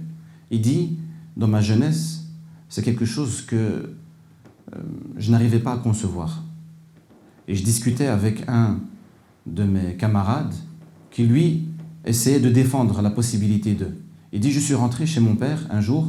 il 0.50 0.60
dit 0.60 0.98
Dans 1.36 1.48
ma 1.48 1.60
jeunesse, 1.60 2.24
c'est 2.68 2.82
quelque 2.82 3.04
chose 3.04 3.42
que 3.42 3.56
euh, 3.56 4.78
je 5.16 5.30
n'arrivais 5.30 5.58
pas 5.58 5.74
à 5.74 5.76
concevoir. 5.78 6.43
Et 7.48 7.54
je 7.54 7.62
discutais 7.62 8.06
avec 8.06 8.48
un 8.48 8.78
de 9.46 9.64
mes 9.64 9.94
camarades 9.94 10.54
qui, 11.10 11.24
lui, 11.24 11.68
essayait 12.04 12.40
de 12.40 12.50
défendre 12.50 13.02
la 13.02 13.10
possibilité 13.10 13.74
de. 13.74 13.88
Il 14.32 14.40
dit 14.40 14.50
Je 14.50 14.60
suis 14.60 14.74
rentré 14.74 15.06
chez 15.06 15.20
mon 15.20 15.36
père 15.36 15.66
un 15.70 15.80
jour 15.80 16.06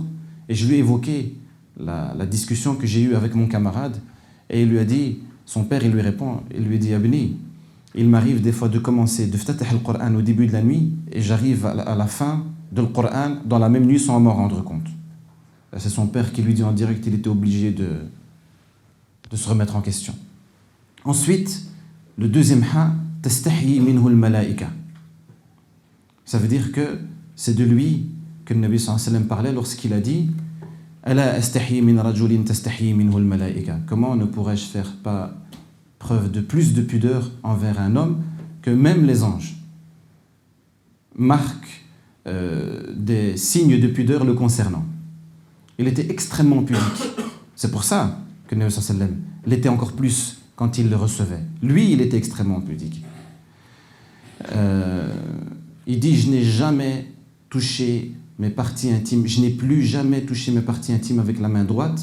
et 0.49 0.55
je 0.55 0.67
lui 0.67 0.75
ai 0.75 0.79
évoqué 0.79 1.35
la, 1.77 2.25
discussion 2.25 2.75
que 2.75 2.87
j'ai 2.87 3.01
eue 3.01 3.15
avec 3.15 3.35
mon 3.35 3.47
camarade 3.47 3.97
et 4.49 4.61
il 4.61 4.69
lui 4.69 4.79
a 4.79 4.85
dit 4.85 5.19
Son 5.45 5.63
père, 5.63 5.83
il 5.83 5.91
lui 5.91 6.01
répond 6.01 6.41
Il 6.55 6.63
lui 6.63 6.79
dit 6.79 6.93
Abni, 6.93 7.37
il 7.93 8.09
m'arrive 8.09 8.41
des 8.41 8.51
fois 8.51 8.69
de 8.69 8.79
commencer 8.79 9.27
de 9.27 9.37
faire 9.37 9.73
le 9.73 9.79
Coran 9.79 10.13
au 10.15 10.21
début 10.21 10.47
de 10.47 10.53
la 10.53 10.61
nuit 10.61 10.93
et 11.11 11.21
j'arrive 11.21 11.65
à 11.65 11.95
la 11.95 12.07
fin 12.07 12.45
du 12.71 12.85
Coran 12.87 13.37
dans 13.45 13.59
la 13.59 13.69
même 13.69 13.85
nuit 13.85 13.99
sans 13.99 14.19
m'en 14.19 14.33
rendre 14.33 14.63
compte. 14.63 14.87
C'est 15.77 15.89
son 15.89 16.07
père 16.07 16.31
qui 16.31 16.41
lui 16.41 16.53
dit 16.53 16.63
en 16.63 16.71
direct 16.71 17.03
qu'il 17.03 17.13
était 17.13 17.27
obligé 17.27 17.71
de, 17.71 17.89
de 19.29 19.35
se 19.35 19.49
remettre 19.49 19.75
en 19.75 19.81
question. 19.81 20.13
Ensuite, 21.05 21.67
le 22.17 22.27
deuxième 22.27 22.63
ha, 22.75 22.93
tastahi 23.21 23.79
minhu 23.79 24.09
malaika. 24.15 24.69
Ça 26.25 26.39
veut 26.39 26.47
dire 26.47 26.71
que 26.71 26.99
c'est 27.35 27.55
de 27.55 27.63
lui 27.63 28.07
que 28.43 28.55
le 28.55 28.59
Nabi 28.59 28.79
sallallahu 28.79 29.07
alayhi 29.07 29.23
parlait 29.25 29.51
lorsqu'il 29.53 29.93
a 29.93 29.99
dit 29.99 30.31
Comment 33.85 34.15
ne 34.15 34.25
pourrais-je 34.25 34.65
faire 34.65 34.91
pas 35.03 35.35
preuve 35.99 36.31
de 36.31 36.41
plus 36.41 36.73
de 36.73 36.81
pudeur 36.81 37.29
envers 37.43 37.79
un 37.79 37.95
homme 37.95 38.23
que 38.63 38.71
même 38.71 39.05
les 39.05 39.21
anges 39.21 39.55
marquent 41.15 41.85
euh, 42.25 42.91
des 42.95 43.37
signes 43.37 43.79
de 43.79 43.87
pudeur 43.87 44.25
le 44.25 44.33
concernant. 44.33 44.83
Il 45.77 45.87
était 45.87 46.09
extrêmement 46.09 46.63
pudique. 46.63 46.81
C'est 47.55 47.69
pour 47.69 47.83
ça 47.83 48.19
que 48.47 48.55
Nabi 48.55 48.71
sallam 48.71 49.17
l'était 49.45 49.69
encore 49.69 49.91
plus 49.91 50.39
quand 50.55 50.77
il 50.77 50.89
le 50.89 50.95
recevait. 50.95 51.43
Lui, 51.61 51.91
il 51.91 52.01
était 52.01 52.17
extrêmement 52.17 52.61
pudique. 52.61 53.03
Euh, 54.51 55.13
il 55.87 55.99
dit 55.99 56.15
Je 56.15 56.29
n'ai 56.29 56.43
jamais 56.43 57.11
touché 57.49 58.11
mes 58.39 58.49
parties 58.49 58.91
intimes, 58.91 59.27
je 59.27 59.41
n'ai 59.41 59.49
plus 59.49 59.83
jamais 59.83 60.21
touché 60.21 60.51
mes 60.51 60.61
parties 60.61 60.91
intimes 60.91 61.19
avec 61.19 61.39
la 61.39 61.47
main 61.47 61.63
droite 61.63 62.01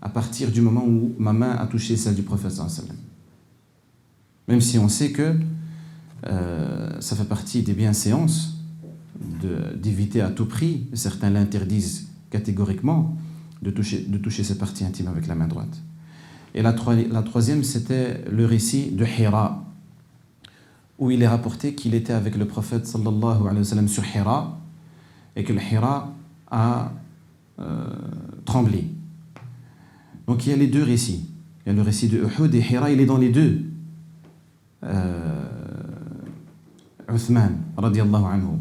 à 0.00 0.08
partir 0.08 0.50
du 0.50 0.60
moment 0.60 0.84
où 0.86 1.14
ma 1.18 1.32
main 1.32 1.52
a 1.52 1.66
touché 1.66 1.96
celle 1.96 2.14
du 2.14 2.22
prophète. 2.22 2.52
Même 4.48 4.60
si 4.60 4.78
on 4.78 4.88
sait 4.88 5.10
que 5.10 5.34
euh, 6.26 7.00
ça 7.00 7.16
fait 7.16 7.24
partie 7.24 7.62
des 7.62 7.74
bienséances 7.74 8.54
d'éviter 9.76 10.20
à 10.20 10.30
tout 10.30 10.46
prix, 10.46 10.86
certains 10.92 11.30
l'interdisent 11.30 12.08
catégoriquement, 12.30 13.16
de 13.62 13.70
toucher, 13.70 14.04
de 14.06 14.18
toucher 14.18 14.44
ses 14.44 14.58
parties 14.58 14.84
intimes 14.84 15.08
avec 15.08 15.26
la 15.26 15.34
main 15.34 15.46
droite. 15.46 15.78
Et 16.55 16.61
la, 16.61 16.75
la 17.11 17.21
troisième, 17.23 17.63
c'était 17.63 18.23
le 18.29 18.45
récit 18.45 18.91
de 18.91 19.05
Hira, 19.05 19.63
où 20.99 21.11
il 21.11 21.21
est 21.21 21.27
rapporté 21.27 21.75
qu'il 21.75 21.95
était 21.95 22.13
avec 22.13 22.35
le 22.35 22.45
prophète 22.45 22.85
sallallahu 22.85 23.41
alayhi 23.41 23.59
wa 23.59 23.63
sallam 23.63 23.87
sur 23.87 24.03
Hira, 24.03 24.59
et 25.35 25.43
que 25.43 25.53
le 25.53 25.61
Hira 25.61 26.13
a 26.49 26.91
euh, 27.59 27.85
tremblé. 28.45 28.89
Donc 30.27 30.45
il 30.45 30.49
y 30.49 30.53
a 30.53 30.57
les 30.57 30.67
deux 30.67 30.83
récits. 30.83 31.29
Il 31.65 31.69
y 31.69 31.71
a 31.71 31.75
le 31.75 31.81
récit 31.81 32.07
de 32.07 32.17
Uhud 32.17 32.53
et 32.53 32.59
Hira, 32.59 32.89
il 32.91 32.99
est 32.99 33.05
dans 33.05 33.17
les 33.17 33.29
deux. 33.29 33.61
Euh, 34.83 35.43
Uthman, 37.09 37.57
radiallahu 37.77 38.25
anhu. 38.25 38.57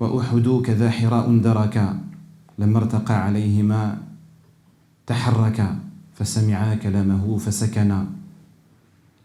وأحد 0.00 0.48
كذا 0.64 0.90
حراء 0.90 1.38
دركا 1.38 1.98
لما 2.58 2.78
ارتقى 2.78 3.14
عليهما 3.14 3.98
تحركا 5.09 5.79
فسمعا 6.13 6.75
كلامه 6.75 7.37
فسكنا 7.37 8.07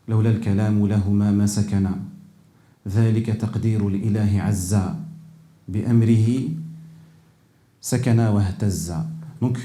لولا 0.09 0.31
الكلام 0.31 0.87
لهما 0.87 1.31
ما 1.31 1.47
سكنا 1.47 2.01
ذلك 2.89 3.27
تقدير 3.27 3.89
الإله 3.89 4.43
عزا 4.43 5.01
بأمره 5.69 6.29
سكنا 7.81 8.31
واهتزا 8.31 9.07
Donc, 9.43 9.59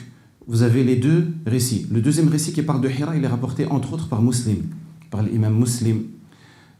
vous 0.48 0.64
avez 0.64 0.84
les 0.84 0.98
deux 0.98 1.32
récits. 1.46 1.88
Le 1.90 2.02
deuxième 2.02 2.28
récit 2.28 2.52
qui 2.52 2.64
parle 2.64 2.82
de 2.82 2.90
Hira, 2.90 3.16
il 3.16 3.24
est 3.24 3.28
rapporté 3.28 3.66
entre 3.68 3.94
autres 3.94 4.10
par 4.10 4.22
Muslim, 4.22 4.64
par 5.10 5.24
l'imam 5.24 5.58
Muslim, 5.58 6.04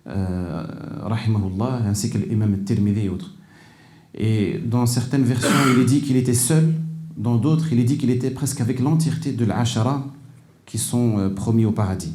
euh, 0.08 0.66
rahimahullah, 1.04 1.84
ainsi 1.86 2.10
que 2.10 2.18
l'imam 2.18 2.66
Tirmidhi 2.66 3.06
et 3.06 3.10
autres. 3.10 3.36
Et 4.16 4.60
dans 4.66 4.86
certaines 4.86 5.24
versions, 5.24 5.50
il 5.74 5.82
est 5.82 5.86
dit 5.86 6.02
qu'il 6.02 6.18
était 6.18 6.34
seul, 6.34 6.74
dans 7.20 7.36
d'autres, 7.36 7.72
il 7.74 7.80
est 7.80 7.84
dit 7.84 7.98
qu'il 7.98 8.10
était 8.10 8.32
presque 8.32 8.62
avec 8.62 8.80
l'entièreté 8.80 9.34
de 9.34 9.44
l'Ashara 9.44 10.06
qui 10.66 10.78
sont 10.78 11.20
euh, 11.20 11.30
promis 11.30 11.66
au 11.66 11.74
paradis. 11.74 12.14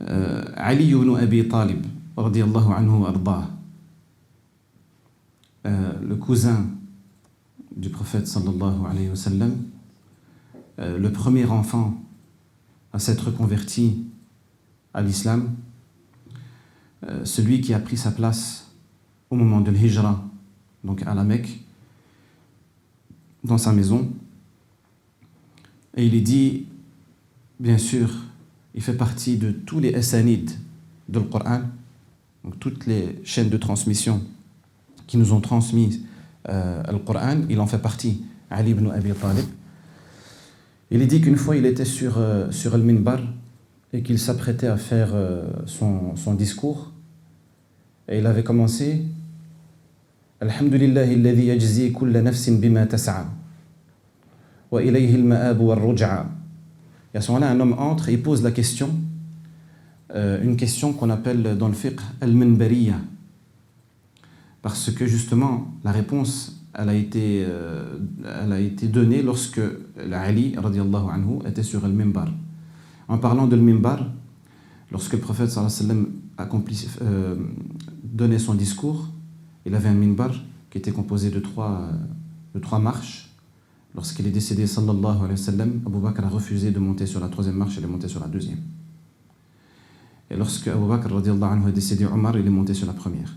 Euh, 0.00 0.42
Ali 0.56 0.88
ibn 0.90 1.14
Abi 1.14 1.46
Talib, 1.46 1.84
euh, 2.16 2.30
le 6.02 6.16
cousin 6.16 6.66
du 7.76 7.90
prophète 7.90 8.26
sallallahu 8.26 8.86
alayhi 8.90 9.10
wa 9.10 9.16
sallam, 9.16 9.52
le 10.78 11.08
premier 11.08 11.44
enfant 11.44 11.94
à 12.92 12.98
s'être 12.98 13.30
converti 13.30 14.06
à 14.92 15.02
l'islam, 15.02 15.54
celui 17.24 17.60
qui 17.60 17.74
a 17.74 17.78
pris 17.78 17.96
sa 17.96 18.10
place 18.10 18.72
au 19.30 19.36
moment 19.36 19.60
de 19.60 19.70
l'Hijra, 19.70 20.24
donc 20.82 21.02
à 21.02 21.14
la 21.14 21.24
Mecque, 21.24 21.63
dans 23.44 23.58
sa 23.58 23.72
maison. 23.72 24.10
Et 25.96 26.06
il 26.06 26.14
est 26.14 26.20
dit, 26.20 26.66
bien 27.60 27.78
sûr, 27.78 28.10
il 28.74 28.82
fait 28.82 28.94
partie 28.94 29.36
de 29.36 29.52
tous 29.52 29.78
les 29.78 29.90
essanides 29.90 30.50
de 31.08 31.18
le 31.18 31.26
donc 32.44 32.58
toutes 32.58 32.86
les 32.86 33.20
chaînes 33.24 33.48
de 33.48 33.56
transmission 33.56 34.22
qui 35.06 35.16
nous 35.16 35.32
ont 35.32 35.40
transmis 35.40 36.04
euh, 36.48 36.82
le 36.90 36.98
Coran, 36.98 37.42
il 37.48 37.60
en 37.60 37.66
fait 37.66 37.78
partie, 37.78 38.22
Ali 38.50 38.72
ibn 38.72 38.90
Abi 38.90 39.12
Talib. 39.12 39.44
Il 40.90 41.00
est 41.00 41.06
dit 41.06 41.20
qu'une 41.20 41.36
fois 41.36 41.56
il 41.56 41.64
était 41.64 41.84
sur, 41.84 42.18
euh, 42.18 42.50
sur 42.50 42.76
le 42.76 42.82
minbar 42.82 43.20
et 43.92 44.02
qu'il 44.02 44.18
s'apprêtait 44.18 44.66
à 44.66 44.76
faire 44.76 45.10
euh, 45.14 45.44
son, 45.66 46.16
son 46.16 46.34
discours. 46.34 46.92
Et 48.08 48.18
il 48.18 48.26
avait 48.26 48.44
commencé 48.44 49.02
الحمد 50.43 50.73
لله 50.73 51.13
الذي 51.13 51.47
يجزي 51.47 51.89
كل 51.89 52.23
نفس 52.23 52.49
بما 52.49 52.85
تسعى 52.85 53.25
وإليه 54.71 55.15
المآب 55.15 55.59
والرجعى 55.59 56.25
Et 57.13 57.17
à 57.17 57.21
ce 57.21 57.31
moment-là, 57.31 57.49
un 57.49 57.59
homme 57.59 57.73
entre 57.73 58.09
et 58.09 58.17
pose 58.17 58.43
la 58.43 58.51
question, 58.51 58.91
euh, 60.13 60.43
une 60.43 60.55
question 60.55 60.93
qu'on 60.93 61.09
appelle 61.09 61.57
dans 61.57 61.67
le 61.67 61.73
fiqh 61.73 61.99
al-minbariya. 62.21 62.99
Parce 64.61 64.91
que 64.91 65.07
justement, 65.07 65.73
la 65.83 65.91
réponse, 65.91 66.61
elle 66.73 66.89
a 66.89 66.93
été, 66.93 67.43
euh, 67.47 67.97
elle 68.43 68.51
a 68.51 68.59
été 68.59 68.87
donnée 68.87 69.23
lorsque 69.23 69.61
Ali, 70.13 70.53
radiallahu 70.55 71.09
anhu, 71.11 71.39
était 71.47 71.63
sur 71.63 71.81
le 71.81 71.93
minbar. 71.93 72.27
En 73.07 73.17
parlant 73.17 73.47
de 73.47 73.55
le 73.55 73.61
minbar, 73.63 74.05
lorsque 74.91 75.13
le 75.13 75.19
prophète 75.19 75.49
sallallahu 75.49 75.73
alayhi 75.73 75.87
wa 75.87 75.95
sallam 75.95 76.07
accompli, 76.37 76.87
euh, 77.01 77.35
donnait 78.03 78.37
son 78.37 78.53
discours, 78.53 79.07
il 79.66 79.74
avait 79.74 79.88
un 79.88 79.94
minbar 79.94 80.32
qui 80.70 80.78
était 80.78 80.92
composé 80.92 81.30
de 81.30 81.40
trois, 81.40 81.90
marches. 82.80 83.30
Lorsqu'il 83.94 84.26
est 84.26 84.30
décédé, 84.30 84.66
sallallahu 84.66 85.18
alayhi 85.18 85.30
wa 85.30 85.36
sallam, 85.36 85.80
Abu 85.86 85.98
Bakr 85.98 86.24
a 86.24 86.28
refusé 86.28 86.70
de 86.72 86.78
monter 86.78 87.06
sur 87.06 87.20
la 87.20 87.28
troisième 87.28 87.56
marche, 87.56 87.76
il 87.78 87.84
est 87.84 87.88
monté 87.88 88.08
sur 88.08 88.20
la 88.20 88.26
deuxième. 88.26 88.58
Et 90.30 90.36
lorsque 90.36 90.66
Abu 90.68 90.86
Bakr 90.88 91.12
anhu, 91.14 91.68
est 91.68 91.72
décédé, 91.72 92.04
Omar, 92.06 92.36
il 92.36 92.46
est 92.46 92.50
monté 92.50 92.74
sur 92.74 92.86
la 92.86 92.92
première. 92.92 93.32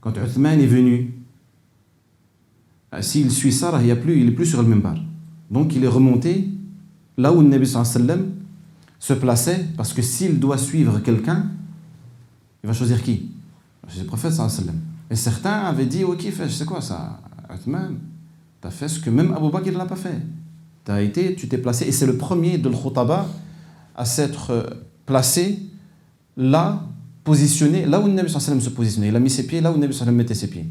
Quand 0.00 0.16
Uthman 0.16 0.58
est 0.58 0.66
venu, 0.66 1.12
euh, 2.94 3.02
s'il 3.02 3.30
suit 3.30 3.52
ça, 3.52 3.78
il 3.80 3.86
n'est 3.86 3.96
plus, 3.96 4.34
plus 4.34 4.46
sur 4.46 4.62
le 4.62 4.68
minbar. 4.68 4.96
Donc 5.50 5.74
il 5.76 5.84
est 5.84 5.88
remonté 5.88 6.48
là 7.18 7.32
où 7.32 7.42
le 7.42 7.48
Nabi 7.48 7.66
se 7.66 9.12
plaçait, 9.12 9.66
parce 9.76 9.92
que 9.92 10.00
s'il 10.00 10.40
doit 10.40 10.58
suivre 10.58 11.00
quelqu'un, 11.00 11.50
il 12.64 12.68
va 12.68 12.72
choisir 12.72 13.02
qui? 13.02 13.31
C'est 13.88 14.00
le 14.00 14.06
prophète 14.06 14.32
sallam. 14.32 14.80
Et 15.10 15.16
certains 15.16 15.60
avaient 15.64 15.86
dit, 15.86 16.04
ok, 16.04 16.24
c'est 16.48 16.64
quoi 16.64 16.80
ça 16.80 17.20
Uthman, 17.52 17.98
tu 18.60 18.68
as 18.68 18.70
fait 18.70 18.88
ce 18.88 19.00
que 19.00 19.10
même 19.10 19.34
Abu 19.34 19.50
Bakr 19.50 19.72
ne 19.72 19.78
l'a 19.78 19.86
pas 19.86 19.96
fait. 19.96 20.20
Tu 20.84 20.90
as 20.90 21.02
été, 21.02 21.34
tu 21.34 21.48
t'es 21.48 21.58
placé, 21.58 21.86
et 21.86 21.92
c'est 21.92 22.06
le 22.06 22.16
premier 22.16 22.58
de 22.58 22.68
l'Khutaba 22.68 23.28
à 23.94 24.04
s'être 24.04 24.50
euh, 24.50 24.64
placé 25.04 25.58
là, 26.36 26.82
positionné, 27.24 27.84
là 27.84 28.00
où 28.00 28.06
le 28.06 28.12
Nabi 28.12 28.30
sallam 28.30 28.60
se 28.60 28.70
positionnait. 28.70 29.08
Il 29.08 29.16
a 29.16 29.20
mis 29.20 29.30
ses 29.30 29.46
pieds 29.46 29.60
là 29.60 29.70
où 29.70 29.74
le 29.74 29.80
Nabi 29.80 29.94
sallam 29.94 30.14
mettait 30.14 30.34
ses 30.34 30.48
pieds. 30.48 30.66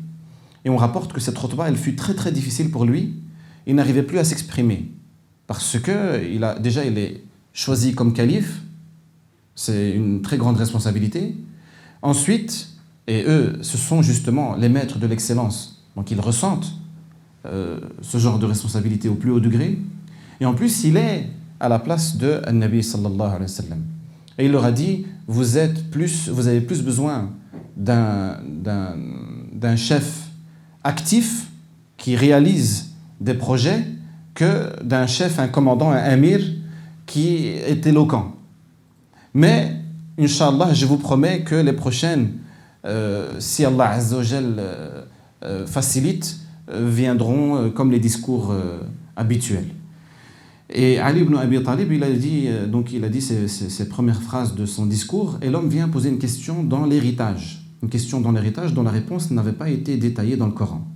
Et 0.66 0.70
on 0.70 0.78
rapporte 0.78 1.14
que 1.14 1.20
cette 1.20 1.40
Khutaba, 1.40 1.68
elle 1.68 1.78
fut 1.78 1.96
très 1.96 2.14
très 2.14 2.32
difficile 2.32 2.72
pour 2.72 2.86
lui. 2.86 3.16
Il 3.68 3.76
n'arrivait 3.76 4.04
plus 4.04 4.18
à 4.18 4.24
s'exprimer. 4.24 4.92
Parce 5.48 5.78
que 5.80 6.24
il 6.32 6.44
a, 6.44 6.58
déjà, 6.58 6.86
il 6.86 6.98
est 6.98 7.24
choisi 7.54 7.94
comme 7.94 8.14
calife. 8.14 8.62
C'est 9.54 9.92
une 9.92 10.22
très 10.22 10.38
grande 10.38 10.58
responsabilité. 10.58 11.36
Ensuite, 12.02 12.71
et 13.12 13.26
eux, 13.28 13.58
ce 13.62 13.78
sont 13.78 14.02
justement 14.02 14.56
les 14.56 14.70
maîtres 14.70 14.98
de 14.98 15.06
l'excellence. 15.06 15.84
Donc 15.98 16.12
ils 16.12 16.22
ressentent 16.22 16.72
euh, 17.46 17.78
ce 18.02 18.18
genre 18.18 18.40
de 18.40 18.46
responsabilité 18.46 19.10
au 19.10 19.16
plus 19.16 19.32
haut 19.32 19.42
degré. 19.42 19.78
Et 20.40 20.46
en 20.46 20.54
plus, 20.54 20.86
il 20.86 20.96
est 20.96 21.28
à 21.60 21.68
la 21.68 21.80
place 21.80 22.16
de 22.16 22.40
Nabi 22.50 22.82
sallallahu 22.82 23.36
alayhi 23.36 23.52
wa. 23.70 23.76
Et 24.38 24.46
il 24.46 24.52
leur 24.54 24.64
a 24.64 24.72
dit, 24.72 25.06
vous, 25.28 25.58
êtes 25.58 25.92
plus, 25.92 26.30
vous 26.30 26.48
avez 26.48 26.62
plus 26.62 26.82
besoin 26.84 27.32
d'un 27.76 28.38
chef 29.76 30.30
actif 30.86 31.48
qui 31.98 32.16
réalise 32.16 32.92
des 33.20 33.34
projets 33.34 33.86
que 34.36 34.82
d'un 34.84 35.06
chef, 35.06 35.38
un 35.38 35.50
commandant, 35.50 35.92
un 35.92 35.98
amir 35.98 36.40
qui 37.06 37.48
est 37.48 37.86
éloquent. 37.86 38.34
Mais, 39.34 39.76
Inch'Allah, 40.18 40.74
je 40.74 40.86
vous 40.86 40.98
promets 40.98 41.42
que 41.42 41.56
les 41.56 41.74
prochaines 41.74 42.38
euh, 42.86 43.40
si 43.40 43.64
Allah 43.64 43.92
Azzawajal 43.92 44.56
euh, 44.58 45.02
euh, 45.44 45.68
facilite, 45.68 46.38
viendront 46.74 47.70
comme 47.72 47.92
les 47.92 48.00
discours 48.00 48.56
habituels. 49.18 49.68
Et 50.70 51.00
Ali 51.00 51.20
ibn 51.20 51.36
Abi 51.36 51.62
Talib, 51.62 51.92
il 51.92 52.02
a 52.02 52.10
dit, 52.10 52.48
donc 52.72 52.94
il 52.94 53.04
a 53.04 53.10
dit 53.10 53.20
ces, 53.20 53.90
premières 53.90 54.22
phrases 54.22 54.56
de 54.56 54.66
son 54.66 54.86
discours, 54.86 55.38
et 55.42 55.50
l'homme 55.50 55.68
vient 55.68 55.90
poser 55.90 56.08
une 56.08 56.20
question 56.20 56.64
dans 56.64 56.86
l'héritage. 56.86 57.66
Une 57.84 57.90
question 57.90 58.22
dans 58.22 58.32
l'héritage 58.32 58.74
dont 58.74 58.84
la 58.84 58.92
réponse 58.92 59.32
n'avait 59.32 59.52
pas 59.52 59.70
été 59.70 59.98
détaillée 59.98 60.38
dans 60.38 60.46
le 60.46 60.54
Coran. 60.54 60.88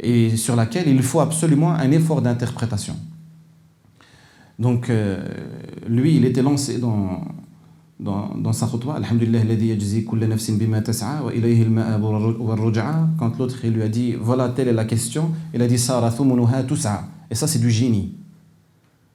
Et 0.00 0.34
sur 0.38 0.56
laquelle 0.56 0.88
il 0.88 1.02
faut 1.02 1.20
absolument 1.20 1.74
un 1.74 1.90
effort 1.90 2.22
d'interprétation. 2.22 2.96
Donc, 4.58 4.90
lui, 5.86 6.16
il 6.16 6.24
était 6.24 6.42
lancé 6.42 6.78
dans, 6.78 7.20
dans, 7.98 8.34
dans 8.36 8.52
sa 8.52 8.66
khutwa, 8.66 8.96
Alhamdulillah, 8.96 9.40
quand 13.18 13.38
l'autre 13.38 13.66
lui 13.66 13.82
a 13.82 13.88
dit, 13.88 14.14
voilà, 14.20 14.50
telle 14.50 14.68
est 14.68 14.72
la 14.72 14.84
question, 14.84 15.30
il 15.54 15.62
a 15.62 15.66
dit, 15.66 15.76
Et 15.76 15.78
ça, 15.78 17.46
c'est 17.46 17.58
du 17.58 17.70
génie. 17.70 18.14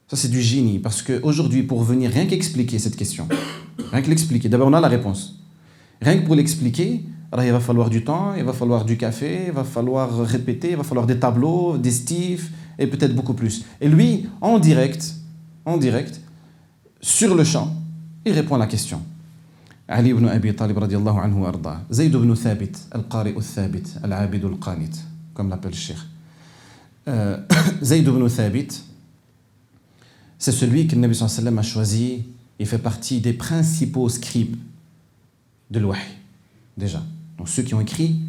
Ça, 0.08 0.16
c'est 0.16 0.30
du 0.30 0.42
génie. 0.42 0.78
Parce 0.78 1.02
qu'aujourd'hui, 1.02 1.62
pour 1.62 1.82
venir 1.84 2.10
rien 2.10 2.26
qu'expliquer 2.26 2.78
cette 2.78 2.96
question, 2.96 3.28
rien 3.92 4.02
que 4.02 4.08
l'expliquer, 4.08 4.48
d'abord 4.48 4.68
on 4.68 4.72
a 4.72 4.80
la 4.80 4.88
réponse. 4.88 5.38
Rien 6.00 6.18
que 6.18 6.26
pour 6.26 6.34
l'expliquer, 6.34 7.04
il 7.38 7.52
va 7.52 7.60
falloir 7.60 7.88
du 7.88 8.04
temps, 8.04 8.34
il 8.36 8.44
va 8.44 8.52
falloir 8.52 8.84
du 8.84 8.96
café, 8.96 9.44
il 9.46 9.52
va 9.52 9.64
falloir 9.64 10.18
répéter, 10.26 10.72
il 10.72 10.76
va 10.76 10.82
falloir 10.82 11.06
des 11.06 11.18
tableaux, 11.18 11.78
des 11.78 11.92
stifs 11.92 12.50
et 12.78 12.86
peut-être 12.88 13.14
beaucoup 13.14 13.34
plus. 13.34 13.64
Et 13.80 13.88
lui, 13.88 14.26
en 14.40 14.58
direct, 14.58 15.14
en 15.64 15.76
direct, 15.76 16.20
sur 17.00 17.34
le 17.34 17.44
champ, 17.44 17.81
il 18.24 18.32
répond 18.32 18.54
à 18.54 18.58
la 18.58 18.66
question. 18.66 19.02
Ali 19.88 20.10
ibn 20.10 20.26
Abi 20.26 20.54
Talib 20.54 20.78
radiallahu 20.78 21.18
anhu 21.18 21.44
arda. 21.44 21.82
Zayd 21.90 22.14
ibn 22.14 22.34
Thabit, 22.34 22.72
al-Qari 22.90 23.34
al-Thabit, 23.36 23.98
al-Abid 24.02 24.44
al-Qanit, 24.44 24.90
comme 25.34 25.48
l'appelle 25.48 25.72
le 25.72 25.76
Cheikh. 25.76 25.98
Euh, 27.08 27.38
Zayd 27.82 28.06
ibn 28.06 28.26
Thabit, 28.28 28.68
c'est 30.38 30.52
celui 30.52 30.86
que 30.86 30.94
le 30.94 31.00
Nabi 31.00 31.14
sallam 31.14 31.58
a 31.58 31.62
choisi. 31.62 32.24
Il 32.58 32.66
fait 32.66 32.78
partie 32.78 33.20
des 33.20 33.32
principaux 33.32 34.08
scribes 34.08 34.56
de 35.70 35.80
l'Wahy, 35.80 35.98
déjà. 36.76 37.02
Donc 37.38 37.48
ceux 37.48 37.62
qui 37.62 37.74
ont 37.74 37.80
écrit 37.80 38.20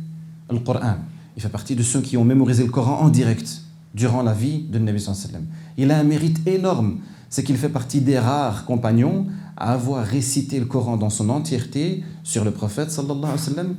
le 0.49 0.59
Coran. 0.59 0.97
Il 1.35 1.41
fait 1.41 1.49
partie 1.49 1.75
de 1.75 1.83
ceux 1.83 2.01
qui 2.01 2.17
ont 2.17 2.23
mémorisé 2.23 2.63
le 2.63 2.69
Coran 2.69 2.99
en 3.01 3.09
direct 3.09 3.61
durant 3.93 4.23
la 4.23 4.33
vie 4.33 4.63
de 4.63 4.79
Nabi 4.79 4.99
sallam. 4.99 5.45
Il 5.77 5.91
a 5.91 5.99
un 5.99 6.03
mérite 6.03 6.45
énorme, 6.47 6.99
c'est 7.29 7.43
qu'il 7.43 7.57
fait 7.57 7.69
partie 7.69 8.01
des 8.01 8.17
rares 8.19 8.65
compagnons 8.65 9.27
à 9.57 9.73
avoir 9.73 10.05
récité 10.05 10.59
le 10.59 10.65
Coran 10.65 10.97
dans 10.97 11.09
son 11.09 11.29
entièreté 11.29 12.03
sur 12.23 12.43
le 12.43 12.51
prophète 12.51 12.91
sallallahu 12.91 13.23
alayhi 13.23 13.75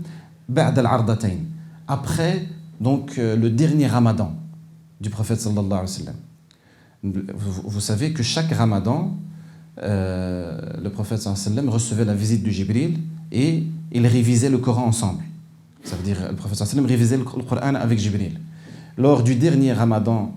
wa 0.49 1.17
sallam 1.19 1.41
après 1.87 2.47
donc 2.81 3.19
euh, 3.19 3.37
le 3.37 3.51
dernier 3.51 3.87
ramadan 3.87 4.35
du 5.01 5.11
prophète 5.11 5.41
sallallahu 5.41 5.67
alayhi 5.67 5.83
wa 5.83 5.87
sallam. 5.87 6.17
Vous, 7.03 7.81
savez 7.81 8.13
que 8.13 8.23
chaque 8.23 8.51
ramadan 8.53 9.17
euh, 9.83 10.59
le 10.83 10.91
prophète 10.91 11.19
sallallahu 11.21 11.41
alayhi 11.41 11.57
wa 11.57 11.63
sallam 11.63 11.69
recevait 11.69 12.05
la 12.05 12.15
visite 12.15 12.43
du 12.43 12.53
Jibril 12.53 12.99
et 13.33 13.65
ils 13.93 14.07
révisaient 14.07 14.51
le 14.51 14.59
Coran 14.59 14.87
ensemble. 14.87 15.23
Ça 15.83 15.97
veut 15.97 16.03
dire 16.03 16.19
le 16.31 16.37
prophète 16.37 16.59
sallallahu 16.59 16.87
alayhi 16.87 16.99
wa 16.99 17.07
sallam 17.07 17.17
révisait 17.17 17.17
le 17.19 17.25
Coran 17.25 17.75
avec 17.75 17.99
Jibril. 17.99 18.41
Lors 18.97 19.23
du 19.23 19.35
dernier 19.35 19.73
ramadan 19.73 20.33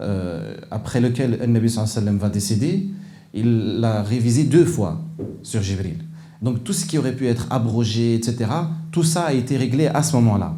euh, 0.00 0.56
après 0.70 1.00
lequel 1.00 1.38
le 1.38 1.46
Nabi 1.46 1.68
sallallahu 1.70 1.90
alayhi 1.90 2.06
wa 2.06 2.12
sallam 2.12 2.18
va 2.18 2.28
décéder, 2.28 2.90
il 3.34 3.80
l'a 3.80 4.02
révisé 4.02 4.44
deux 4.44 4.64
fois 4.64 5.00
sur 5.42 5.62
Jibril. 5.62 5.98
Donc 6.42 6.64
tout 6.64 6.72
ce 6.72 6.86
qui 6.86 6.98
aurait 6.98 7.14
pu 7.14 7.26
être 7.26 7.46
abrogé, 7.50 8.14
etc., 8.14 8.50
tout 8.90 9.02
ça 9.02 9.24
a 9.24 9.32
été 9.32 9.56
réglé 9.56 9.86
à 9.86 10.02
ce 10.02 10.16
moment-là. 10.16 10.54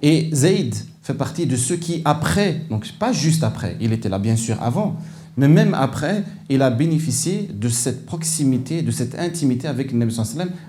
Et 0.00 0.30
Zayd 0.32 0.74
fait 1.02 1.14
partie 1.14 1.46
de 1.46 1.56
ceux 1.56 1.76
qui, 1.76 2.02
après, 2.04 2.62
donc 2.70 2.90
pas 2.98 3.12
juste 3.12 3.44
après, 3.44 3.76
il 3.80 3.92
était 3.92 4.08
là 4.08 4.18
bien 4.18 4.36
sûr 4.36 4.56
avant, 4.62 4.96
mais 5.36 5.48
même 5.48 5.74
après, 5.74 6.24
il 6.48 6.62
a 6.62 6.70
bénéficié 6.70 7.48
de 7.52 7.68
cette 7.68 8.04
proximité, 8.04 8.82
de 8.82 8.90
cette 8.90 9.18
intimité 9.18 9.66
avec 9.66 9.92
Nabi 9.92 10.14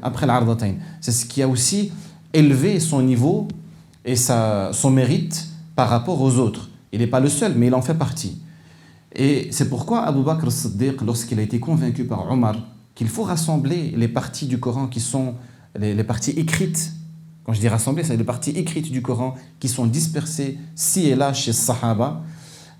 après 0.01 0.25
l'Ardatayn. 0.25 0.75
C'est 1.01 1.11
ce 1.11 1.25
qui 1.25 1.41
a 1.41 1.47
aussi 1.47 1.91
élevé 2.33 2.79
son 2.79 3.01
niveau 3.01 3.47
et 4.05 4.15
sa, 4.15 4.71
son 4.73 4.89
mérite 4.89 5.47
par 5.75 5.89
rapport 5.89 6.21
aux 6.21 6.37
autres. 6.37 6.69
Il 6.91 6.99
n'est 6.99 7.07
pas 7.07 7.19
le 7.19 7.29
seul, 7.29 7.53
mais 7.55 7.67
il 7.67 7.73
en 7.73 7.81
fait 7.81 7.93
partie. 7.93 8.37
Et 9.15 9.47
c'est 9.51 9.69
pourquoi 9.69 10.01
Abu 10.03 10.23
Bakr 10.23 10.51
siddiq 10.51 11.01
lorsqu'il 11.01 11.39
a 11.39 11.43
été 11.43 11.59
convaincu 11.59 12.05
par 12.05 12.31
Omar 12.31 12.55
qu'il 12.95 13.07
faut 13.07 13.23
rassembler 13.23 13.93
les 13.95 14.07
parties 14.07 14.47
du 14.47 14.59
Coran 14.59 14.87
qui 14.87 14.99
sont 14.99 15.35
les, 15.79 16.03
parties 16.03 16.31
écrites, 16.31 16.93
quand 17.43 17.53
je 17.53 17.59
dis 17.59 17.67
rassembler, 17.67 18.03
c'est 18.03 18.17
les 18.17 18.23
parties 18.23 18.51
écrites 18.51 18.91
du 18.91 19.01
Coran 19.01 19.35
qui 19.59 19.67
sont 19.67 19.85
dispersées 19.85 20.57
ci 20.75 21.07
et 21.07 21.15
là 21.15 21.33
chez 21.33 21.53
Sahaba, 21.53 22.21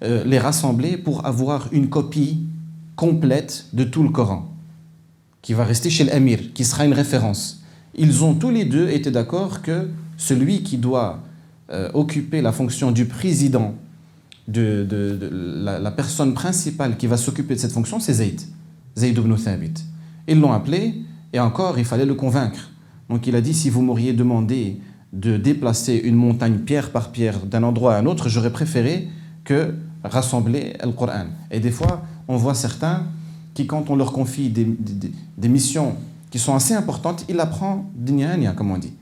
euh, 0.03 0.23
les 0.23 0.39
rassembler 0.39 0.97
pour 0.97 1.25
avoir 1.25 1.69
une 1.71 1.89
copie 1.89 2.39
complète 2.95 3.65
de 3.73 3.83
tout 3.83 4.03
le 4.03 4.09
Coran, 4.09 4.51
qui 5.41 5.53
va 5.53 5.63
rester 5.63 5.89
chez 5.89 6.03
l'Amir, 6.03 6.53
qui 6.53 6.65
sera 6.65 6.85
une 6.85 6.93
référence. 6.93 7.63
Ils 7.95 8.23
ont 8.23 8.35
tous 8.35 8.49
les 8.49 8.65
deux 8.65 8.89
été 8.89 9.11
d'accord 9.11 9.61
que 9.61 9.89
celui 10.17 10.63
qui 10.63 10.77
doit 10.77 11.19
euh, 11.71 11.89
occuper 11.93 12.41
la 12.41 12.51
fonction 12.51 12.91
du 12.91 13.05
président 13.05 13.75
de, 14.47 15.29
la, 15.63 15.91
personne 15.91 16.33
principale 16.33 16.97
qui 16.97 17.07
va 17.07 17.17
s'occuper 17.17 17.55
de 17.55 17.59
cette 17.59 17.71
fonction, 17.71 17.99
c'est 17.99 18.13
Zayd, 18.13 18.41
Zayd 18.97 19.17
ibn 19.17 19.35
Thabit. 19.35 19.73
Ils 20.27 20.39
l'ont 20.39 20.51
appelé, 20.51 20.95
et 21.31 21.39
encore, 21.39 21.79
il 21.79 21.85
fallait 21.85 22.05
le 22.05 22.15
convaincre. 22.15 22.71
Donc 23.09 23.27
il 23.27 23.35
a 23.35 23.41
dit, 23.41 23.53
si 23.53 23.69
vous 23.69 23.81
m'auriez 23.81 24.13
demandé 24.13 24.79
de 25.11 25.37
déplacer 25.37 25.95
une 26.03 26.15
montagne 26.15 26.59
pierre 26.59 26.91
par 26.91 27.11
pierre 27.11 27.45
d'un 27.45 27.63
endroit 27.63 27.95
à 27.95 27.99
un 27.99 28.05
autre, 28.05 28.29
j'aurais 28.29 28.51
préféré 28.51 29.07
que 29.43 29.75
rassembler 30.03 30.73
le 30.83 30.91
Coran. 30.91 31.25
Et 31.51 31.59
des 31.59 31.71
fois, 31.71 32.03
on 32.27 32.37
voit 32.37 32.55
certains 32.55 33.05
qui, 33.53 33.67
quand 33.67 33.89
on 33.89 33.95
leur 33.95 34.11
confie 34.11 34.49
des, 34.49 35.49
missions 35.49 35.95
qui 36.31 36.39
sont 36.39 36.55
assez 36.55 36.73
importantes, 36.73 37.25
ils 37.29 37.35
la 37.35 37.45
prennent 37.45 37.85
comme 38.55 38.71
on 38.71 38.77
dit. 38.77 38.93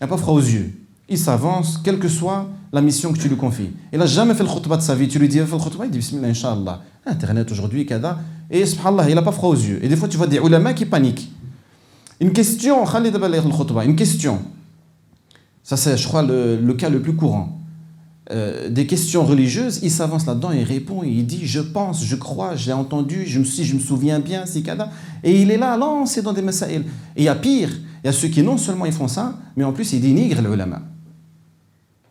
Un 0.00 0.08
peu 0.08 0.16
froid 0.16 0.34
aux 0.34 0.40
yeux. 0.40 0.83
Il 1.08 1.18
s'avance, 1.18 1.78
quelle 1.82 1.98
que 1.98 2.08
soit 2.08 2.48
la 2.72 2.80
mission 2.80 3.12
que 3.12 3.18
tu 3.18 3.28
lui 3.28 3.36
confies. 3.36 3.70
Il 3.92 3.98
n'a 3.98 4.06
jamais 4.06 4.34
fait 4.34 4.42
le 4.42 4.48
khutbah 4.48 4.76
de 4.76 4.82
sa 4.82 4.94
vie. 4.94 5.06
Tu 5.06 5.18
lui 5.18 5.28
dis, 5.28 5.38
fais 5.38 5.44
le 5.44 5.62
khutbah, 5.62 5.84
il 5.84 5.90
dit 5.90 5.98
Bismillah. 5.98 6.80
Internet 7.06 7.52
aujourd'hui, 7.52 7.86
kada. 7.86 8.18
Et 8.50 8.62
il 8.62 9.14
n'a 9.14 9.22
pas 9.22 9.32
froid 9.32 9.50
aux 9.50 9.54
yeux. 9.54 9.78
Et 9.82 9.88
des 9.88 9.96
fois, 9.96 10.08
tu 10.08 10.16
vois 10.16 10.26
des 10.26 10.38
ulama 10.38 10.74
qui 10.74 10.86
paniquent. 10.86 11.30
Une 12.20 12.32
question, 12.32 12.84
Khalid 12.84 13.18
une 13.84 13.96
question. 13.96 14.38
Ça, 15.62 15.76
c'est, 15.76 15.96
je 15.96 16.06
crois, 16.06 16.22
le, 16.22 16.72
cas 16.74 16.88
le 16.88 17.00
plus 17.00 17.14
courant. 17.14 17.60
Euh, 18.30 18.70
des 18.70 18.86
questions 18.86 19.24
religieuses, 19.24 19.80
il 19.82 19.90
s'avance 19.90 20.24
là-dedans, 20.24 20.50
il 20.50 20.62
répond, 20.62 21.02
il 21.02 21.26
dit 21.26 21.46
Je 21.46 21.60
pense, 21.60 22.02
je 22.02 22.16
crois, 22.16 22.56
j'ai 22.56 22.72
entendu, 22.72 23.26
je 23.26 23.38
me, 23.38 23.44
si 23.44 23.64
je 23.64 23.74
me 23.74 23.80
souviens 23.80 24.18
bien, 24.20 24.46
c'est 24.46 24.62
kada. 24.62 24.90
Et 25.22 25.42
il 25.42 25.50
est 25.50 25.58
là, 25.58 25.76
lancé 25.76 26.22
dans 26.22 26.32
des 26.32 26.40
masaïl. 26.40 26.84
Et 27.16 27.22
il 27.22 27.24
y 27.24 27.28
a 27.28 27.34
pire, 27.34 27.68
il 28.02 28.06
y 28.06 28.08
a 28.08 28.12
ceux 28.12 28.28
qui 28.28 28.42
non 28.42 28.56
seulement 28.56 28.86
ils 28.86 28.92
font 28.92 29.08
ça, 29.08 29.38
mais 29.56 29.64
en 29.64 29.72
plus 29.72 29.92
ils 29.92 30.00
dénigrent 30.00 30.40
les 30.40 30.48
ulama. 30.48 30.80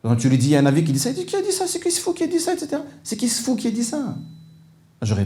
Quand 0.04 0.18
tu 0.18 0.28
lui 0.28 0.38
dis, 0.38 0.47
il 0.47 0.51
y 0.51 0.56
a 0.58 0.60
un 0.60 0.66
avis 0.66 0.84
qui 0.84 0.91
dit 0.91 0.99
ça, 0.99 1.12
il 1.12 1.16
dit 1.16 1.26
qui 1.26 1.36
a 1.36 1.41
dit 1.41 1.51
ça, 1.51 1.66
c'est 1.66 1.80
qui 1.80 1.89
se 1.89 2.01
fout 2.01 2.16
qui 2.16 2.24
a 2.24 2.28
dit 2.28 2.39
ça, 2.39 2.54
etc. 2.54 2.82
C'est 3.04 3.16
qui 3.16 3.30
se 3.30 3.41
fout 3.41 3.58
qui 3.58 3.70
a 3.70 3.72
dit 3.72 3.86
ça? 3.86 4.18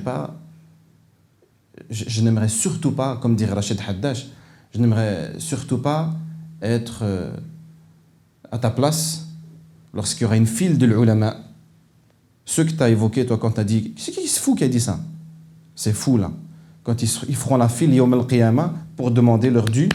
Pas. 0.03 0.35
Je, 1.89 2.21
n'aimerais 2.21 2.47
surtout 2.47 2.91
pas, 2.91 3.17
comme 3.17 3.35
dirait 3.35 3.53
Rachid 3.53 3.79
Haddash, 3.87 4.27
je 4.73 4.79
n'aimerais 4.79 5.33
surtout 5.39 5.79
pas 5.79 6.13
être 6.61 6.99
euh, 7.01 7.35
à 8.51 8.59
ta 8.59 8.69
place 8.69 9.27
lorsqu'il 9.93 10.23
y 10.23 10.25
aura 10.25 10.37
une 10.37 10.47
file 10.47 10.77
de 10.77 10.85
l'ulama. 10.85 11.37
Ceux 12.45 12.63
que 12.63 12.71
tu 12.71 12.81
as 12.81 12.89
évoqués, 12.89 13.25
toi, 13.25 13.37
quand 13.37 13.51
tu 13.51 13.59
as 13.59 13.63
dit, 13.63 13.93
c'est 13.97 14.11
qui 14.11 14.27
se 14.27 14.39
fout 14.39 14.57
qui 14.57 14.63
a 14.63 14.67
dit 14.67 14.79
ça? 14.79 14.99
C'est 15.75 15.93
fou, 15.93 16.17
là. 16.17 16.31
Quand 16.83 17.01
ils, 17.01 17.35
feront 17.35 17.57
la 17.57 17.67
file 17.67 17.93
Yom 17.93 18.13
al 18.13 18.71
pour 18.95 19.11
demander 19.11 19.49
leur 19.49 19.65
dû 19.65 19.89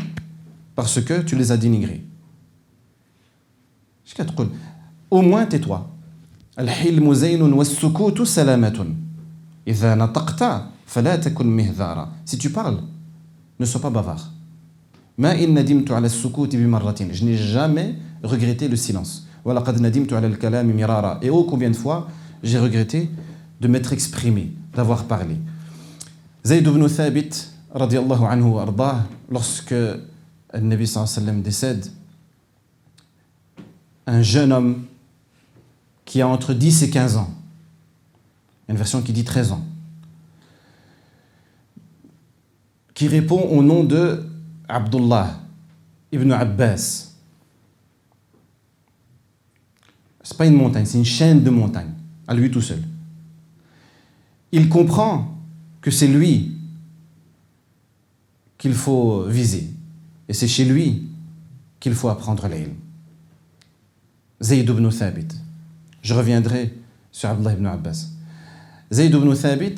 parce 0.74 1.00
que 1.00 1.22
tu 1.22 1.36
les 1.36 1.52
as 1.52 1.56
dénigrés. 1.56 2.04
Au 5.12 5.20
moins 5.20 5.44
tais-toi. 5.44 5.86
Si 12.24 12.38
tu 12.38 12.48
parles, 12.50 12.78
ne 13.60 13.66
sois 13.66 13.80
pas 13.82 13.90
bavard. 13.90 14.30
Je 15.18 15.24
n'ai 17.24 17.36
jamais 17.36 17.94
regretté 18.22 18.68
le 18.68 18.76
silence. 18.76 19.26
Et 19.44 21.28
oh 21.28 21.44
combien 21.44 21.68
de 21.68 21.76
fois 21.76 22.08
j'ai 22.42 22.58
regretté 22.58 23.10
de 23.60 23.68
m'être 23.68 23.92
exprimé, 23.92 24.50
d'avoir 24.74 25.04
parlé. 25.04 25.36
Zayd 26.42 26.66
ibn 26.66 26.88
Thabit, 26.88 27.50
lorsque 29.30 29.72
le 29.72 29.98
Nabi 30.58 30.90
décède, 31.42 31.86
un 34.06 34.22
jeune 34.22 34.52
homme 34.52 34.86
qui 36.12 36.20
a 36.20 36.28
entre 36.28 36.52
10 36.52 36.82
et 36.82 36.90
15 36.90 37.16
ans. 37.16 37.30
Une 38.68 38.76
version 38.76 39.00
qui 39.00 39.14
dit 39.14 39.24
13 39.24 39.52
ans. 39.52 39.64
Qui 42.92 43.08
répond 43.08 43.40
au 43.40 43.62
nom 43.62 43.82
de 43.82 44.22
Abdullah 44.68 45.40
ibn 46.12 46.30
Abbas. 46.32 47.12
Ce 50.22 50.34
n'est 50.34 50.36
pas 50.36 50.44
une 50.44 50.56
montagne, 50.56 50.84
c'est 50.84 50.98
une 50.98 51.06
chaîne 51.06 51.42
de 51.42 51.48
montagnes, 51.48 51.94
à 52.28 52.34
lui 52.34 52.50
tout 52.50 52.60
seul. 52.60 52.82
Il 54.52 54.68
comprend 54.68 55.34
que 55.80 55.90
c'est 55.90 56.08
lui 56.08 56.58
qu'il 58.58 58.74
faut 58.74 59.22
viser. 59.22 59.70
Et 60.28 60.34
c'est 60.34 60.46
chez 60.46 60.66
lui 60.66 61.08
qu'il 61.80 61.94
faut 61.94 62.10
apprendre 62.10 62.48
l'ilm. 62.48 62.74
Zayd 64.42 64.68
ibn 64.68 64.90
Thabit. 64.90 65.28
Je 66.02 66.14
reviendrai 66.14 66.74
sur 67.12 67.28
Abdullah 67.28 67.52
ibn 67.52 67.66
Abbas. 67.66 68.08
Zayd 68.90 69.14
ibn 69.14 69.32
Thabit, 69.34 69.76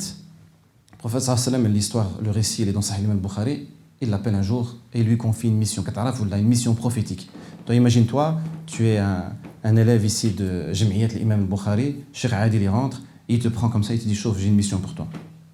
prophète 0.96 1.20
sallam, 1.20 1.66
l'histoire, 1.66 2.10
le 2.22 2.30
récit, 2.30 2.62
il 2.62 2.68
est 2.68 2.72
dans 2.72 2.80
Sahih 2.80 3.04
al-Bukhari, 3.10 3.68
il 4.00 4.08
l'appelle 4.08 4.34
un 4.34 4.42
jour 4.42 4.76
et 4.94 5.02
lui 5.02 5.18
confie 5.18 5.48
une 5.48 5.58
mission, 5.58 5.84
une 5.84 6.48
mission 6.48 6.74
prophétique. 6.74 7.30
Toi, 7.66 7.74
imagine-toi, 7.74 8.40
tu 8.66 8.86
es 8.86 8.98
un, 8.98 9.76
élève 9.76 10.04
ici 10.04 10.30
de 10.30 10.72
Jami'at 10.72 11.08
l'imam 11.08 11.40
al-Bukhari, 11.40 11.96
Cheikh 12.14 12.32
Adil 12.32 12.62
il 12.62 12.68
rentre, 12.68 13.02
il 13.28 13.38
te 13.38 13.48
prend 13.48 13.68
comme 13.68 13.84
ça, 13.84 13.92
il 13.92 14.00
te 14.00 14.06
dit, 14.06 14.14
chauffe, 14.14 14.38
j'ai 14.38 14.48
une 14.48 14.56
mission 14.56 14.78
pour 14.78 14.94
toi. 14.94 15.06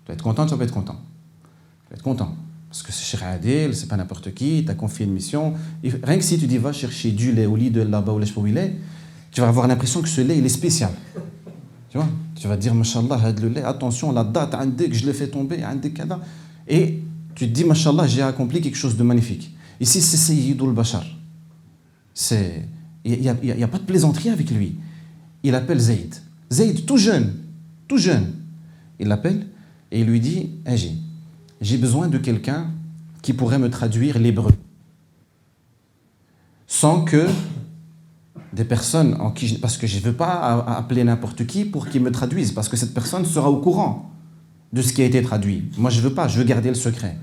vas 0.06 0.14
être 0.14 0.22
content, 0.22 0.46
tu 0.46 0.54
vas 0.54 0.64
être 0.64 0.72
content. 0.72 0.96
Tu 1.84 1.90
vas 1.90 1.96
être 1.96 2.02
content. 2.02 2.34
Parce 2.68 2.84
que 2.84 2.92
c'est 2.92 3.04
Cheikh 3.04 3.24
Adil, 3.24 3.74
c'est 3.74 3.88
pas 3.88 3.96
n'importe 3.96 4.32
qui, 4.34 4.64
tu 4.64 4.70
as 4.70 4.74
confié 4.74 5.04
une 5.04 5.12
mission. 5.12 5.54
rien 5.82 6.16
que 6.16 6.24
si 6.24 6.38
tu 6.38 6.46
dis 6.46 6.58
va 6.58 6.72
chercher 6.72 7.10
du 7.10 7.32
lait 7.32 7.46
au 7.46 7.56
lit 7.56 7.72
de 7.72 7.82
là-bas 7.82 8.12
où 8.12 8.46
il 8.46 8.56
est, 8.56 8.76
tu 9.30 9.40
vas 9.40 9.48
avoir 9.48 9.68
l'impression 9.68 10.02
que 10.02 10.08
ce 10.08 10.20
lait, 10.20 10.38
il 10.38 10.44
est 10.44 10.50
spécial. 10.50 10.90
Tu 11.88 11.98
vois 11.98 12.08
Tu 12.34 12.48
vas 12.48 12.56
dire, 12.56 12.74
Mashallah, 12.74 13.32
le 13.40 13.48
lait, 13.48 13.62
attention, 13.62 14.12
la 14.12 14.24
date, 14.24 14.56
que 14.76 14.94
je 14.94 15.06
l'ai 15.06 15.12
fait 15.12 15.28
tomber, 15.28 15.62
Et 16.68 17.02
tu 17.34 17.46
te 17.46 17.52
dis, 17.52 17.64
Mashallah, 17.64 18.06
j'ai 18.06 18.22
accompli 18.22 18.60
quelque 18.60 18.76
chose 18.76 18.96
de 18.96 19.02
magnifique. 19.02 19.54
Ici, 19.80 20.00
c'est 20.00 20.16
Sayyidul 20.16 20.72
Bashar. 20.72 21.04
Il 23.04 23.20
n'y 23.20 23.28
a, 23.28 23.68
pas 23.68 23.78
de 23.78 23.84
plaisanterie 23.84 24.30
avec 24.30 24.50
lui. 24.50 24.76
Il 25.42 25.54
appelle 25.54 25.78
Zayd. 25.78 26.14
Zayd, 26.52 26.84
tout 26.84 26.98
jeune, 26.98 27.34
tout 27.88 27.96
jeune. 27.96 28.32
Il 28.98 29.08
l'appelle 29.08 29.46
et 29.90 30.00
il 30.00 30.06
lui 30.06 30.20
dit, 30.20 30.50
hey, 30.66 30.98
j'ai 31.60 31.78
besoin 31.78 32.08
de 32.08 32.18
quelqu'un 32.18 32.70
qui 33.22 33.32
pourrait 33.32 33.58
me 33.58 33.70
traduire 33.70 34.18
l'hébreu. 34.18 34.52
Sans 36.66 37.02
que 37.04 37.26
des 38.52 38.64
personnes 38.64 39.16
en 39.20 39.30
qui 39.30 39.58
parce 39.58 39.76
que 39.76 39.86
je 39.86 39.98
ne 39.98 40.02
veux 40.02 40.12
pas 40.12 40.64
appeler 40.66 41.04
n'importe 41.04 41.46
qui 41.46 41.64
pour 41.64 41.88
qu'il 41.88 42.02
me 42.02 42.10
traduise 42.10 42.52
parce 42.52 42.68
que 42.68 42.76
cette 42.76 42.94
personne 42.94 43.24
sera 43.24 43.50
au 43.50 43.58
courant 43.58 44.10
de 44.72 44.82
ce 44.82 44.92
qui 44.92 45.02
a 45.02 45.04
été 45.04 45.22
traduit. 45.22 45.70
Moi 45.78 45.90
je 45.90 46.00
veux 46.00 46.14
pas, 46.14 46.28
je 46.28 46.38
veux 46.38 46.44
garder 46.44 46.68
le 46.68 46.74
secret. 46.74 47.16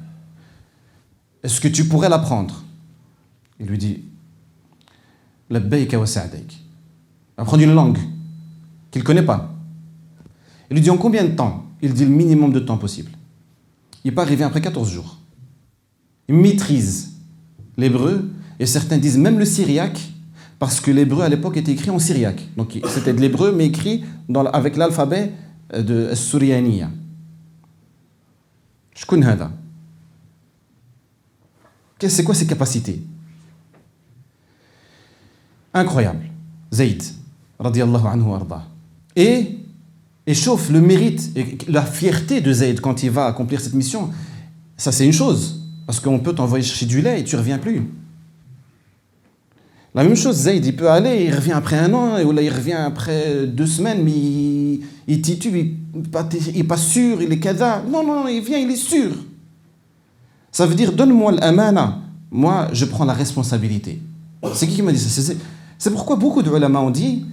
Est-ce 1.43 1.61
que 1.61 1.67
tu 1.67 1.85
pourrais 1.85 2.09
l'apprendre? 2.09 2.63
Il 3.59 3.67
lui 3.67 3.77
dit 3.77 4.03
Labbayka. 5.49 5.99
Apprendre 7.37 7.63
une 7.63 7.73
langue 7.73 7.99
qu'il 8.91 9.01
ne 9.01 9.05
connaît 9.05 9.23
pas. 9.23 9.53
Il 10.69 10.75
lui 10.75 10.81
dit 10.81 10.89
en 10.89 10.97
combien 10.97 11.23
de 11.23 11.29
temps? 11.35 11.65
Il 11.81 11.93
dit 11.93 12.05
le 12.05 12.11
minimum 12.11 12.51
de 12.51 12.59
temps 12.59 12.77
possible. 12.77 13.11
Il 14.03 14.09
n'est 14.09 14.15
pas 14.15 14.23
après 14.23 14.61
14 14.61 14.89
jours. 14.89 15.17
Il 16.27 16.35
maîtrise 16.35 17.13
l'hébreu 17.77 18.29
et 18.59 18.65
certains 18.65 18.97
disent 18.97 19.17
même 19.17 19.37
le 19.37 19.45
syriaque 19.45 20.01
parce 20.59 20.79
que 20.79 20.91
l'hébreu 20.91 21.23
à 21.23 21.29
l'époque 21.29 21.57
était 21.57 21.71
écrit 21.71 21.89
en 21.89 21.99
syriaque. 21.99 22.41
Donc 22.55 22.79
c'était 22.89 23.13
de 23.13 23.21
l'hébreu 23.21 23.51
mais 23.51 23.67
écrit 23.67 24.03
avec 24.53 24.75
l'alphabet 24.75 25.31
euh, 25.73 25.81
de 25.81 26.15
Suryaniya. 26.15 26.89
Je 28.95 29.05
connais 29.05 29.25
ça. 29.37 29.51
C'est 32.07 32.23
quoi 32.23 32.35
ses 32.35 32.47
capacités? 32.47 33.01
Incroyable. 35.73 36.25
Zayd, 36.71 37.03
radiallahu 37.59 38.07
anhu 38.07 38.33
arda. 38.33 38.67
Et 39.15 39.57
chauffe 40.33 40.69
le 40.69 40.81
mérite 40.81 41.31
et 41.35 41.57
la 41.67 41.83
fierté 41.83 42.41
de 42.41 42.51
Zayd 42.51 42.81
quand 42.81 43.03
il 43.03 43.11
va 43.11 43.25
accomplir 43.27 43.61
cette 43.61 43.73
mission. 43.73 44.09
Ça, 44.75 44.91
c'est 44.91 45.05
une 45.05 45.13
chose. 45.13 45.63
Parce 45.85 45.99
qu'on 45.99 46.19
peut 46.19 46.35
t'envoyer 46.35 46.63
chercher 46.63 46.85
du 46.85 47.01
lait 47.01 47.21
et 47.21 47.23
tu 47.23 47.35
reviens 47.35 47.57
plus. 47.57 47.87
La 49.97 50.03
même 50.03 50.15
chose, 50.15 50.35
Zayd, 50.35 50.63
il 50.63 50.75
peut 50.75 50.91
aller, 50.91 51.25
il 51.25 51.33
revient 51.33 51.53
après 51.53 51.75
un 51.79 51.91
an, 51.91 52.23
ou 52.23 52.31
là 52.31 52.43
il 52.43 52.53
revient 52.53 52.73
après 52.73 53.47
deux 53.47 53.65
semaines, 53.65 54.03
mais 54.03 54.11
il, 54.11 54.81
il 55.07 55.21
titube, 55.23 55.55
il 55.55 55.75
n'est 56.53 56.63
pas 56.63 56.77
sûr, 56.77 57.19
il 57.19 57.31
est 57.31 57.39
kada. 57.39 57.81
Non, 57.91 58.05
non, 58.05 58.27
il 58.27 58.43
vient, 58.43 58.59
il 58.59 58.69
est 58.69 58.75
sûr. 58.75 59.09
Ça 60.51 60.67
veut 60.67 60.75
dire, 60.75 60.93
donne-moi 60.93 61.31
l'amana, 61.31 61.97
moi 62.29 62.67
je 62.73 62.85
prends 62.85 63.05
la 63.05 63.13
responsabilité. 63.13 63.99
C'est 64.53 64.67
qui 64.67 64.75
qui 64.75 64.81
m'a 64.83 64.91
dit 64.91 64.99
ça? 64.99 65.33
C'est 65.79 65.89
pourquoi 65.89 66.15
beaucoup 66.15 66.43
de 66.43 66.51
ulama 66.51 66.79
ont 66.79 66.91
dit, 66.91 67.25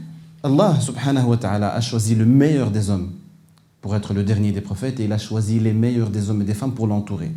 Allah 0.43 0.79
subhanahu 0.81 1.27
wa 1.27 1.37
ta'ala 1.37 1.75
a 1.75 1.83
choisi 1.83 2.15
le 2.15 2.25
meilleur 2.25 2.71
des 2.71 2.89
hommes 2.89 3.11
pour 3.83 3.95
être 3.95 4.15
le 4.15 4.23
dernier 4.23 4.53
des 4.53 4.63
prophètes 4.63 4.99
et 5.01 5.05
il 5.05 5.13
a 5.13 5.19
choisi 5.19 5.61
les 5.61 5.75
meilleurs 5.75 6.09
des 6.09 6.31
hommes 6.31 6.41
et 6.41 6.47
des 6.47 6.55
femmes 6.55 6.73
pour 6.73 6.87
l'entourer. 6.87 7.31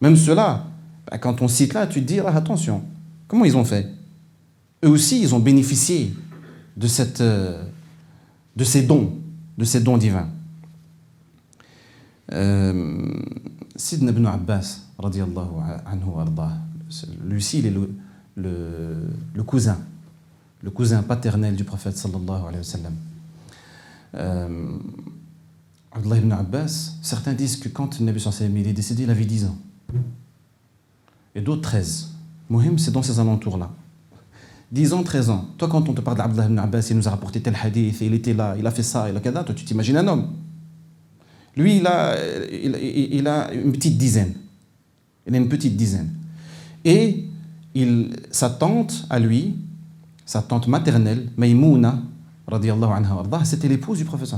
Même 0.00 0.16
cela, 0.16 0.64
bah, 1.08 1.18
quand 1.18 1.40
on 1.40 1.46
cite 1.46 1.72
là, 1.72 1.86
tu 1.86 2.02
te 2.02 2.08
dis, 2.08 2.18
ah, 2.18 2.34
attention, 2.34 2.82
comment 3.28 3.44
ils 3.44 3.56
ont 3.56 3.64
fait? 3.64 3.93
Eux 4.84 4.88
aussi, 4.88 5.20
ils 5.20 5.34
ont 5.34 5.40
bénéficié 5.40 6.14
euh, 7.20 7.64
de 8.56 8.64
ces 8.64 8.82
dons, 8.82 9.12
de 9.56 9.64
ces 9.64 9.80
dons 9.80 9.96
divins. 9.96 10.28
Euh, 12.32 13.12
Sidna 13.76 14.10
ibn 14.10 14.26
Abbas, 14.26 14.80
anhu 14.98 16.10
arda, 16.18 16.52
lui 17.24 17.36
aussi, 17.36 17.58
il 17.60 17.66
est 17.66 17.74
le, 18.36 19.42
cousin, 19.46 19.78
le 20.62 20.70
cousin 20.70 21.02
paternel 21.02 21.56
du 21.56 21.64
prophète 21.64 21.96
sallallahu 21.96 22.42
alayhi 22.48 22.66
wa. 22.82 22.90
Euh, 24.16 24.78
ibn 25.96 26.32
Abbas, 26.32 26.96
certains 27.02 27.32
disent 27.32 27.56
que 27.56 27.68
quand 27.68 28.00
Nabi 28.00 28.20
sallallahu 28.20 28.68
est 28.68 28.72
décédé, 28.72 29.04
il 29.04 29.10
avait 29.10 29.24
10 29.24 29.46
ans. 29.46 29.58
Et 31.34 31.40
d'autres 31.40 31.62
13. 31.62 32.10
Mohim, 32.50 32.78
c'est 32.78 32.92
dans 32.92 33.02
ces 33.02 33.18
alentours-là. 33.18 33.70
10 34.74 34.92
ans, 34.92 35.02
13 35.04 35.30
ans. 35.30 35.46
Toi, 35.56 35.68
quand 35.68 35.88
on 35.88 35.92
te 35.92 36.00
parle 36.00 36.16
d'Abdullah 36.16 36.46
ibn 36.46 36.58
Abbas, 36.58 36.88
il 36.90 36.96
nous 36.96 37.06
a 37.06 37.12
rapporté 37.12 37.40
tel 37.40 37.56
hadith, 37.62 38.00
il 38.00 38.12
était 38.12 38.34
là, 38.34 38.56
il 38.58 38.66
a 38.66 38.72
fait 38.72 38.82
ça, 38.82 39.08
il 39.08 39.16
a 39.16 39.20
kada, 39.20 39.44
toi, 39.44 39.54
tu 39.54 39.64
t'imagines 39.64 39.96
un 39.96 40.08
homme. 40.08 40.26
Lui, 41.56 41.76
il 41.76 41.86
a, 41.86 43.52
une 43.52 43.70
petite 43.70 43.96
dizaine. 43.96 44.34
Il 45.28 45.34
a 45.34 45.38
une 45.38 45.48
petite 45.48 45.76
dizaine. 45.76 46.10
Et 46.84 47.26
sa 48.32 48.50
tante, 48.50 49.06
à 49.10 49.20
lui, 49.20 49.54
sa 50.26 50.42
tante 50.42 50.66
maternelle, 50.66 51.30
Maïmouna, 51.36 52.02
c'était 53.44 53.68
l'épouse 53.68 53.98
du 53.98 54.04
prophète. 54.04 54.28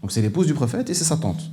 Donc 0.00 0.12
c'est 0.12 0.22
l'épouse 0.22 0.46
du 0.46 0.54
prophète 0.54 0.88
et 0.88 0.94
c'est 0.94 1.04
sa 1.04 1.18
tante. 1.18 1.50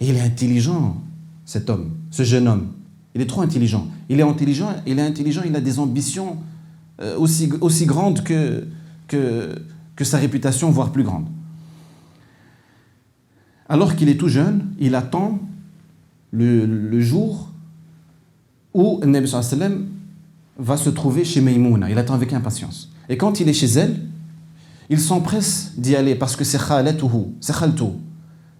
Et 0.00 0.08
il 0.08 0.16
est 0.16 0.20
intelligent, 0.20 1.00
cet 1.44 1.70
homme, 1.70 1.90
ce 2.10 2.24
jeune 2.24 2.48
homme. 2.48 2.72
Il 3.14 3.20
est 3.20 3.26
trop 3.26 3.42
intelligent. 3.42 3.86
Il 4.08 4.18
est 4.18 4.24
intelligent, 4.24 4.74
il 4.84 4.98
est 4.98 5.02
intelligent, 5.02 5.42
il 5.46 5.54
a 5.54 5.60
des 5.60 5.78
ambitions 5.78 6.36
aussi, 7.18 7.50
aussi 7.60 7.86
grande 7.86 8.22
que, 8.22 8.64
sa 10.02 10.18
réputation, 10.18 10.70
voire 10.70 10.92
plus 10.92 11.02
grande. 11.02 11.26
Alors 13.68 13.94
qu'il 13.96 14.08
est 14.08 14.16
tout 14.16 14.28
jeune, 14.28 14.72
il 14.78 14.94
attend 14.94 15.38
le, 16.32 17.00
jour 17.00 17.50
où 18.74 19.00
Nabi 19.04 19.30
va 20.58 20.76
se 20.76 20.90
trouver 20.90 21.24
chez 21.24 21.40
Maïmouna. 21.40 21.90
Il 21.90 21.98
attend 21.98 22.14
avec 22.14 22.32
impatience. 22.32 22.90
Et 23.08 23.16
quand 23.16 23.40
il 23.40 23.48
est 23.48 23.52
chez 23.52 23.66
elle, 23.66 23.96
il 24.88 24.98
s'empresse 24.98 25.72
d'y 25.76 25.94
aller 25.94 26.14
parce 26.14 26.34
que 26.34 26.44
c'est 26.44 26.58
khalatuhu, 26.58 27.34
c'est. 27.40 27.54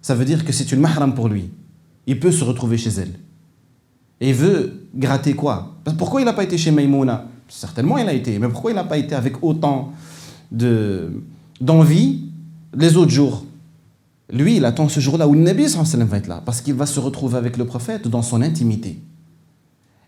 Ça 0.01 0.15
veut 0.15 0.25
dire 0.25 0.45
que 0.45 0.51
c'est 0.51 0.71
une 0.71 0.79
mahram 0.79 1.13
pour 1.13 1.27
lui. 1.27 1.51
Il 2.07 2.19
peut 2.19 2.31
se 2.31 2.43
retrouver 2.43 2.77
chez 2.77 2.89
elle. 2.91 3.13
Et 4.19 4.29
il 4.29 4.35
veut 4.35 4.87
gratter 4.95 5.33
quoi? 5.33 5.77
Pourquoi 5.97 6.21
il 6.21 6.25
n'a 6.25 6.33
pas 6.33 6.43
été 6.43 6.57
chez 6.57 6.71
Maïmouna? 6.71 7.27
Certainement, 7.51 7.97
il 7.97 8.07
a 8.07 8.13
été. 8.13 8.39
Mais 8.39 8.47
pourquoi 8.47 8.71
il 8.71 8.75
n'a 8.75 8.85
pas 8.85 8.97
été 8.97 9.13
avec 9.13 9.43
autant 9.43 9.91
d'envie 11.59 12.21
les 12.73 12.95
autres 12.95 13.11
jours? 13.11 13.45
Lui, 14.31 14.55
il 14.55 14.63
attend 14.63 14.87
ce 14.87 15.01
jour-là 15.01 15.27
où 15.27 15.33
le 15.33 15.41
Nabi 15.41 15.65
va 15.65 16.17
être 16.17 16.27
là. 16.27 16.41
Parce 16.45 16.61
qu'il 16.61 16.75
va 16.75 16.85
se 16.85 17.01
retrouver 17.01 17.37
avec 17.37 17.57
le 17.57 17.65
prophète 17.65 18.07
dans 18.07 18.21
son 18.21 18.41
intimité. 18.41 18.99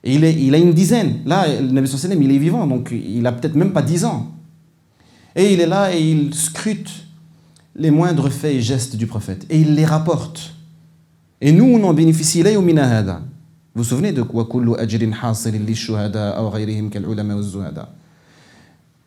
Et 0.06 0.16
il, 0.16 0.56
a 0.56 0.58
une 0.58 0.74
dizaine. 0.74 1.20
Là, 1.26 1.46
le 1.48 1.70
Nabi 1.70 1.90
il 2.22 2.32
est 2.32 2.38
vivant, 2.38 2.66
donc 2.66 2.92
il 2.94 3.28
a 3.28 3.34
peut-être 3.34 3.56
même 3.56 3.74
pas 3.74 3.82
dix 3.82 4.06
ans. 4.06 4.32
Et 5.36 5.54
il 5.54 5.60
est 5.60 5.68
là 5.68 5.94
et 5.94 6.02
il 6.02 6.34
scrute 6.34 6.92
les 7.76 7.92
moindres 7.92 8.32
faits 8.32 8.56
et 8.56 8.62
gestes 8.62 8.96
du 8.96 9.06
prophète. 9.06 9.46
Et 9.50 9.60
il 9.60 9.76
les 9.76 9.86
rapporte. 9.86 10.54
Et 11.42 11.52
nous, 11.52 11.66
on 11.66 11.84
en 11.84 11.94
bénéficie. 11.94 12.42
Vous 13.76 13.82
vous 13.82 13.90
souvenez 13.90 14.12
de 14.12 14.22
Wakullu 14.22 14.76
ajrin 14.78 15.12
hasil 15.20 15.56
li 15.66 15.74
shuhada 15.74 16.40
ou 16.44 16.52
ghayrihim 16.52 16.92
kal 16.92 17.08
ulama 17.08 17.36
wa 17.36 17.42
zuhada. 17.42 17.90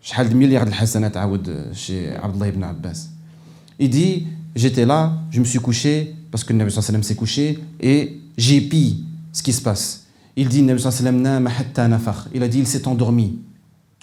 Shahal 0.02 0.28
de 0.28 0.34
milliards 0.34 0.66
de 0.66 0.72
hasanat 0.72 1.12
aoud 1.14 1.70
chez 1.72 2.10
Abdullah 2.16 2.48
ibn 2.48 2.64
Abbas. 2.64 3.10
Il 3.78 3.90
dit 3.90 4.26
J'étais 4.56 4.84
là, 4.84 5.12
je 5.30 5.38
me 5.38 5.44
suis 5.44 5.60
couché, 5.60 6.16
parce 6.32 6.42
que 6.42 6.52
le 6.52 6.58
Nabi 6.58 6.72
sallam 6.72 7.02
s'est 7.04 7.14
couché, 7.14 7.60
et 7.78 8.18
j'ai 8.36 8.60
pillé 8.62 9.04
ce 9.32 9.42
qui 9.42 9.52
se 9.52 9.62
passe. 9.62 10.06
Il 10.34 10.48
dit 10.48 10.62
Nabi 10.62 10.80
sallam 10.80 11.48
Il 12.34 12.42
a 12.42 12.48
dit 12.48 12.58
Il 12.58 12.66
s'est 12.66 12.88
endormi. 12.88 13.38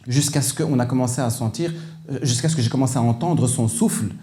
Jusqu'à 0.08 0.42
ce 0.42 0.54
qu'on 0.54 0.80
a 0.80 0.86
commencé 0.86 1.20
à 1.20 1.30
sentir, 1.30 1.74
euh, 2.10 2.20
jusqu'à 2.22 2.48
ce 2.48 2.56
que 2.56 2.62
j'ai 2.62 2.70
commencé 2.70 2.98
à 2.98 3.02
entendre 3.02 3.48
son 3.48 3.68
souffle 3.68 4.14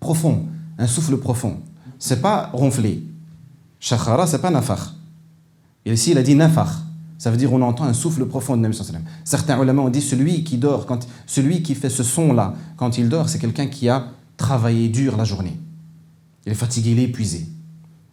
profond, 0.00 0.46
un 0.78 0.86
souffle 0.88 1.16
profond. 1.16 1.60
C'est 1.98 2.20
pas 2.20 2.50
ronfler. 2.52 3.04
Shakhara, 3.80 4.26
c'est 4.26 4.40
pas 4.40 4.50
nafar. 4.50 4.94
Et 5.84 5.92
ici, 5.92 6.10
il 6.12 6.18
a 6.18 6.22
dit 6.22 6.34
nafar. 6.34 6.82
Ça 7.18 7.32
veut 7.32 7.36
dire 7.36 7.52
on 7.52 7.60
entend 7.62 7.84
un 7.84 7.92
souffle 7.92 8.24
profond 8.26 8.56
de 8.56 8.62
Nabi. 8.62 8.78
Certains 9.24 9.60
ulama 9.60 9.82
ont 9.82 9.88
dit 9.88 10.00
celui 10.00 10.44
qui 10.44 10.56
dort, 10.56 10.86
quand, 10.86 11.06
celui 11.26 11.62
qui 11.62 11.74
fait 11.74 11.90
ce 11.90 12.04
son-là 12.04 12.54
quand 12.76 12.96
il 12.96 13.08
dort, 13.08 13.28
c'est 13.28 13.40
quelqu'un 13.40 13.66
qui 13.66 13.88
a 13.88 14.06
travaillé 14.36 14.88
dur 14.88 15.16
la 15.16 15.24
journée. 15.24 15.58
Il 16.46 16.52
est 16.52 16.54
fatigué, 16.54 16.92
il 16.92 16.98
est 17.00 17.04
épuisé. 17.04 17.46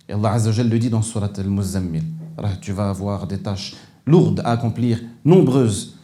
Et 0.10 0.14
Allah 0.14 0.34
Azza 0.34 0.64
le 0.64 0.80
dit 0.80 0.90
dans 0.90 1.04
Surat 1.04 1.32
al-Muzammil. 1.38 2.04
Tu 2.62 2.72
vas 2.72 2.90
avoir 2.90 3.28
des 3.28 3.38
tâches 3.38 3.76
lourdes 4.08 4.42
à 4.44 4.52
accomplir, 4.52 5.00
nombreuses. 5.24 5.96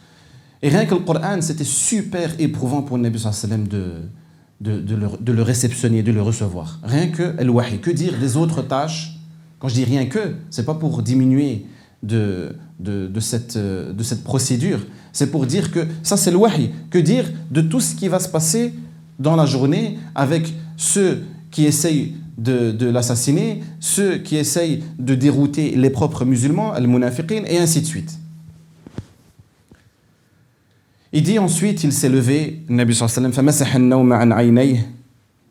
Et 0.62 0.68
rien 0.68 0.86
que 0.86 0.94
le 0.94 1.00
Coran, 1.00 1.40
c'était 1.40 1.64
super 1.64 2.40
éprouvant 2.40 2.82
pour 2.82 2.98
Nabi 2.98 3.18
sallam 3.18 3.66
de, 3.66 4.02
de, 4.60 5.32
le, 5.32 5.42
réceptionner, 5.42 6.04
de 6.04 6.12
le 6.12 6.22
recevoir. 6.22 6.78
Rien 6.84 7.08
que 7.08 7.36
al-wahi. 7.38 7.80
Que 7.80 7.90
dire 7.90 8.16
des 8.18 8.36
autres 8.36 8.62
tâches 8.62 9.18
Quand 9.62 9.68
je 9.68 9.74
dis 9.74 9.84
rien 9.84 10.06
que, 10.06 10.34
c'est 10.50 10.66
pas 10.66 10.74
pour 10.74 11.02
diminuer 11.04 11.66
de, 12.02 12.56
de, 12.80 13.20
cette, 13.20 13.54
procédure, 14.24 14.80
c'est 15.12 15.30
pour 15.30 15.46
dire 15.46 15.70
que 15.70 15.86
ça 16.02 16.16
c'est 16.16 16.32
le 16.32 16.36
wahi. 16.36 16.72
Que 16.90 16.98
dire 16.98 17.30
de 17.48 17.60
tout 17.60 17.78
ce 17.78 17.94
qui 17.94 18.08
va 18.08 18.18
se 18.18 18.28
passer 18.28 18.74
dans 19.20 19.36
la 19.36 19.46
journée 19.46 20.00
avec 20.16 20.52
ceux 20.76 21.22
qui 21.52 21.64
essayent 21.64 22.16
de, 22.38 22.86
l'assassiner, 22.86 23.62
ceux 23.78 24.18
qui 24.18 24.34
essayent 24.34 24.82
de 24.98 25.14
dérouter 25.14 25.76
les 25.76 25.90
propres 25.90 26.24
musulmans, 26.24 26.72
al-munafiqin, 26.72 27.44
et 27.46 27.58
ainsi 27.58 27.82
de 27.82 27.86
suite. 27.86 28.18
Il 31.12 31.22
dit 31.22 31.38
ensuite, 31.38 31.84
il 31.84 31.92
s'est 31.92 32.08
levé, 32.08 32.64
Nabi 32.68 32.96
sallallahu 32.96 33.32
alayhi 33.38 33.46
wa 33.46 33.52
sallam, 33.52 34.76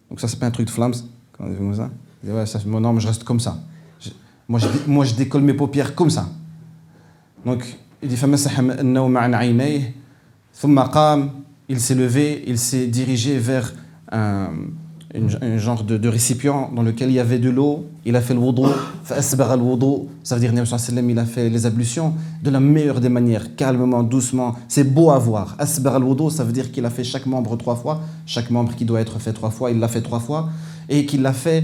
donc 0.09 0.19
ça 0.19 0.27
c'est 0.27 0.37
pas 0.37 0.47
un 0.47 0.51
truc 0.51 0.65
de 0.67 0.71
flammes, 0.71 0.95
quand 1.31 1.45
on 1.45 1.73
ça, 1.73 1.89
il 2.21 2.29
dit, 2.29 2.35
ouais, 2.35 2.45
ça, 2.45 2.59
non, 2.65 2.99
je 2.99 3.07
reste 3.07 3.23
comme 3.23 3.39
ça. 3.39 3.57
Moi, 4.87 5.05
je, 5.05 5.15
décolle 5.15 5.43
mes 5.43 5.53
paupières 5.53 5.95
comme 5.95 6.09
ça. 6.09 6.27
Donc 7.45 7.63
il 8.03 8.09
dit, 8.09 8.17
il 11.69 11.79
s'est 11.79 11.95
levé, 11.95 12.43
il 12.45 12.57
s'est 12.57 12.87
dirigé 12.87 13.37
vers 13.37 13.73
un 14.11 14.49
genre 15.57 15.83
de, 15.85 16.07
récipient 16.09 16.69
dans 16.75 16.83
lequel 16.83 17.09
il 17.09 17.13
y 17.13 17.19
avait 17.19 17.39
de 17.39 17.49
l'eau. 17.49 17.85
Il 18.05 18.17
a 18.17 18.21
fait 18.21 18.33
le 18.33 18.41
wudu, 18.41 18.63
ça 19.05 20.35
veut 20.35 20.41
dire 20.41 20.53
il 20.53 21.19
a 21.19 21.25
fait 21.25 21.49
les 21.49 21.65
ablutions 21.65 22.13
de 22.43 22.49
la 22.49 22.59
meilleure 22.59 22.99
des 22.99 23.09
manières, 23.09 23.55
calmement, 23.55 24.03
doucement. 24.03 24.55
C'est 24.67 24.83
beau 24.83 25.11
à 25.11 25.19
voir. 25.19 25.55
ça 25.65 26.43
veut 26.43 26.51
dire 26.51 26.71
qu'il 26.73 26.85
a 26.85 26.89
fait 26.89 27.05
chaque 27.05 27.25
membre 27.25 27.55
trois 27.55 27.77
fois. 27.77 28.01
Chaque 28.25 28.49
membre 28.51 28.75
qui 28.75 28.83
doit 28.83 28.99
être 28.99 29.17
fait 29.19 29.31
trois 29.31 29.49
fois, 29.49 29.71
il 29.71 29.79
l'a 29.79 29.87
fait 29.87 30.01
trois 30.01 30.19
fois. 30.19 30.49
Et 30.93 31.05
qu'il 31.05 31.21
l'a 31.21 31.33
fait 31.33 31.63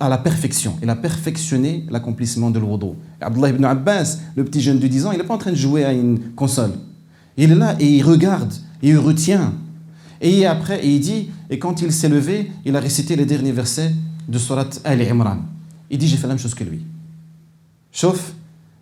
à 0.00 0.08
la 0.08 0.18
perfection. 0.18 0.76
Il 0.82 0.90
a 0.90 0.96
perfectionné 0.96 1.86
l'accomplissement 1.88 2.50
de 2.50 2.58
l'wudu. 2.58 2.96
Abdullah 3.20 3.50
ibn 3.50 3.64
Abbas, 3.64 4.18
le 4.34 4.44
petit 4.44 4.60
jeune 4.60 4.80
de 4.80 4.86
10 4.86 5.06
ans, 5.06 5.12
il 5.12 5.18
n'est 5.18 5.24
pas 5.24 5.34
en 5.34 5.38
train 5.38 5.52
de 5.52 5.56
jouer 5.56 5.84
à 5.84 5.92
une 5.92 6.18
console. 6.34 6.72
Il 7.36 7.52
est 7.52 7.54
là 7.54 7.76
et 7.78 7.86
il 7.86 8.02
regarde 8.02 8.52
et 8.82 8.90
il 8.90 8.98
retient 8.98 9.54
et 10.24 10.46
après, 10.46 10.80
il 10.82 11.00
dit, 11.00 11.28
et 11.50 11.58
quand 11.58 11.82
il 11.82 11.92
s'est 11.92 12.08
levé, 12.08 12.50
il 12.64 12.74
a 12.76 12.80
récité 12.80 13.14
les 13.14 13.26
derniers 13.26 13.52
versets 13.52 13.92
de 14.26 14.38
Surat 14.38 14.70
Al-Imran. 14.84 15.38
Il 15.90 15.98
dit, 15.98 16.08
j'ai 16.08 16.16
fait 16.16 16.22
la 16.22 16.28
même 16.30 16.38
chose 16.38 16.54
que 16.54 16.64
lui. 16.64 16.80
Sauf 17.92 18.32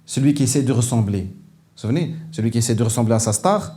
celui 0.07 0.35
qui 0.35 0.45
essaie 0.45 0.63
de 0.63 0.73
ressembler. 0.73 1.23
Vous 1.23 1.27
vous 1.27 1.81
souvenez? 1.81 2.15
Celui 2.31 2.53
qui 2.53 2.59
essaie 2.59 2.77
de 2.77 2.83
ressembler 2.83 3.15
à 3.15 3.19
sa 3.19 3.33
star 3.33 3.77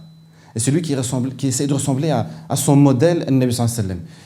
et 0.56 0.60
celui 0.60 0.82
qui, 0.82 0.96
qui 1.38 1.48
essaie 1.48 1.68
de 1.68 1.74
ressembler 1.74 2.12
à, 2.12 2.56
son 2.56 2.76
modèle, 2.76 3.26
Nabi 3.30 3.56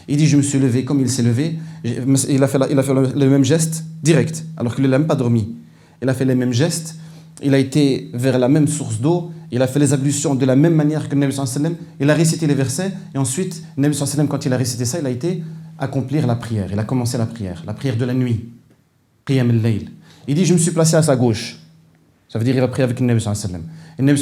Il 0.07 0.17
dit, 0.17 0.27
je 0.27 0.37
me 0.37 0.41
suis 0.43 0.59
levé 0.59 0.85
comme 0.85 0.99
il 1.01 1.09
s'est 1.09 1.23
levé. 1.23 1.55
Il 1.83 2.43
a 2.43 2.47
fait, 2.47 2.59
le, 2.59 3.29
même 3.29 3.43
geste 3.43 3.83
direct, 4.03 4.45
alors 4.55 4.75
qu'il 4.75 4.83
n'a 4.87 4.99
même 4.99 5.07
pas 5.07 5.15
dormi. 5.15 5.55
Il 6.01 6.07
a 6.07 6.13
fait 6.13 6.25
les 6.25 6.35
mêmes 6.35 6.53
gestes. 6.53 6.95
Il 7.41 7.53
a 7.55 7.57
été 7.57 8.11
vers 8.13 8.37
la 8.37 8.47
même 8.47 8.67
source 8.67 8.99
d'eau 8.99 9.31
il 9.51 9.61
a 9.61 9.67
fait 9.67 9.79
les 9.79 9.93
ablutions 9.93 10.35
de 10.35 10.45
la 10.45 10.55
même 10.55 10.75
manière 10.75 11.09
que 11.09 11.15
Nabi 11.15 11.33
sallam, 11.33 11.75
il 11.99 12.09
a 12.09 12.13
récité 12.13 12.45
les 12.45 12.53
versets, 12.53 12.91
et 13.13 13.17
ensuite, 13.17 13.63
Nabi 13.77 13.95
sallam, 13.95 14.27
quand 14.27 14.45
il 14.45 14.53
a 14.53 14.57
récité 14.57 14.85
ça, 14.85 14.99
il 14.99 15.05
a 15.05 15.09
été 15.09 15.43
accomplir 15.77 16.27
la 16.27 16.35
prière, 16.35 16.69
il 16.71 16.77
a 16.77 16.83
commencé 16.83 17.17
la 17.17 17.25
prière, 17.25 17.63
la 17.65 17.73
prière 17.73 17.97
de 17.97 18.05
la 18.05 18.13
nuit, 18.13 18.49
Qiyam 19.25 19.49
al-Layl. 19.49 19.89
Il 20.27 20.35
dit, 20.35 20.45
je 20.45 20.53
me 20.53 20.59
suis 20.59 20.71
placé 20.71 20.95
à 20.95 21.01
sa 21.01 21.15
gauche. 21.15 21.57
Ça 22.27 22.37
veut 22.37 22.45
dire 22.45 22.53
qu'il 22.53 22.63
a 22.63 22.67
prié 22.67 22.83
avec 22.83 22.99
le 22.99 23.05
Nabi 23.05 23.21
sallam. 23.21 23.63
Et 23.99 24.01
le 24.01 24.15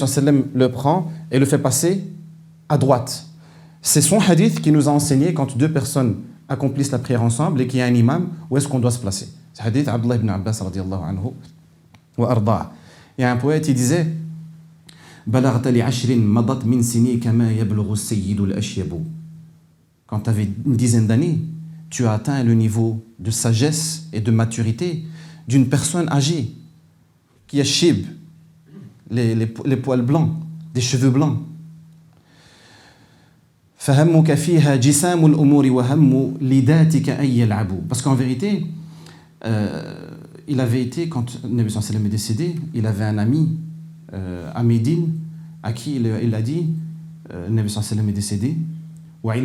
le 0.53 0.71
prend 0.71 1.11
et 1.32 1.39
le 1.39 1.45
fait 1.45 1.59
passer 1.59 2.03
à 2.67 2.78
droite. 2.78 3.28
C'est 3.82 4.01
son 4.01 4.19
hadith 4.19 4.59
qui 4.59 4.71
nous 4.71 4.89
a 4.89 4.91
enseigné 4.91 5.34
quand 5.34 5.55
deux 5.57 5.71
personnes 5.71 6.17
accomplissent 6.49 6.91
la 6.91 6.99
prière 6.99 7.21
ensemble 7.23 7.61
et 7.61 7.67
qu'il 7.67 7.80
y 7.80 7.82
a 7.82 7.86
un 7.86 7.93
imam, 7.93 8.30
où 8.49 8.57
est-ce 8.57 8.67
qu'on 8.67 8.80
doit 8.80 8.91
se 8.91 8.99
placer? 8.99 9.30
C'est 9.53 9.63
hadith 9.63 9.88
Abdullah 9.88 10.15
ibn 10.15 10.30
Abbas 10.30 10.61
anhu 10.61 11.32
wa 12.17 12.71
Il 13.17 13.21
y 13.21 13.23
a 13.23 13.32
un 13.32 13.38
poète, 13.38 13.67
il 13.67 13.75
disait, 13.75 14.07
quand 15.30 15.41
tu 20.21 20.30
avais 20.30 20.49
une 20.65 20.75
dizaine 20.75 21.07
d'années, 21.07 21.41
tu 21.89 22.05
as 22.05 22.13
atteint 22.13 22.43
le 22.43 22.53
niveau 22.53 23.03
de 23.19 23.32
sagesse 23.32 24.07
et 24.13 24.21
de 24.21 24.32
maturité 24.32 25.03
d'une 25.47 25.67
personne 25.67 26.09
âgée 26.09 26.53
qui 27.47 27.59
a 27.59 27.63
shib, 27.63 28.05
les, 29.12 29.36
les, 29.36 29.53
les 29.66 29.78
poils 29.78 30.01
blancs, 30.01 30.32
des 30.74 30.82
cheveux 30.82 31.10
blancs. 31.10 31.39
Parce 37.88 38.01
qu'en 38.01 38.16
vérité, 38.16 38.66
euh, 39.45 40.10
il 40.47 40.60
avait 40.60 40.82
été, 40.82 41.08
quand 41.08 41.43
Nabi 41.47 41.72
sallam 41.72 42.05
est 42.05 42.10
décédé, 42.10 42.55
il 42.74 42.86
avait 42.86 43.05
un 43.05 43.18
ami 43.18 43.58
euh, 44.14 44.51
à 45.64 45.74
qui 45.74 45.95
il, 45.95 46.34
a 46.36 46.41
dit, 46.41 46.70
euh, 47.32 47.49
Nabi 47.49 47.70
sallam 47.70 48.10
est 48.10 48.14
décédé, 48.14 48.58
et 49.24 49.41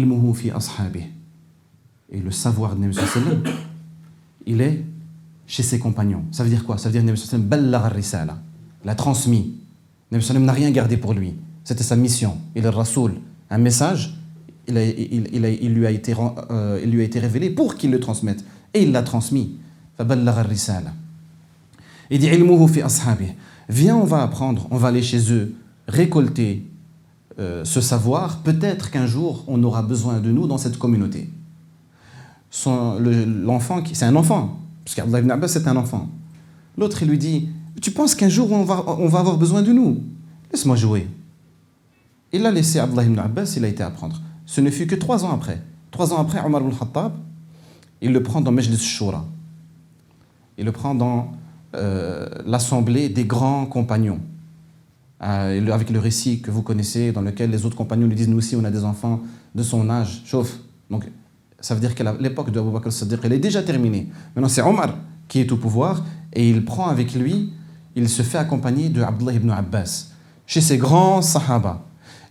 le 2.21 2.31
savoir 2.31 2.75
de 2.75 2.81
Nabi 2.81 2.95
sallam, 2.95 3.43
il 4.47 4.61
est 4.61 4.85
chez 5.47 5.63
ses 5.63 5.79
compagnons. 5.79 6.25
Ça 6.33 6.43
veut 6.43 6.51
dire 6.51 6.65
quoi? 6.65 6.79
Ça 6.79 6.89
veut 6.89 6.93
dire 6.93 7.05
Nabi 7.05 7.19
sallam 7.19 7.49
l'a 8.85 8.95
transmis. 8.95 9.55
Nabi 10.11 10.25
sallam 10.25 10.45
n'a 10.45 10.53
rien 10.53 10.71
gardé 10.71 10.97
pour 10.97 11.15
lui. 11.15 11.35
C'était 11.65 11.85
sa 11.85 11.97
mission. 11.97 12.39
Il 12.55 12.65
est 12.65 12.69
rasoul. 12.69 13.15
Un 13.51 13.59
message, 13.59 14.17
il, 14.69 14.75
lui 14.75 15.87
a 15.87 15.91
été, 15.91 16.15
révélé 17.19 17.51
pour 17.51 17.77
qu'il 17.77 17.91
le 17.91 18.01
transmette. 18.01 18.45
Et 18.75 18.83
il 18.83 18.93
l'a 18.93 19.03
transmis. 19.03 19.57
Il 22.11 22.19
dit. 22.19 22.29
Viens, 23.69 23.97
on 23.97 24.05
va 24.05 24.23
apprendre, 24.23 24.67
on 24.71 24.77
va 24.77 24.89
aller 24.89 25.03
chez 25.03 25.33
eux, 25.33 25.55
récolter 25.89 26.67
euh, 27.39 27.65
ce 27.65 27.81
savoir. 27.81 28.39
Peut-être 28.39 28.91
qu'un 28.91 29.07
jour, 29.07 29.45
on 29.47 29.63
aura 29.63 29.83
besoin 29.83 30.19
de 30.21 30.31
nous 30.31 30.47
dans 30.47 30.59
cette 30.59 30.79
communauté. 30.79 31.31
L'enfant, 32.67 33.83
c'est 33.93 34.05
un 34.05 34.17
enfant, 34.17 34.59
parce 34.85 34.95
qu'Abdullah 34.95 35.21
ibn 35.21 35.31
Abbas, 35.31 35.49
c'est 35.49 35.67
un 35.67 35.77
enfant. 35.77 36.11
L'autre, 36.77 37.03
il 37.03 37.09
lui 37.09 37.19
dit 37.19 37.49
Tu 37.81 37.91
penses 37.91 38.15
qu'un 38.15 38.29
jour, 38.29 38.51
on 38.53 38.65
va, 38.65 39.19
avoir 39.19 39.37
besoin 39.37 39.63
de 39.63 39.73
nous? 39.73 40.03
Laisse-moi 40.53 40.77
jouer. 40.77 41.09
Il 42.33 42.45
a 42.47 42.51
laissé 42.51 42.79
Abdullah 42.79 43.05
ibn 43.05 43.19
Abbas, 43.19 43.55
il 43.57 43.65
a 43.65 43.69
été 43.69 43.83
apprendre. 43.83 44.21
Ce 44.47 44.61
ne 44.61 44.71
fut 44.71 44.87
que 44.87 44.95
trois 44.95 45.25
ans 45.25 45.33
après. 45.33 45.63
Trois 45.91 46.13
ans 46.13 46.19
après, 46.19 46.45
Omar 46.45 46.63
ibn 46.63 46.75
Khattab, 46.75 47.13
il 48.01 48.13
le 48.13 48.23
prend 48.23 48.41
dans 48.41 48.53
Majlis 48.53 48.79
Shura. 48.79 49.25
Il 50.59 50.65
le 50.65 50.73
prend 50.73 50.95
dans 50.95 51.33
euh, 51.75 52.29
l'assemblée 52.47 53.09
des 53.09 53.25
grands 53.25 53.67
compagnons, 53.67 54.21
euh, 55.23 55.73
avec 55.73 55.91
le 55.91 55.99
récit 55.99 56.41
que 56.41 56.51
vous 56.51 56.63
connaissez, 56.63 57.13
dans 57.13 57.23
lequel 57.23 57.51
les 57.51 57.65
autres 57.65 57.77
compagnons 57.77 58.07
lui 58.07 58.17
disent 58.17 58.29
Nous 58.29 58.39
aussi, 58.39 58.57
on 58.57 58.65
a 58.65 58.71
des 58.71 58.85
enfants 58.85 59.21
de 59.55 59.63
son 59.63 59.89
âge, 59.89 60.23
chauffe. 60.25 60.59
Donc, 60.91 61.05
ça 61.61 61.75
veut 61.75 61.81
dire 61.81 61.95
que 61.95 62.03
l'époque 62.21 62.51
de 62.51 62.61
Abu 62.61 62.71
Bakr 62.71 62.87
al-Siddiq, 62.87 63.21
elle 63.23 63.33
est 63.33 63.39
déjà 63.39 63.63
terminée. 63.63 64.09
Maintenant, 64.35 64.49
c'est 64.49 64.63
Omar 64.63 64.99
qui 65.29 65.41
est 65.41 65.53
au 65.53 65.57
pouvoir 65.57 66.05
et 66.33 66.49
il 66.49 66.65
prend 66.65 66.89
avec 66.89 67.15
lui, 67.15 67.53
il 67.97 68.09
se 68.09 68.23
fait 68.23 68.39
accompagner 68.39 68.89
de 68.89 69.03
Abdullah 69.03 69.35
ibn 69.35 69.51
Abbas, 69.51 70.09
chez 70.47 70.61
ses 70.61 70.79
grands 70.79 71.23
sahaba. 71.23 71.85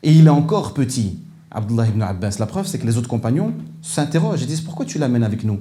Et 0.04 0.12
il 0.12 0.28
est 0.28 0.32
encore 0.32 0.74
petit, 0.74 1.20
Abdullah 1.52 1.88
ibn 1.88 2.02
Abbas. 2.02 2.38
La 2.40 2.46
preuve, 2.46 2.68
c'est 2.68 2.80
que 2.80 2.88
les 2.88 2.98
autres 2.98 3.10
compagnons 3.10 3.54
s'interrogent 3.82 4.44
et 4.44 4.46
disent 4.46 4.62
Pourquoi 4.62 4.86
tu 4.86 4.98
l'amènes 4.98 5.24
avec 5.24 5.44
nous? 5.44 5.60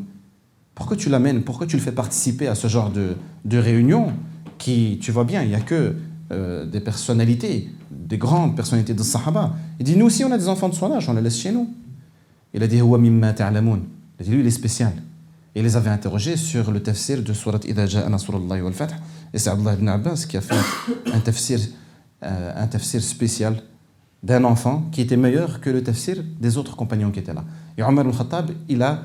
Pourquoi 0.75 0.97
tu 0.97 1.09
l'amènes? 1.11 1.43
Pourquoi 1.43 1.67
tu 1.67 1.77
le 1.77 1.83
fais 1.83 1.93
participer 1.93 2.49
à 2.49 2.55
ce 2.55 2.69
genre 2.69 2.91
de, 2.91 3.17
de 3.45 3.59
réunion 3.59 4.13
qui, 4.59 4.99
tu 5.01 5.11
vois 5.11 5.25
bien, 5.25 5.43
il 5.43 5.49
n'y 5.49 5.55
a 5.55 5.61
que 5.61 5.97
euh, 6.33 6.65
des 6.65 6.81
personnalités, 6.81 7.69
des 7.91 8.19
grandes 8.19 8.55
personnalités 8.55 8.95
de 8.95 9.03
Sahaba. 9.03 9.57
Il 9.81 9.85
dit, 9.85 9.97
nous 9.97 10.07
aussi, 10.07 10.23
on 10.25 10.31
a 10.31 10.39
des 10.39 10.49
enfants 10.49 10.69
de 10.69 10.75
son 10.75 10.93
âge, 10.93 11.09
on 11.09 11.15
les 11.15 11.23
laisse 11.23 11.39
chez 11.39 11.51
nous. 11.51 11.69
Il 12.55 12.63
a 12.63 12.69
dit. 12.69 12.77
Il 12.77 12.83
a 13.25 13.33
dit, 14.23 14.31
lui, 14.31 14.41
il 14.41 14.47
est 14.47 14.51
spécial. 14.51 14.93
Et 15.61 15.63
les 15.63 15.77
avait 15.77 15.91
interrogés 15.91 16.39
sur 16.39 16.71
le 16.71 16.83
tafsir 16.83 17.23
de 17.23 17.35
Surat 17.35 17.61
Ida 17.65 17.85
Nasrullahi 18.09 18.63
wal 18.63 18.73
Fath. 18.73 18.95
Et 19.35 19.39
c'est 19.39 19.51
Abdullah 19.51 19.75
ibn 19.75 19.89
Abbas 19.89 20.25
qui 20.27 20.39
a 20.39 20.41
fait 20.41 20.55
un 21.13 21.21
tafsir, 21.21 21.61
euh, 22.23 22.53
un 22.57 22.67
tafsir 22.67 23.03
spécial 23.03 23.63
d'un 24.23 24.45
enfant 24.45 24.89
qui 24.91 25.03
était 25.03 25.19
meilleur 25.19 25.61
que 25.61 25.69
le 25.69 25.83
tafsir 25.83 26.25
des 26.41 26.57
autres 26.57 26.77
compagnons 26.77 27.11
qui 27.11 27.19
étaient 27.19 27.35
là. 27.35 27.45
Et 27.77 27.83
Omar 27.83 28.07
al-Khattab, 28.07 28.53
il 28.71 28.83
a 28.83 29.03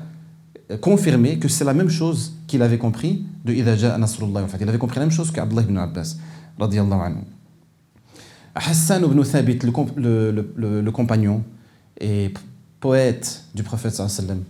confirmé 0.80 1.38
que 1.38 1.46
c'est 1.46 1.64
la 1.64 1.74
même 1.74 1.90
chose 1.90 2.32
qu'il 2.46 2.62
avait 2.62 2.78
compris 2.78 3.26
de 3.44 3.52
Ida 3.52 3.76
Ja'a 3.76 3.98
Nasrullah. 3.98 4.40
En 4.40 4.48
fait, 4.48 4.56
il 4.58 4.66
avait 4.66 4.78
compris 4.78 4.98
la 4.98 5.04
même 5.04 5.14
chose 5.14 5.30
qu'Abdullah 5.30 5.60
ibn 5.60 5.76
Abbas. 5.76 6.16
Anhu. 6.58 7.16
Hassan 8.54 9.04
ibn 9.04 9.22
Thabit, 9.22 9.58
le, 9.98 10.54
le, 10.56 10.90
compagnon 10.90 11.44
et 12.00 12.32
poète 12.80 13.44
du 13.54 13.62
prophète 13.62 13.92
sallam, 13.92 14.42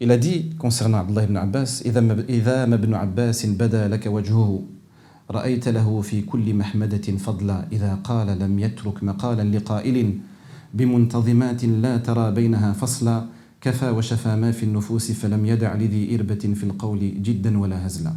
il 0.00 0.10
a 0.10 0.16
dit 0.16 0.50
concernant 0.58 0.98
Abdullah 0.98 1.24
ibn 1.24 1.36
Abbas 1.36 1.82
إذا 1.84 2.66
ما 2.66 2.74
ابن 2.74 2.94
عباس 2.94 3.46
بدا 3.46 3.88
لك 3.88 4.06
وجهه 4.06 4.62
رأيت 5.30 5.68
له 5.68 6.00
في 6.00 6.22
كل 6.22 6.54
محمدة 6.54 7.16
فضلا 7.16 7.66
إذا 7.72 7.94
قال 7.94 8.38
لم 8.38 8.58
يترك 8.58 9.04
مقالا 9.04 9.56
لقائل 9.56 10.18
بمنتظمات 10.74 11.64
لا 11.64 11.96
ترى 11.96 12.32
بينها 12.32 12.72
فصلا 12.72 13.26
كفى 13.60 13.90
وشفى 13.90 14.36
ما 14.36 14.52
في 14.52 14.62
النفوس 14.62 15.12
فلم 15.12 15.46
يدع 15.46 15.74
لذي 15.74 16.14
إربة 16.14 16.54
في 16.54 16.64
القول 16.64 17.22
جدا 17.22 17.58
ولا 17.58 17.86
هزلا 17.86 18.12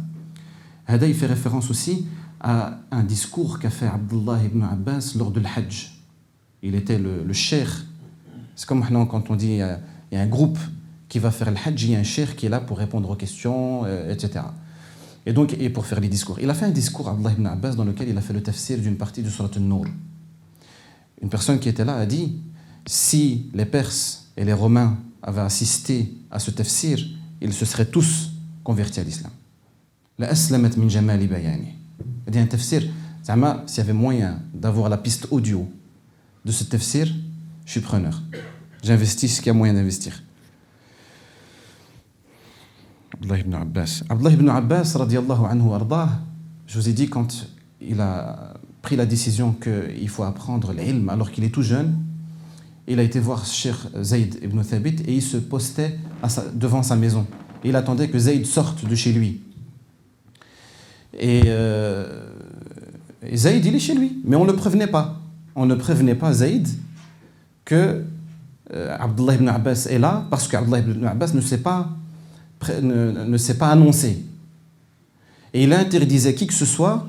هذا 0.86 1.12
fait 1.12 1.26
référence 1.26 1.70
aussi 1.70 2.06
à 2.40 2.78
un 2.90 3.02
discours 3.04 3.58
qu'a 3.58 3.70
fait 3.70 3.86
Abdullah 3.86 4.38
ibn 4.44 4.62
Abbas 4.62 5.14
lors 5.16 5.30
de 5.30 5.40
l'Hajj. 5.40 5.92
Il 6.62 6.74
était 6.74 6.98
le, 6.98 7.24
le. 7.24 7.32
C'est 7.34 8.66
comme 8.66 8.84
quand 9.08 9.30
on 9.30 9.36
dit 9.36 9.52
il 9.52 9.56
y 10.12 10.16
a 10.16 10.20
un 10.20 10.26
groupe 10.26 10.58
qui 11.14 11.20
va 11.20 11.30
faire 11.30 11.48
le 11.48 11.56
Hajj, 11.64 11.84
il 11.84 11.90
y 11.92 11.94
a 11.94 12.00
un 12.00 12.02
cheikh 12.02 12.34
qui 12.34 12.46
est 12.46 12.48
là 12.48 12.58
pour 12.58 12.76
répondre 12.76 13.08
aux 13.08 13.14
questions, 13.14 13.84
euh, 13.84 14.12
etc. 14.12 14.46
Et 15.26 15.32
donc, 15.32 15.52
et 15.52 15.70
pour 15.70 15.86
faire 15.86 16.00
les 16.00 16.08
discours. 16.08 16.40
Il 16.40 16.50
a 16.50 16.54
fait 16.54 16.64
un 16.64 16.72
discours, 16.72 17.08
Abdullah 17.08 17.30
ibn 17.30 17.46
Abbas, 17.46 17.76
dans 17.76 17.84
lequel 17.84 18.08
il 18.08 18.18
a 18.18 18.20
fait 18.20 18.32
le 18.32 18.42
tafsir 18.42 18.80
d'une 18.80 18.96
partie 18.96 19.22
de 19.22 19.30
Surat 19.30 19.48
al-Nur. 19.54 19.84
Une 21.22 21.28
personne 21.28 21.60
qui 21.60 21.68
était 21.68 21.84
là 21.84 21.94
a 21.98 22.04
dit 22.04 22.40
si 22.84 23.48
les 23.54 23.64
Perses 23.64 24.32
et 24.36 24.44
les 24.44 24.52
Romains 24.52 24.98
avaient 25.22 25.42
assisté 25.42 26.12
à 26.32 26.40
ce 26.40 26.50
tafsir, 26.50 26.98
ils 27.40 27.52
se 27.52 27.64
seraient 27.64 27.86
tous 27.86 28.32
convertis 28.64 28.98
à 28.98 29.04
l'islam. 29.04 29.30
La 30.18 30.30
aslamat 30.30 30.76
min 30.76 30.88
jamali 30.88 31.28
bayani. 31.28 31.76
Il 32.26 32.32
dit 32.32 32.40
un 32.40 32.46
tafsir, 32.46 32.82
s'il 33.22 33.76
y 33.76 33.80
avait 33.80 33.92
moyen 33.92 34.40
d'avoir 34.52 34.88
la 34.88 34.96
piste 34.96 35.28
audio 35.30 35.70
de 36.44 36.50
ce 36.50 36.64
tafsir, 36.64 37.06
je 37.64 37.70
suis 37.70 37.80
preneur. 37.80 38.20
J'investis 38.82 39.36
ce 39.36 39.40
qu'il 39.40 39.46
y 39.46 39.50
a 39.50 39.54
moyen 39.54 39.74
d'investir. 39.74 40.23
Abdullah 43.14 43.38
ibn 43.38 43.54
Abbas. 43.54 44.02
Abdullah 44.08 44.32
ibn 44.32 44.48
Abbas, 44.48 44.96
radiallahu 44.96 45.44
anhu 45.46 45.72
ardah, 45.72 46.08
je 46.66 46.78
vous 46.78 46.88
ai 46.88 46.92
dit 46.92 47.08
quand 47.08 47.46
il 47.80 48.00
a 48.00 48.54
pris 48.82 48.96
la 48.96 49.06
décision 49.06 49.52
qu'il 49.52 50.08
faut 50.08 50.24
apprendre 50.24 50.72
l'ilm 50.72 51.08
alors 51.08 51.30
qu'il 51.30 51.44
est 51.44 51.50
tout 51.54 51.62
jeune, 51.62 51.96
il 52.88 52.98
a 52.98 53.02
été 53.02 53.20
voir 53.20 53.46
Cheikh 53.46 53.76
Zayd 54.02 54.38
ibn 54.42 54.60
Thabit 54.62 54.96
et 55.06 55.14
il 55.14 55.22
se 55.22 55.36
postait 55.36 55.98
devant 56.54 56.82
sa 56.82 56.96
maison. 56.96 57.26
Il 57.64 57.76
attendait 57.76 58.08
que 58.08 58.18
Zayd 58.18 58.44
sorte 58.44 58.84
de 58.84 58.94
chez 58.94 59.12
lui. 59.12 59.40
Et, 61.18 61.42
euh, 61.46 62.26
Zayd, 63.32 63.64
il 63.64 63.74
est 63.76 63.80
chez 63.80 63.94
lui, 63.94 64.20
mais 64.24 64.36
on 64.36 64.44
ne 64.44 64.50
le 64.50 64.56
prévenait 64.56 64.88
pas. 64.88 65.20
On 65.54 65.66
ne 65.66 65.74
prévenait 65.76 66.16
pas 66.16 66.32
Zayd 66.32 66.68
que 67.64 68.04
euh, 68.74 68.96
Abdullah 68.98 69.34
ibn 69.34 69.48
Abbas 69.48 69.86
est 69.88 69.98
là 69.98 70.26
parce 70.30 70.48
qu'Abdullah 70.48 70.80
ibn 70.80 71.06
Abbas 71.06 71.30
ne 71.32 71.40
s'est 71.40 71.62
pas, 71.62 71.90
ne, 72.82 73.36
s'est 73.36 73.58
pas 73.58 73.68
annoncé. 73.68 74.24
Et 75.52 75.64
il 75.64 75.72
interdisait 75.72 76.34
qui 76.34 76.46
que 76.46 76.54
ce 76.54 76.66
soit 76.66 77.06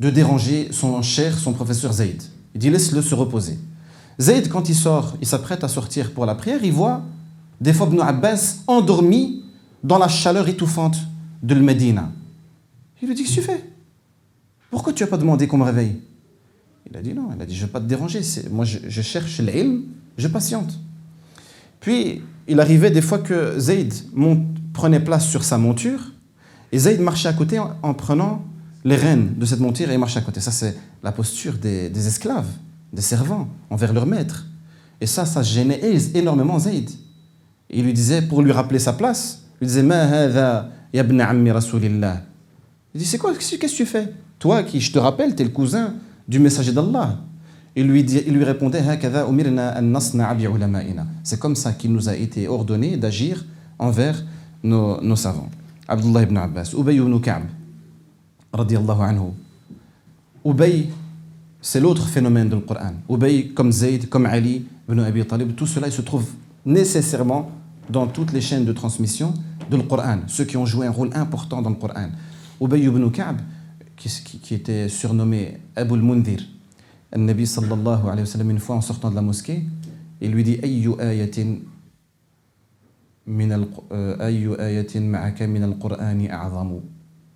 de 0.00 0.10
déranger 0.10 0.68
son 0.72 1.00
cher, 1.02 1.38
son 1.38 1.52
professeur 1.52 1.92
Zayd. 1.92 2.22
Il 2.54 2.60
dit 2.60 2.70
laisse-le 2.70 3.02
se 3.02 3.14
reposer. 3.14 3.58
Zayd, 4.20 4.48
quand 4.48 4.68
il 4.68 4.74
sort, 4.74 5.16
il 5.20 5.26
s'apprête 5.26 5.64
à 5.64 5.68
sortir 5.68 6.12
pour 6.12 6.26
la 6.26 6.34
prière, 6.34 6.60
il 6.62 6.72
voit 6.72 7.02
des 7.60 7.72
fois 7.72 7.86
Ibn 7.86 8.00
Abbas 8.00 8.56
endormi 8.66 9.44
dans 9.84 9.98
la 9.98 10.08
chaleur 10.08 10.48
étouffante 10.48 10.98
de 11.42 11.54
le 11.54 11.62
Medina. 11.62 12.10
Il 13.00 13.08
lui 13.08 13.14
dit 13.14 13.22
Qu'est-ce 13.22 13.36
que 13.36 13.40
tu 13.40 13.46
fais? 13.46 13.64
Pourquoi 14.70 14.92
tu 14.92 15.02
n'as 15.02 15.08
pas 15.08 15.16
demandé 15.16 15.46
qu'on 15.46 15.58
me 15.58 15.64
réveille? 15.64 15.96
Il 16.90 16.96
a 16.96 17.02
dit 17.02 17.14
Non, 17.14 17.30
il 17.34 17.42
a 17.42 17.46
dit 17.46 17.54
Je 17.54 17.62
ne 17.62 17.66
vais 17.66 17.72
pas 17.72 17.80
te 17.80 17.86
déranger. 17.86 18.20
Moi, 18.50 18.64
je, 18.64 18.78
je 18.88 19.02
cherche 19.02 19.40
l'ilm, 19.40 19.84
je 20.16 20.28
patiente. 20.28 20.78
Puis, 21.80 22.22
il 22.46 22.60
arrivait 22.60 22.90
des 22.90 23.02
fois 23.02 23.18
que 23.18 23.58
Zayd 23.58 23.92
monte, 24.12 24.44
prenait 24.80 25.00
place 25.00 25.28
sur 25.28 25.44
sa 25.44 25.58
monture 25.58 26.00
et 26.72 26.78
Zayd 26.78 27.02
marchait 27.02 27.28
à 27.28 27.34
côté 27.34 27.58
en, 27.58 27.72
en 27.82 27.92
prenant 27.92 28.42
les 28.82 28.96
rênes 28.96 29.34
de 29.36 29.44
cette 29.44 29.60
monture 29.60 29.90
et 29.90 29.98
marchait 29.98 30.20
à 30.20 30.22
côté. 30.22 30.40
Ça, 30.40 30.52
c'est 30.52 30.74
la 31.02 31.12
posture 31.12 31.58
des, 31.58 31.90
des, 31.90 32.06
esclaves, 32.06 32.48
des 32.90 33.02
servants 33.02 33.46
envers 33.68 33.92
leur 33.92 34.06
maître. 34.06 34.46
Et 35.02 35.06
ça, 35.06 35.26
ça 35.26 35.42
gênait 35.42 35.80
énormément 36.14 36.58
Zayd. 36.58 36.88
il 37.68 37.84
lui 37.84 37.92
disait, 37.92 38.22
pour 38.22 38.40
lui 38.40 38.52
rappeler 38.52 38.78
sa 38.78 38.94
place, 38.94 39.42
il 39.60 39.66
disait 39.66 39.82
Ma 39.82 40.00
hadha 40.00 40.70
yabna 40.94 41.28
ammi 41.28 41.50
rasulillah. 41.50 42.22
Il 42.94 43.00
dit 43.00 43.06
C'est 43.06 43.18
quoi 43.18 43.34
Qu'est-ce 43.34 43.56
que 43.56 43.66
tu 43.66 43.84
fais? 43.84 44.14
Toi 44.38 44.62
qui, 44.62 44.80
je 44.80 44.90
te 44.90 44.98
rappelle, 44.98 45.36
tu 45.36 45.42
es 45.42 45.44
le 45.44 45.50
cousin 45.50 45.92
du 46.26 46.38
messager 46.38 46.72
d'Allah. 46.72 47.18
Il 47.76 47.86
lui, 47.86 48.02
dit, 48.02 48.22
il 48.26 48.32
lui 48.32 48.44
répondait 48.44 48.82
C'est 51.22 51.38
comme 51.38 51.54
ça 51.54 51.72
qu'il 51.72 51.92
nous 51.92 52.08
a 52.08 52.16
été 52.16 52.48
ordonné 52.48 52.96
d'agir 52.96 53.44
envers 53.78 54.24
nos, 54.62 55.00
nos 55.00 55.16
savants. 55.16 55.50
Abdullah 55.88 56.22
ibn 56.22 56.36
Abbas, 56.36 56.72
Ubay 56.74 56.96
ibn 56.96 57.18
Ka'b, 57.20 57.42
radiallahu 58.52 59.02
anhu. 59.02 59.32
Ubay, 60.44 60.88
c'est 61.60 61.80
l'autre 61.80 62.06
phénomène 62.06 62.48
du 62.48 62.60
Coran. 62.60 62.94
Ubay, 63.08 63.48
comme 63.48 63.72
Zayd, 63.72 64.08
comme 64.08 64.26
Ali 64.26 64.64
ibn 64.88 65.00
Abi 65.00 65.24
Talib, 65.26 65.54
tout 65.54 65.66
cela 65.66 65.90
se 65.90 66.02
trouve 66.02 66.26
nécessairement 66.64 67.50
dans 67.88 68.06
toutes 68.06 68.32
les 68.32 68.40
chaînes 68.40 68.64
de 68.64 68.72
transmission 68.72 69.34
du 69.70 69.78
Coran, 69.86 70.20
ceux 70.26 70.44
qui 70.44 70.56
ont 70.56 70.66
joué 70.66 70.86
un 70.86 70.90
rôle 70.90 71.10
important 71.14 71.60
dans 71.60 71.70
le 71.70 71.76
Coran. 71.76 72.10
Ubay 72.60 72.80
ibn 72.80 73.10
Ka'b, 73.10 73.38
qui, 73.96 74.08
qui, 74.40 74.54
était 74.54 74.88
surnommé 74.88 75.58
Abu 75.74 75.94
al-Mundhir, 75.94 76.40
le 77.12 77.18
Nabi 77.18 77.46
sallallahu 77.46 78.04
alayhi 78.06 78.20
wa 78.20 78.26
sallam, 78.26 78.50
une 78.50 78.58
fois 78.60 78.76
en 78.76 78.80
sortant 78.80 79.10
de 79.10 79.16
la 79.16 79.22
mosquée, 79.22 79.64
il 80.20 80.30
lui 80.30 80.44
dit 80.44 80.58
Ayyu 80.62 80.92
ayatin 81.00 81.56
من 83.29 83.51
أي 83.91 84.55
آية 84.59 84.99
معك 84.99 85.41
من 85.41 85.63
القرآن 85.63 86.29
أعظم 86.29 86.79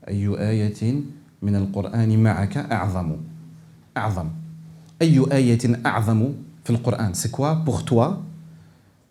أي 0.07 0.27
آية 0.49 0.93
من 1.41 1.55
القرآن 1.55 2.23
معك 2.23 2.57
أعظم 2.57 3.15
أعظم 3.97 4.29
أي 5.01 5.25
آية 5.31 5.85
أعظم 5.85 6.33
في 6.63 6.69
القرآن 6.69 7.13
C'est 7.13 7.31
quoi 7.31 7.63
pour 7.65 7.85
toi 7.85 8.23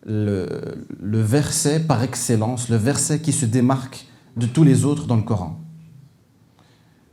le, 0.06 0.46
le 1.02 1.20
verset 1.20 1.80
par 1.80 2.02
excellence, 2.02 2.68
le 2.68 2.76
verset 2.76 3.20
qui 3.20 3.32
se 3.32 3.44
démarque 3.44 4.06
de 4.36 4.46
tous 4.46 4.62
les 4.64 4.84
autres 4.84 5.06
dans 5.06 5.16
le 5.16 5.22
Coran 5.22 5.58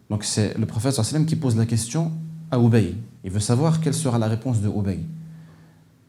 Donc 0.09 0.23
c'est 0.23 0.57
le 0.57 0.65
prophète 0.65 0.93
sallam 0.93 1.25
qui 1.25 1.35
pose 1.35 1.55
la 1.55 1.65
question 1.65 2.11
à 2.51 2.59
Ubay. 2.59 2.95
Il 3.23 3.31
veut 3.31 3.39
savoir 3.39 3.81
quelle 3.81 3.93
sera 3.93 4.19
la 4.19 4.27
réponse 4.27 4.61
de 4.61 4.69
Ubay. 4.69 4.99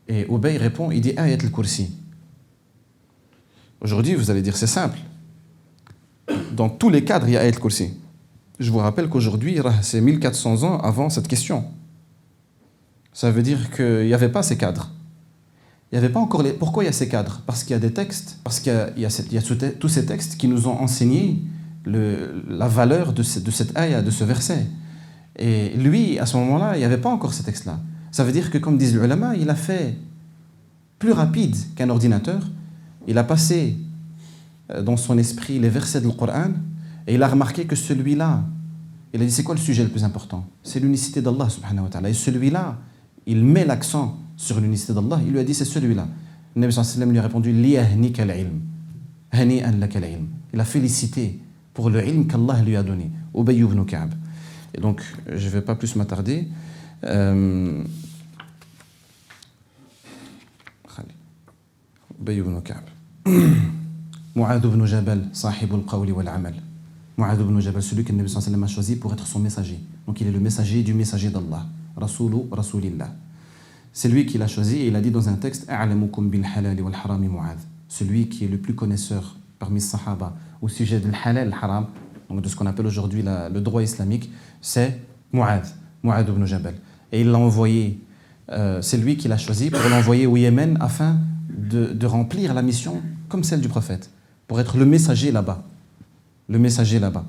Et 0.08 0.26
Ubay 0.30 0.58
répond, 0.58 0.90
il 0.90 1.00
dit 1.00 1.14
Ayat 1.16 1.38
al-Kursi. 1.42 1.90
Aujourd'hui, 3.81 4.13
vous 4.13 4.29
allez 4.29 4.43
dire 4.43 4.55
c'est 4.55 4.67
simple. 4.67 4.99
Dans 6.55 6.69
tous 6.69 6.89
les 6.89 7.03
cadres, 7.03 7.27
il 7.27 7.33
y 7.33 7.37
a 7.37 7.41
Ayat 7.41 7.53
Kursi. 7.53 7.93
Je 8.59 8.71
vous 8.71 8.77
rappelle 8.77 9.09
qu'aujourd'hui, 9.09 9.57
c'est 9.81 10.01
1400 10.01 10.63
ans 10.63 10.77
avant 10.79 11.09
cette 11.09 11.27
question. 11.27 11.65
Ça 13.11 13.31
veut 13.31 13.41
dire 13.41 13.71
qu'il 13.71 14.05
n'y 14.05 14.13
avait 14.13 14.29
pas 14.29 14.43
ces 14.43 14.55
cadres. 14.55 14.91
Il 15.91 15.95
n'y 15.95 16.05
avait 16.05 16.13
pas 16.13 16.19
encore 16.19 16.43
les... 16.43 16.53
Pourquoi 16.53 16.83
il 16.83 16.85
y 16.85 16.89
a 16.89 16.93
ces 16.93 17.09
cadres? 17.09 17.41
Parce 17.47 17.63
qu'il 17.63 17.71
y 17.71 17.75
a 17.75 17.79
des 17.79 17.91
textes, 17.91 18.37
parce 18.43 18.59
qu'il 18.59 18.71
y 18.71 18.75
a, 18.75 19.09
y 19.09 19.35
y 19.35 19.73
tous 19.79 19.89
ces 19.89 20.05
textes 20.05 20.37
qui 20.37 20.47
nous 20.47 20.67
ont 20.67 20.79
enseigné 20.79 21.41
la 21.85 22.67
valeur 22.67 23.13
de, 23.13 23.23
ce, 23.23 23.39
de 23.39 23.51
cette 23.51 23.75
ayah, 23.75 24.03
de 24.03 24.11
ce 24.11 24.23
verset. 24.23 24.67
Et 25.37 25.69
lui, 25.69 26.19
à 26.19 26.27
ce 26.27 26.37
moment-là, 26.37 26.75
il 26.75 26.79
n'y 26.79 26.85
avait 26.85 26.99
pas 26.99 27.09
encore 27.09 27.33
ces 27.33 27.43
textes-là. 27.43 27.79
Ça 28.11 28.23
veut 28.23 28.31
dire 28.31 28.51
que, 28.51 28.59
comme 28.59 28.77
disent 28.77 28.95
les 28.95 29.03
ulama, 29.03 29.35
il 29.35 29.49
a 29.49 29.55
fait 29.55 29.95
plus 30.99 31.13
rapide 31.13 31.55
qu'un 31.75 31.89
ordinateur 31.89 32.41
il 33.07 33.17
a 33.17 33.23
passé 33.23 33.77
dans 34.83 34.97
son 34.97 35.17
esprit 35.17 35.59
les 35.59 35.69
versets 35.69 36.01
du 36.01 36.09
Coran 36.09 36.51
et 37.07 37.15
il 37.15 37.23
a 37.23 37.27
remarqué 37.27 37.65
que 37.65 37.75
celui-là, 37.75 38.43
il 39.13 39.21
a 39.21 39.25
dit 39.25 39.31
c'est 39.31 39.43
quoi 39.43 39.55
le 39.55 39.61
sujet 39.61 39.83
le 39.83 39.89
plus 39.89 40.03
important? 40.03 40.45
C'est 40.63 40.79
l'unicité 40.79 41.21
d'Allah 41.21 41.49
subhanahu 41.49 41.87
wa. 41.93 42.09
Et 42.09 42.13
celui-là, 42.13 42.77
il 43.25 43.43
met 43.43 43.65
l'accent 43.65 44.17
sur 44.37 44.59
l'unicité 44.59 44.93
d'Allah, 44.93 45.19
il 45.25 45.31
lui 45.31 45.39
a 45.39 45.43
dit 45.43 45.53
c'est 45.53 45.65
celui-là. 45.65 46.07
Le 46.55 46.67
Nabi 46.67 47.11
lui 47.11 47.19
a 47.19 47.21
répondu. 47.21 47.51
Il 50.53 50.59
a 50.59 50.65
félicité 50.65 51.39
pour 51.73 51.89
le 51.89 52.05
ilm 52.05 52.27
qu'Allah 52.27 52.61
lui 52.61 52.75
a 52.75 52.83
donné. 52.83 53.09
Et 54.73 54.81
donc, 54.81 55.01
je 55.27 55.45
ne 55.45 55.49
vais 55.49 55.61
pas 55.61 55.75
plus 55.75 55.95
m'attarder. 55.95 56.47
Euh. 57.03 57.83
Mu'adh 63.25 64.65
ibn 64.65 64.85
Jabal, 64.85 65.25
sahib 65.31 65.73
al-qawli 65.73 66.11
wal-amal. 66.11 66.53
Mu'adh 67.17 67.41
ibn 67.41 67.59
Jabal, 67.59 67.83
celui 67.83 68.03
que 68.03 68.11
le 68.11 68.17
Nabi 68.17 68.63
a 68.63 68.67
choisi 68.67 68.95
pour 68.95 69.13
être 69.13 69.27
son 69.27 69.39
messager. 69.39 69.79
Donc 70.07 70.21
il 70.21 70.27
est 70.27 70.31
le 70.31 70.39
messager 70.39 70.81
du 70.81 70.93
messager 70.93 71.29
d'Allah. 71.29 71.65
Rasulu 71.95 72.37
Rasulillah. 72.51 73.13
C'est 73.93 74.07
lui 74.07 74.25
qui 74.25 74.37
l'a 74.37 74.47
choisi 74.47 74.77
et 74.77 74.87
il 74.87 74.95
a 74.95 75.01
dit 75.01 75.11
dans 75.11 75.27
un 75.29 75.33
texte 75.33 75.69
A'lamukum 75.69 76.29
bil 76.29 76.45
halal 76.45 76.81
wal 76.81 76.95
harami 76.95 77.27
Mu'adh. 77.27 77.59
Celui 77.87 78.27
qui 78.27 78.45
est 78.45 78.47
le 78.47 78.57
plus 78.57 78.73
connaisseur 78.73 79.35
parmi 79.59 79.75
les 79.75 79.81
sahaba 79.81 80.33
au 80.61 80.67
sujet 80.67 80.99
du 80.99 81.09
halal 81.23 81.49
et 81.49 81.53
haram, 81.53 81.87
donc 82.29 82.41
de 82.41 82.47
ce 82.47 82.55
qu'on 82.55 82.65
appelle 82.65 82.87
aujourd'hui 82.87 83.23
le 83.23 83.59
droit 83.59 83.83
islamique, 83.83 84.31
c'est 84.61 85.01
Mu'adh, 85.33 85.65
Mu'adh 86.01 86.29
ibn 86.29 86.45
Jabal. 86.45 86.75
Et 87.11 87.21
il 87.21 87.29
l'a 87.29 87.37
envoyé, 87.37 87.99
euh, 88.49 88.81
c'est 88.81 88.97
lui 88.97 89.17
qui 89.17 89.27
l'a 89.27 89.37
choisi 89.37 89.69
pour 89.69 89.87
l'envoyer 89.89 90.25
au 90.25 90.37
Yémen 90.37 90.77
afin 90.79 91.17
de, 91.57 92.05
remplir 92.05 92.53
la 92.53 92.61
mission 92.61 93.01
comme 93.29 93.43
celle 93.43 93.61
du 93.61 93.69
prophète, 93.69 94.09
pour 94.47 94.59
être 94.59 94.77
le 94.77 94.85
messager 94.85 95.31
là-bas. 95.31 95.63
Le 96.49 96.59
messager 96.59 96.99
là-bas. 96.99 97.25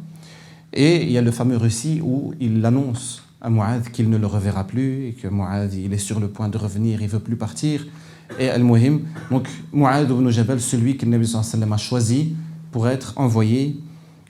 Et 0.72 1.02
il 1.02 1.12
y 1.12 1.18
a 1.18 1.22
le 1.22 1.30
fameux 1.30 1.56
récit 1.56 2.00
où 2.02 2.34
il 2.40 2.64
annonce 2.64 3.22
à 3.40 3.50
Mu'adh 3.50 3.90
qu'il 3.90 4.08
ne 4.08 4.16
le 4.16 4.26
reverra 4.26 4.66
plus 4.66 5.06
et 5.06 5.12
que 5.12 5.28
Mu'adh 5.28 5.74
il 5.74 5.92
est 5.92 5.98
sur 5.98 6.18
le 6.18 6.28
point 6.28 6.48
de 6.48 6.58
revenir, 6.58 7.02
il 7.02 7.08
veut 7.08 7.20
plus 7.20 7.36
partir. 7.36 7.86
Et 8.38 8.48
Al-Muhim, 8.48 9.00
donc 9.30 9.48
Mu'adh 9.72 10.10
ibn 10.10 10.28
Jabal, 10.30 10.60
celui 10.60 10.96
que 10.96 11.04
le 11.04 11.12
Nabi 11.12 11.30
a 11.36 11.76
choisi 11.76 12.34
pour 12.70 12.88
être 12.88 13.12
envoyé 13.16 13.76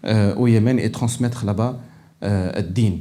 euh, 0.05 0.35
au 0.35 0.49
Yémen 0.49 0.79
et 0.79 0.91
transmettre 0.91 1.45
là-bas 1.45 1.79
euh, 2.25 2.51
ad-din. 2.55 2.99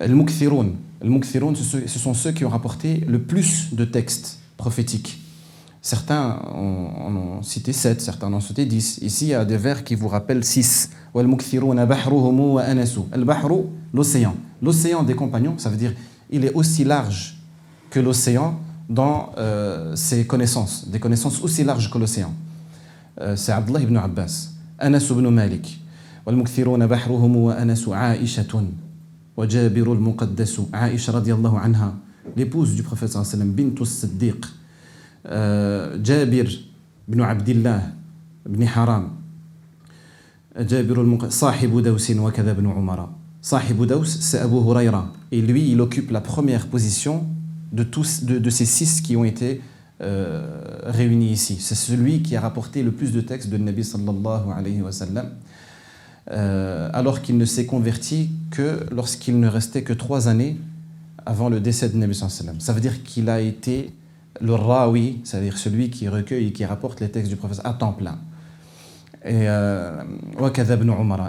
Al-Mukthiroun, 0.00 0.76
Al-Mukthiroun, 1.02 1.54
ce 1.54 1.98
sont 1.98 2.14
ceux 2.14 2.32
qui 2.32 2.44
ont 2.44 2.48
rapporté 2.48 3.04
le 3.06 3.20
plus 3.20 3.74
de 3.74 3.84
textes 3.84 4.38
prophétiques. 4.56 5.20
Certains 5.87 6.39
en 6.53 7.15
ont 7.15 7.41
cité 7.43 7.73
7, 7.73 7.99
certains 7.99 8.27
en 8.27 8.33
ont 8.33 8.39
cité 8.39 8.65
10. 8.65 8.99
Ici, 9.01 9.25
il 9.25 9.29
y 9.29 9.33
a 9.33 9.43
des 9.43 9.57
vers 9.57 9.83
qui 9.83 9.95
vous 9.95 10.07
rappellent 10.07 10.45
6. 10.45 10.91
L'océan. 13.93 14.35
L'océan 14.61 15.03
des 15.03 15.15
compagnons, 15.15 15.57
ça 15.57 15.69
veut 15.69 15.77
dire 15.77 15.93
il 16.29 16.45
est 16.45 16.53
aussi 16.53 16.83
large 16.83 17.37
que 17.89 17.99
l'océan 17.99 18.59
dans 18.89 19.31
euh, 19.37 19.95
ses 19.95 20.25
connaissances, 20.25 20.87
des 20.87 20.99
connaissances 20.99 21.41
aussi 21.41 21.63
larges 21.63 21.91
que 21.91 21.97
l'océan. 21.97 22.33
Euh, 23.21 23.35
c'est 23.35 23.51
Abdullah 23.51 23.81
ibn 23.81 23.97
Abbas, 23.97 24.49
Anas 24.79 25.07
ibn 25.11 25.27
Malik. 25.29 25.79
والمكثرون 26.25 26.87
بحرهم 26.87 27.35
وأنس 27.35 27.89
عائشة 27.89 28.63
وجابر 29.37 29.93
المقدس 29.93 30.61
عائشة 30.73 31.13
رضي 31.13 31.33
الله 31.33 31.59
عنها 31.59 31.93
l'épouse 32.37 32.75
du 32.75 32.83
prophète 32.83 33.09
صلى 33.09 33.21
الله 33.21 33.31
عليه 33.33 33.37
وسلم 33.37 33.51
بنت 33.51 33.81
الصديق 33.81 34.53
جابر 36.03 36.59
بن 37.07 37.21
عبد 37.21 37.49
الله 37.49 37.93
بن 38.45 38.67
حرام 38.67 39.09
جابر 40.59 41.01
المق... 41.01 41.27
صاحب 41.29 41.79
دوس 41.79 42.11
وكذا 42.11 42.53
بن 42.53 42.69
عمر 42.69 43.09
صاحب 43.41 43.83
دوس 43.87 44.19
c'est 44.19 44.39
Abu 44.39 44.55
Huraira 44.55 45.11
et 45.31 45.41
lui 45.41 45.71
il 45.71 45.81
occupe 45.81 46.11
la 46.11 46.21
première 46.21 46.67
position 46.67 47.25
de 47.71 47.83
tous 47.83 48.23
de, 48.23 48.37
de 48.37 48.49
ces 48.49 48.65
six 48.65 49.01
qui 49.01 49.15
ont 49.15 49.23
été 49.23 49.61
euh, 50.01 50.61
réunis 50.83 51.31
ici 51.31 51.57
c'est 51.59 51.75
celui 51.75 52.21
qui 52.21 52.35
a 52.35 52.41
rapporté 52.41 52.83
le 52.83 52.91
plus 52.91 53.11
de 53.11 53.21
textes 53.21 53.49
de 53.49 53.57
Nabi 53.57 53.83
sallallahu 53.83 54.51
alayhi 54.55 54.81
wa 54.81 54.91
sallam 54.91 55.29
euh, 56.31 56.89
alors 56.93 57.21
qu'il 57.21 57.37
ne 57.37 57.45
s'est 57.45 57.65
converti 57.65 58.29
que 58.51 58.85
lorsqu'il 58.91 59.39
ne 59.39 59.47
restait 59.47 59.83
que 59.83 59.93
trois 59.93 60.27
années 60.27 60.57
avant 61.25 61.49
le 61.49 61.59
décès 61.59 61.89
de 61.89 61.97
Nabi 61.97 62.13
sallallahu 62.13 62.33
alayhi 62.33 62.47
wa 62.47 62.53
sallam 62.53 62.59
ça 62.59 62.73
veut 62.73 62.81
dire 62.81 63.03
qu'il 63.03 63.29
a 63.29 63.39
été 63.41 63.91
le 64.40 64.54
rawi, 64.54 65.20
c'est-à-dire 65.24 65.58
celui 65.58 65.90
qui 65.90 66.08
recueille 66.08 66.48
et 66.48 66.52
qui 66.52 66.64
rapporte 66.64 67.00
les 67.00 67.10
textes 67.10 67.30
du 67.30 67.36
prophète 67.36 67.60
à 67.64 67.72
temps 67.72 67.92
plein. 67.92 68.18
Et 69.24 69.48
euh, 69.48 70.02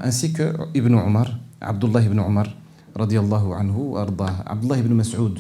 ainsi 0.04 0.32
que 0.34 0.54
Ibn 0.74 0.94
Umar, 0.94 1.38
Abdullah 1.60 2.02
ibn 2.02 2.20
Umar, 2.20 2.48
radiallahu 2.96 3.54
anhu, 3.54 3.98
Abdullah 3.98 4.78
ibn 4.78 4.94
Mas'ud. 4.94 5.40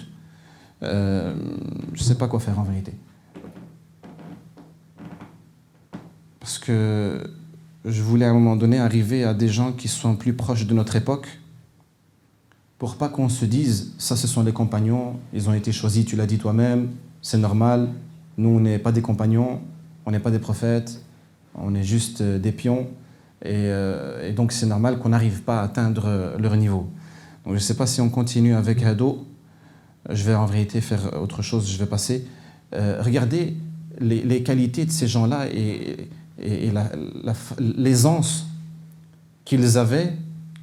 Euh, 0.82 1.36
je 1.94 2.00
ne 2.00 2.04
sais 2.04 2.16
pas 2.16 2.28
quoi 2.28 2.40
faire 2.40 2.58
en 2.58 2.64
vérité. 2.64 2.94
Parce 6.40 6.58
que 6.58 7.24
je 7.86 8.02
voulais 8.02 8.26
à 8.26 8.30
un 8.30 8.34
moment 8.34 8.56
donné 8.56 8.80
arriver 8.80 9.24
à 9.24 9.34
des 9.34 9.50
gens 9.50 9.72
qui 9.74 9.88
sont 9.88 10.16
plus 10.16 10.34
proches 10.34 10.66
de 10.66 10.74
notre 10.74 10.96
époque 10.96 11.28
pour 12.78 12.96
pas 12.96 13.10
qu'on 13.10 13.30
se 13.30 13.46
dise 13.46 13.94
ça 13.98 14.16
ce 14.16 14.26
sont 14.26 14.42
les 14.42 14.54
compagnons, 14.54 15.20
ils 15.34 15.50
ont 15.50 15.54
été 15.54 15.72
choisis, 15.72 16.06
tu 16.06 16.16
l'as 16.16 16.26
dit 16.26 16.38
toi-même, 16.38 16.90
c'est 17.22 17.38
normal. 17.38 17.90
Nous, 18.38 18.50
on 18.50 18.60
n'est 18.60 18.80
pas 18.80 18.92
des 18.92 19.02
compagnons, 19.02 19.62
on 20.06 20.12
n'est 20.12 20.20
pas 20.20 20.32
des 20.32 20.40
prophètes, 20.40 21.04
on 21.56 21.76
est 21.76 21.84
juste 21.84 22.22
euh, 22.22 22.40
des 22.40 22.52
pions. 22.52 22.88
Euh, 23.46 24.28
et, 24.28 24.34
donc, 24.34 24.52
c'est 24.52 24.66
normal 24.66 25.00
qu'on 25.00 25.10
n'arrive 25.10 25.42
pas 25.42 25.62
à 25.62 25.64
atteindre 25.64 26.04
euh, 26.06 26.38
leur 26.38 26.56
niveau. 26.56 26.90
Donc, 27.46 27.54
je 27.54 27.60
ne 27.60 27.60
sais 27.60 27.76
pas 27.76 27.86
si 27.86 28.02
on 28.02 28.10
continue 28.10 28.54
avec 28.54 28.84
Hado. 28.84 29.26
Je 30.10 30.24
vais 30.24 30.36
en 30.36 30.46
vérité 30.46 30.82
faire 30.82 31.22
autre 31.22 31.42
chose, 31.42 31.70
je 31.70 31.78
vais 31.78 31.86
passer. 31.86 32.26
regardez 32.72 33.58
les, 34.00 34.44
qualités 34.44 34.86
de 34.86 34.92
ces 34.92 35.08
gens-là 35.08 35.48
et, 35.52 36.10
l'aisance 37.60 38.48
qu'ils 39.44 39.78
avaient 39.78 40.14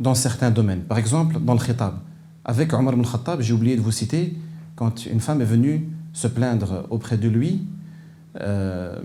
dans 0.01 0.15
certains 0.15 0.51
domaines. 0.51 0.81
Par 0.81 0.97
exemple, 0.97 1.39
dans 1.39 1.53
le 1.53 1.61
khitab. 1.61 1.99
Avec 2.45 2.73
Omar 2.73 2.95
ibn 2.95 3.05
Khattab, 3.05 3.41
j'ai 3.43 3.53
oublié 3.53 3.77
de 3.77 3.83
vous 3.83 3.93
citer, 3.93 4.37
quand 4.75 5.05
une 5.05 5.21
femme 5.21 5.43
est 5.43 5.47
venue 5.47 5.89
se 6.17 6.27
plaindre 6.27 6.87
auprès 6.89 7.19
de 7.19 7.29
lui 7.29 7.61
euh, 8.41 8.97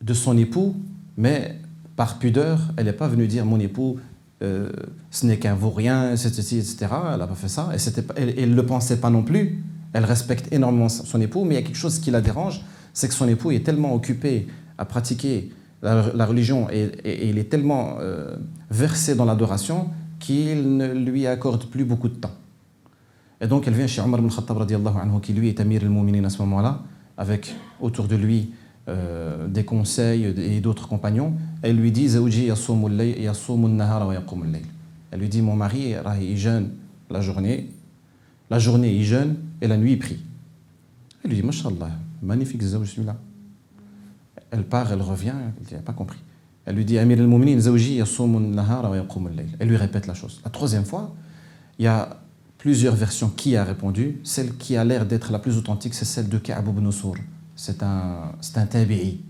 de 0.00 0.14
son 0.14 0.38
époux, 0.38 0.76
mais 1.16 1.58
par 1.96 2.20
pudeur, 2.20 2.60
elle 2.76 2.84
n'est 2.84 2.92
pas 2.92 3.08
venue 3.08 3.26
dire 3.26 3.44
mon 3.44 3.58
époux, 3.58 3.98
euh, 4.42 4.70
ce 5.10 5.26
n'est 5.26 5.38
qu'un 5.38 5.56
vaurien, 5.56 6.12
etc.. 6.12 6.76
Elle 7.12 7.18
n'a 7.18 7.26
pas 7.26 7.34
fait 7.34 7.48
ça. 7.48 7.70
Elle 8.16 8.50
ne 8.50 8.54
le 8.54 8.66
pensait 8.66 8.98
pas 8.98 9.10
non 9.10 9.24
plus. 9.24 9.64
Elle 9.92 10.04
respecte 10.04 10.52
énormément 10.52 10.88
son 10.88 11.20
époux, 11.20 11.44
mais 11.44 11.54
il 11.54 11.58
y 11.58 11.62
a 11.64 11.66
quelque 11.66 11.76
chose 11.76 11.98
qui 11.98 12.12
la 12.12 12.20
dérange, 12.20 12.64
c'est 12.92 13.08
que 13.08 13.14
son 13.14 13.26
époux 13.26 13.50
est 13.50 13.64
tellement 13.64 13.92
occupé 13.92 14.46
à 14.78 14.84
pratiquer 14.84 15.50
la, 15.82 16.26
religion 16.26 16.68
et, 16.70 17.28
il 17.28 17.38
est 17.38 17.50
tellement 17.50 17.96
euh, 18.00 18.36
versé 18.70 19.16
dans 19.16 19.24
l'adoration 19.24 19.90
qu'il 20.20 20.76
ne 20.76 20.92
lui 20.92 21.26
accorde 21.26 21.66
plus 21.66 21.84
beaucoup 21.84 22.08
de 22.08 22.14
temps. 22.14 22.34
Et 23.44 23.46
donc 23.46 23.68
elle 23.68 23.74
vient 23.74 23.86
chez 23.86 24.00
Omar 24.00 24.20
ibn 24.20 24.30
Khattab 24.30 24.56
anhu, 24.62 25.20
qui 25.20 25.34
lui 25.34 25.50
est 25.50 25.60
Amir 25.60 25.82
al-Mu'minin 25.82 26.24
à 26.24 26.30
ce 26.30 26.38
moment-là, 26.38 26.80
avec 27.18 27.54
autour 27.78 28.08
de 28.08 28.16
lui 28.16 28.54
euh, 28.88 29.46
des 29.48 29.66
conseils 29.66 30.24
et 30.24 30.60
d'autres 30.60 30.88
compagnons. 30.88 31.34
Elle 31.60 31.76
lui 31.76 31.92
dit 31.92 32.06
Elle 32.16 32.22
lui 35.20 35.28
dit 35.28 35.42
Mon 35.42 35.56
mari 35.56 35.94
il 36.22 36.38
jeûne 36.38 36.70
la 37.10 37.20
journée, 37.20 37.68
la 38.48 38.58
journée 38.58 38.94
il 38.94 39.04
jeûne 39.04 39.36
et 39.60 39.68
la 39.68 39.76
nuit 39.76 39.92
il 39.92 39.98
prie. 39.98 40.20
Elle 41.22 41.28
lui 41.30 41.36
dit 41.36 41.46
Mashallah, 41.46 41.90
magnifique 42.22 42.62
zawj 42.62 42.92
celui-là. 42.92 43.16
Elle 44.52 44.64
part, 44.64 44.90
elle 44.90 45.02
revient, 45.02 45.34
elle 45.70 45.76
n'a 45.76 45.82
pas 45.82 45.92
compris. 45.92 46.18
Elle 46.64 46.76
lui 46.76 46.86
dit 46.86 46.98
Amir 46.98 47.20
al-Mu'minin, 47.20 47.58
Elle 49.58 49.68
lui 49.68 49.76
répète 49.76 50.06
la 50.06 50.14
chose. 50.14 50.40
La 50.42 50.50
troisième 50.50 50.86
fois, 50.86 51.14
il 51.78 51.84
y 51.84 51.88
a 51.88 52.23
plusieurs 52.64 52.94
versions 52.94 53.28
qui 53.28 53.56
a 53.56 53.62
répondu. 53.62 54.20
Celle 54.24 54.56
qui 54.56 54.74
a 54.74 54.84
l'air 54.84 55.04
d'être 55.04 55.30
la 55.32 55.38
plus 55.38 55.58
authentique, 55.58 55.92
c'est 55.92 56.06
celle 56.06 56.30
de 56.30 56.38
Ka'ab 56.38 56.66
ibn. 56.66 56.88
C'est 57.56 57.82
un, 57.82 58.32
c'est 58.40 58.56
un 58.56 58.64
tabi'i. 58.64 59.20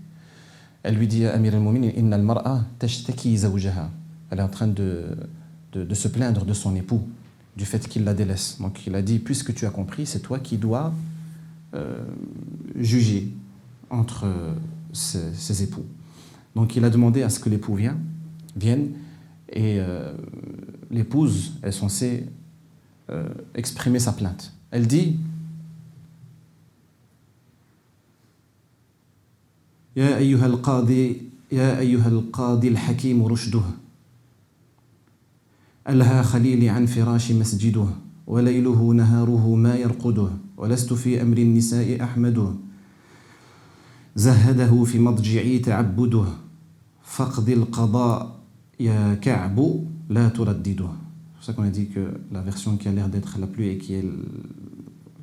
Elle 0.83 0.95
lui 0.95 1.05
dit 1.05 1.25
à 1.25 1.33
Amir 1.33 1.53
al-Mumin, 1.53 1.89
Inna 1.97 2.15
al-mar'a. 2.15 2.63
Elle 2.79 4.39
est 4.39 4.41
en 4.41 4.47
train 4.47 4.67
de, 4.67 5.17
de, 5.73 5.93
se 5.93 6.07
plaindre 6.07 6.45
de 6.45 6.53
son 6.53 6.77
époux, 6.77 7.01
du 7.57 7.65
fait 7.65 7.85
qu'il 7.89 8.05
la 8.05 8.13
délaisse. 8.13 8.55
Donc 8.61 8.87
il 8.87 8.95
a 8.95 9.01
dit, 9.01 9.19
puisque 9.19 9.53
tu 9.53 9.65
as 9.65 9.69
compris, 9.69 10.05
c'est 10.05 10.21
toi 10.21 10.39
qui 10.39 10.57
dois 10.57 10.93
euh, 11.73 12.05
juger 12.79 13.33
entre 13.89 14.27
ses, 14.93 15.33
ses, 15.33 15.61
époux. 15.61 15.83
Donc 16.55 16.77
il 16.77 16.85
a 16.85 16.89
demandé 16.89 17.21
à 17.21 17.29
ce 17.29 17.41
que 17.41 17.49
l'époux 17.49 17.75
vienne, 17.75 17.99
vienne 18.55 18.91
et 19.49 19.81
euh, 19.81 20.13
l'épouse 20.89 21.51
est 21.63 21.73
censée 21.73 22.27
euh, 23.09 23.29
exprimer 23.53 23.99
sa 23.99 24.11
plainte. 24.13 24.53
Elle 24.71 24.87
dit 24.87 25.17
يا 29.95 30.17
أيها 30.17 30.45
القاضي 30.45 31.21
يا 31.51 31.79
أيها 31.79 32.07
القاضي 32.07 32.67
الحكيم 32.67 33.25
رشده 33.25 33.61
ألهى 35.89 36.23
خليلي 36.23 36.69
عن 36.69 36.85
فراش 36.85 37.31
مسجده 37.31 37.85
وليله 38.27 38.93
نهاره 38.93 39.55
ما 39.55 39.75
يرقده 39.75 40.29
ولست 40.57 40.93
في 40.93 41.21
أمر 41.21 41.37
النساء 41.37 42.03
أحمده 42.03 42.53
زهده 44.15 44.83
في 44.83 44.99
مضجعي 44.99 45.59
تعبده 45.59 46.25
فاقضي 47.03 47.53
القضاء 47.53 48.39
يا 48.79 49.13
كعب 49.13 49.85
لا 50.09 50.29
تردده 50.29 50.89
pour 51.45 51.53
ça 51.53 51.61
qu'on 51.61 51.67
a 51.67 51.71
dit 51.71 51.89
que 51.89 52.19
la 52.31 52.41
version 52.41 52.75
qui 52.75 52.87
a 52.87 52.91
l'air 52.91 53.07
d'être 53.07 53.37
la 53.39 53.45
plus 53.45 53.67
et 53.67 53.77
qui, 53.77 53.93
est, 53.93 54.05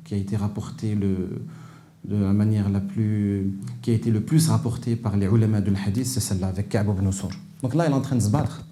qui 0.05 0.13
a 0.13 0.17
été 0.17 0.37
rapportée 0.37 0.95
le, 0.95 1.43
de 2.05 2.15
la 2.15 2.31
manière 2.31 2.69
la 2.69 2.79
plus 2.79 3.51
qui 3.81 3.91
a 3.91 3.93
été 3.93 4.09
le 4.09 4.21
plus 4.21 4.47
rapportée 4.47 4.95
par 4.95 5.17
les 5.17 5.25
ulama 5.25 5.59
du 5.59 5.73
hadith, 5.75 6.05
c'est 6.05 6.21
celle-là 6.21 6.47
avec 6.47 6.69
Ka'b 6.69 6.87
ibn. 6.87 7.09
Donc 7.61 7.75
là, 7.75 7.85
elle 7.85 7.91
est 7.91 7.95
en 7.95 7.99
train 7.99 8.15
de 8.15 8.21
se 8.21 8.29
battre. 8.29 8.65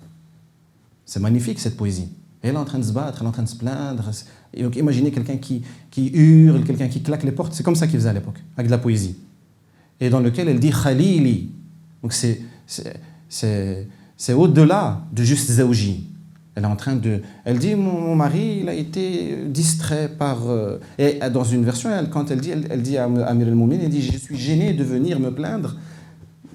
C'est 1.06 1.20
magnifique 1.20 1.60
cette 1.60 1.76
poésie. 1.76 2.08
Elle 2.42 2.56
est 2.56 2.58
en 2.58 2.64
train 2.64 2.80
de 2.80 2.86
se 2.86 2.94
battre, 2.94 3.18
elle 3.20 3.26
est 3.26 3.30
en 3.30 3.34
train 3.34 3.44
de 3.44 3.50
se 3.50 3.58
plaindre. 3.58 4.12
Et 4.54 4.64
donc 4.64 4.78
imaginez 4.78 5.12
quelqu'un 5.12 5.36
qui, 5.36 5.62
qui 5.90 6.08
hurle, 6.08 6.64
quelqu'un 6.64 6.88
qui 6.88 7.04
claque 7.04 7.24
les 7.24 7.34
portes. 7.34 7.54
C'est 7.54 7.64
comme 7.64 7.76
ça 7.76 7.86
qu'il 7.86 8.00
faisait 8.00 8.10
à 8.10 8.14
l'époque, 8.14 8.42
avec 8.56 8.68
de 8.68 8.72
la 8.72 8.78
poésie. 8.78 9.18
Et 10.00 10.10
dans 10.10 10.22
lequel 10.22 10.48
elle 10.48 10.60
dit 10.62 10.72
Khalili. 10.72 11.52
Donc 12.02 12.14
c'est 12.14 12.40
au-delà 14.34 15.06
de 15.12 15.24
juste 15.24 15.52
Zawji. 15.52 16.11
Elle 16.56 16.64
est 16.64 16.68
en 16.68 16.76
train 16.76 16.96
de. 16.96 17.22
Elle 17.46 17.60
dit 17.60 17.76
mon, 17.76 18.16
mari, 18.16 18.60
il 18.62 18.70
a 18.70 18.74
été 18.74 19.38
distrait 19.48 20.10
par. 20.10 20.50
Euh, 20.50 20.80
et 20.98 21.20
dans 21.34 21.46
une 21.46 21.64
version, 21.64 21.90
elle, 21.90 22.10
quand 22.10 22.30
elle 22.30 22.42
dit, 22.42 22.52
elle, 22.52 22.82
dit 22.82 22.98
à 22.98 23.06
Amir 23.06 23.48
el 23.48 23.58
elle 23.82 23.90
dit 23.90 24.02
Je 24.02 24.18
suis 24.18 24.38
gênée 24.38 24.74
de 24.74 24.84
venir 24.84 25.20
me 25.20 25.32
plaindre 25.32 25.78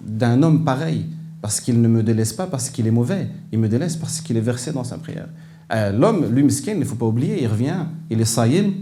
d'un 0.06 0.42
homme 0.42 0.64
pareil, 0.64 1.06
parce 1.42 1.60
qu'il 1.60 1.80
ne 1.80 1.88
me 1.88 2.02
délaisse 2.02 2.32
pas 2.32 2.46
parce 2.46 2.70
qu'il 2.70 2.86
est 2.86 2.92
mauvais, 2.92 3.28
il 3.52 3.58
me 3.58 3.68
délaisse 3.68 3.96
parce 3.96 4.20
qu'il 4.20 4.36
est 4.36 4.40
versé 4.40 4.72
dans 4.72 4.84
sa 4.84 4.98
prière. 4.98 5.28
Euh, 5.72 5.92
l'homme, 5.92 6.32
lui, 6.32 6.42
miskin, 6.42 6.72
il 6.72 6.78
ne 6.78 6.84
faut 6.84 6.96
pas 6.96 7.06
oublier, 7.06 7.42
il 7.42 7.48
revient, 7.48 7.86
il 8.08 8.20
est 8.20 8.26
saïm, 8.26 8.72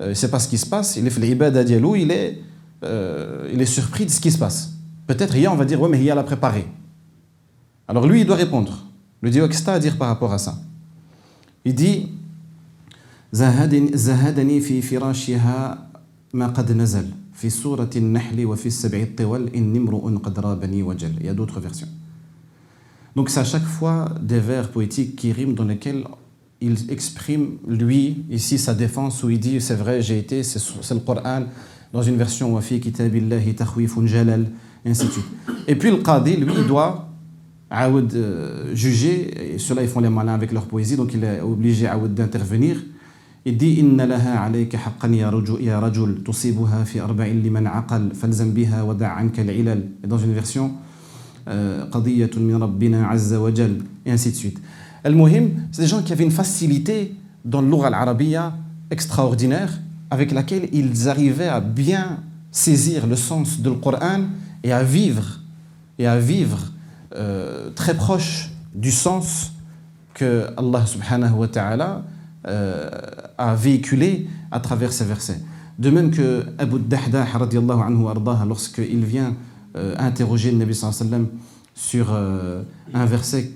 euh, 0.00 0.06
il 0.06 0.08
ne 0.10 0.14
sait 0.14 0.30
pas 0.30 0.38
ce 0.38 0.48
qui 0.48 0.58
se 0.58 0.66
passe, 0.66 0.96
il 0.96 1.06
est 1.06 1.10
fait 1.10 1.20
l'ibada 1.20 1.64
dialou, 1.64 1.96
il 1.96 2.10
est, 2.10 2.38
euh, 2.84 3.48
il 3.52 3.60
est 3.60 3.66
surpris 3.66 4.04
de 4.04 4.10
ce 4.10 4.20
qui 4.20 4.30
se 4.30 4.38
passe. 4.38 4.72
Peut-être, 5.06 5.34
hier, 5.34 5.52
on 5.52 5.56
va 5.56 5.64
dire, 5.64 5.80
ouais, 5.80 5.88
mais 5.88 6.00
il 6.00 6.06
l'a 6.06 6.22
préparé. 6.22 6.66
Alors 7.88 8.06
lui, 8.06 8.20
il 8.20 8.26
doit 8.26 8.36
répondre. 8.36 8.86
Il 9.23 9.31
dit, 9.31 9.39
qu'est-ce 9.39 9.59
que 9.59 9.63
tu 9.65 9.69
as 9.69 9.73
à 9.73 9.79
dire 9.79 9.97
par 9.97 10.07
rapport 10.07 10.31
à 10.33 10.37
ça 10.37 10.57
Il 11.65 11.75
dit, 11.75 12.07
زهدني 13.33 14.59
في 14.61 14.81
فراشها 14.81 15.87
ما 16.33 16.47
قد 16.47 16.71
نزل 16.71 17.05
في 17.33 17.49
سورة 17.49 17.89
النحل 17.95 18.45
وفي 18.45 18.65
السبع 18.65 18.97
الطول 18.97 19.47
إني 19.55 19.77
امرؤ 19.77 20.17
قد 20.17 20.39
رابني 20.39 20.83
وجل. 20.83 21.13
Il 21.19 21.25
y 21.25 21.29
a 21.29 21.33
d'autres 21.33 21.59
versions. 21.59 21.87
Donc 23.15 23.29
c'est 23.29 23.39
à 23.39 23.43
chaque 23.43 23.65
fois 23.65 24.15
des 24.21 24.39
vers 24.39 24.69
poétiques 24.69 25.15
qui 25.15 25.31
riment 25.31 25.53
dans 25.53 25.65
lesquels 25.65 26.05
il 26.61 26.75
exprime, 26.91 27.57
lui, 27.67 28.23
ici 28.29 28.57
sa 28.57 28.73
défense, 28.73 29.23
où 29.23 29.29
il 29.29 29.39
dit 29.39 29.61
c'est 29.61 29.75
vrai, 29.75 30.01
j'ai 30.01 30.17
été, 30.19 30.43
c'est 30.43 30.93
le 30.93 30.99
Coran, 30.99 31.43
dans 31.93 32.01
une 32.01 32.17
version 32.17 32.53
wafi 32.53 32.79
kitabillahi 32.79 33.55
takhwifun 33.55 34.05
jalal, 34.07 34.47
et 34.83 34.89
ainsi 34.89 35.05
de 35.05 35.11
suite. 35.11 35.25
Et 35.67 35.75
puis 35.75 35.91
le 35.91 35.97
Qadi, 35.97 36.35
lui, 36.35 36.53
il 36.57 36.67
doit 36.67 37.09
euh, 38.14 38.74
juger, 38.74 39.54
et 39.54 39.58
ceux-là 39.58 39.82
ils 39.82 39.88
font 39.88 40.00
les 40.00 40.08
malins 40.08 40.34
avec 40.34 40.52
leur 40.52 40.66
poésie, 40.66 40.96
donc 40.96 41.12
il 41.14 41.24
est 41.24 41.40
obligé 41.40 41.88
d'intervenir. 42.08 42.76
Il 43.46 43.58
dit. 43.58 43.78
Et 43.78 43.82
dans 43.82 44.08
une 50.18 50.32
version, 50.32 50.72
qadiyatun 51.92 52.40
min 52.40 52.58
rabbina 52.58 53.10
azza 53.10 53.38
wa 53.38 53.52
jal, 53.52 53.72
et 54.06 54.10
ainsi 54.10 54.30
de 54.30 54.36
suite. 54.36 54.58
Al-Muhim, 55.02 55.50
c'est 55.70 55.82
des 55.82 55.88
gens 55.88 56.02
qui 56.02 56.14
avaient 56.14 56.24
une 56.24 56.30
facilité 56.30 57.14
dans 57.44 57.60
l'oral 57.60 57.92
arabiya 57.92 58.54
extraordinaire, 58.90 59.78
avec 60.10 60.32
laquelle 60.32 60.68
ils 60.72 61.08
arrivaient 61.08 61.48
à 61.48 61.60
bien 61.60 62.20
saisir 62.50 63.06
le 63.06 63.16
sens 63.16 63.60
du 63.60 63.70
Coran 63.72 64.22
et 64.62 64.72
à 64.72 64.82
vivre, 64.82 65.40
et 65.98 66.06
à 66.06 66.18
vivre 66.18 66.70
euh, 67.14 67.70
très 67.70 67.94
proche 67.94 68.50
du 68.74 68.90
sens 68.90 69.52
que 70.14 70.46
Allah 70.56 70.86
subhanahu 70.86 71.32
wa 71.32 71.48
ta'ala 71.48 72.02
euh, 72.46 72.90
a 73.38 73.54
véhiculé 73.54 74.26
à 74.50 74.60
travers 74.60 74.92
ces 74.92 75.04
versets. 75.04 75.40
De 75.78 75.90
même 75.90 76.10
que 76.10 76.44
Abu 76.58 76.78
Dahdah, 76.78 77.26
lorsqu'il 78.46 79.04
vient 79.04 79.34
euh, 79.76 79.94
interroger 79.98 80.52
le 80.52 80.58
Nabi 80.58 80.74
sallam 80.74 81.28
sur 81.74 82.12
euh, 82.12 82.62
un 82.92 83.06
verset 83.06 83.50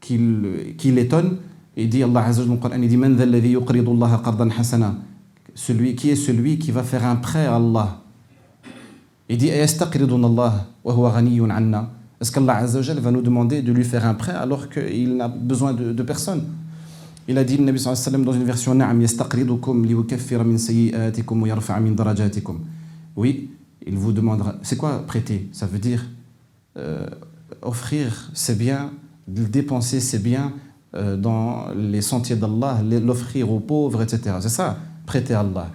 qui, 0.00 0.18
l'étonne. 0.84 1.38
Il 1.76 1.88
dit 1.88 2.02
Allah 2.02 2.26
Azza 2.26 2.42
wa 2.42 2.58
il 2.76 2.88
dit 2.88 2.96
Man 2.96 3.18
Allah 3.18 4.20
qardan 4.22 4.50
hasana 4.50 4.96
Celui 5.54 5.94
qui 5.94 6.10
est 6.10 6.16
celui 6.16 6.58
qui 6.58 6.70
va 6.70 6.82
faire 6.82 7.06
un 7.06 7.16
prêt 7.16 7.46
à 7.46 7.56
Allah. 7.56 8.02
Il 9.28 9.38
dit 9.38 9.50
Allah 9.50 10.66
wa 10.84 10.94
huwa 10.94 11.14
anna. 11.16 11.90
Est-ce 12.24 12.32
qu'Allah 12.32 12.56
Azza 12.56 12.78
wa 12.78 12.82
Jalla 12.82 13.02
va 13.02 13.10
nous 13.10 13.20
demander 13.20 13.60
de 13.60 13.70
lui 13.70 13.84
faire 13.84 14.06
un 14.06 14.14
prêt 14.14 14.32
alors 14.32 14.70
qu'il 14.70 15.14
n'a 15.14 15.28
besoin 15.28 15.74
de, 15.74 16.02
personne? 16.02 16.44
Il 17.28 17.36
a 17.36 17.44
dit 17.44 17.58
le 17.58 17.64
Nabi 17.64 17.78
sallam 17.78 18.24
dans 18.24 18.32
une 18.32 18.44
version 18.44 18.74
Na'am 18.74 18.98
yastaqridukum 18.98 19.86
min 19.86 19.94
wa 19.94 21.90
darajatikum. 21.94 22.60
Oui, 23.14 23.50
il 23.86 23.98
vous 23.98 24.12
demandera. 24.12 24.54
C'est 24.62 24.78
quoi 24.78 25.04
prêter? 25.06 25.50
Ça 25.52 25.66
veut 25.66 25.78
dire 25.78 26.06
euh, 26.78 27.06
offrir 27.60 28.30
ses 28.32 28.54
biens, 28.54 28.90
dépenser 29.28 30.00
ses 30.00 30.18
biens 30.18 30.54
euh, 30.94 31.18
dans 31.18 31.66
les 31.76 32.00
sentiers 32.00 32.36
d'Allah, 32.36 32.80
l'offrir 33.04 33.52
aux 33.52 33.60
pauvres, 33.60 34.00
etc. 34.00 34.36
C'est 34.40 34.48
ça, 34.48 34.78
prêter 35.04 35.34
à 35.34 35.40
Allah. 35.40 35.70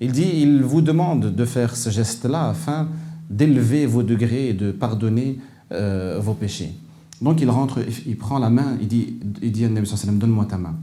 Il 0.00 0.12
dit 0.12 0.30
il 0.36 0.62
vous 0.62 0.80
demande 0.80 1.34
de 1.34 1.44
faire 1.44 1.76
ce 1.76 1.90
geste-là 1.90 2.48
afin 2.48 2.88
d'élever 3.28 3.84
vos 3.84 4.02
degrés 4.02 4.48
et 4.48 4.54
de 4.54 4.72
pardonner 4.72 5.38
euh, 5.72 6.18
vos 6.20 6.34
péchés. 6.34 6.72
Donc 7.20 7.40
il 7.40 7.50
rentre, 7.50 7.80
il 8.06 8.16
prend 8.16 8.38
la 8.38 8.50
main, 8.50 8.76
il 8.80 8.88
dit, 8.88 9.14
il 9.42 9.52
dit 9.52 9.64
à 9.64 9.68
Nabi 9.68 9.86
sallam 9.86 10.18
donne-moi 10.18 10.46
ta 10.46 10.58
main. 10.58 10.74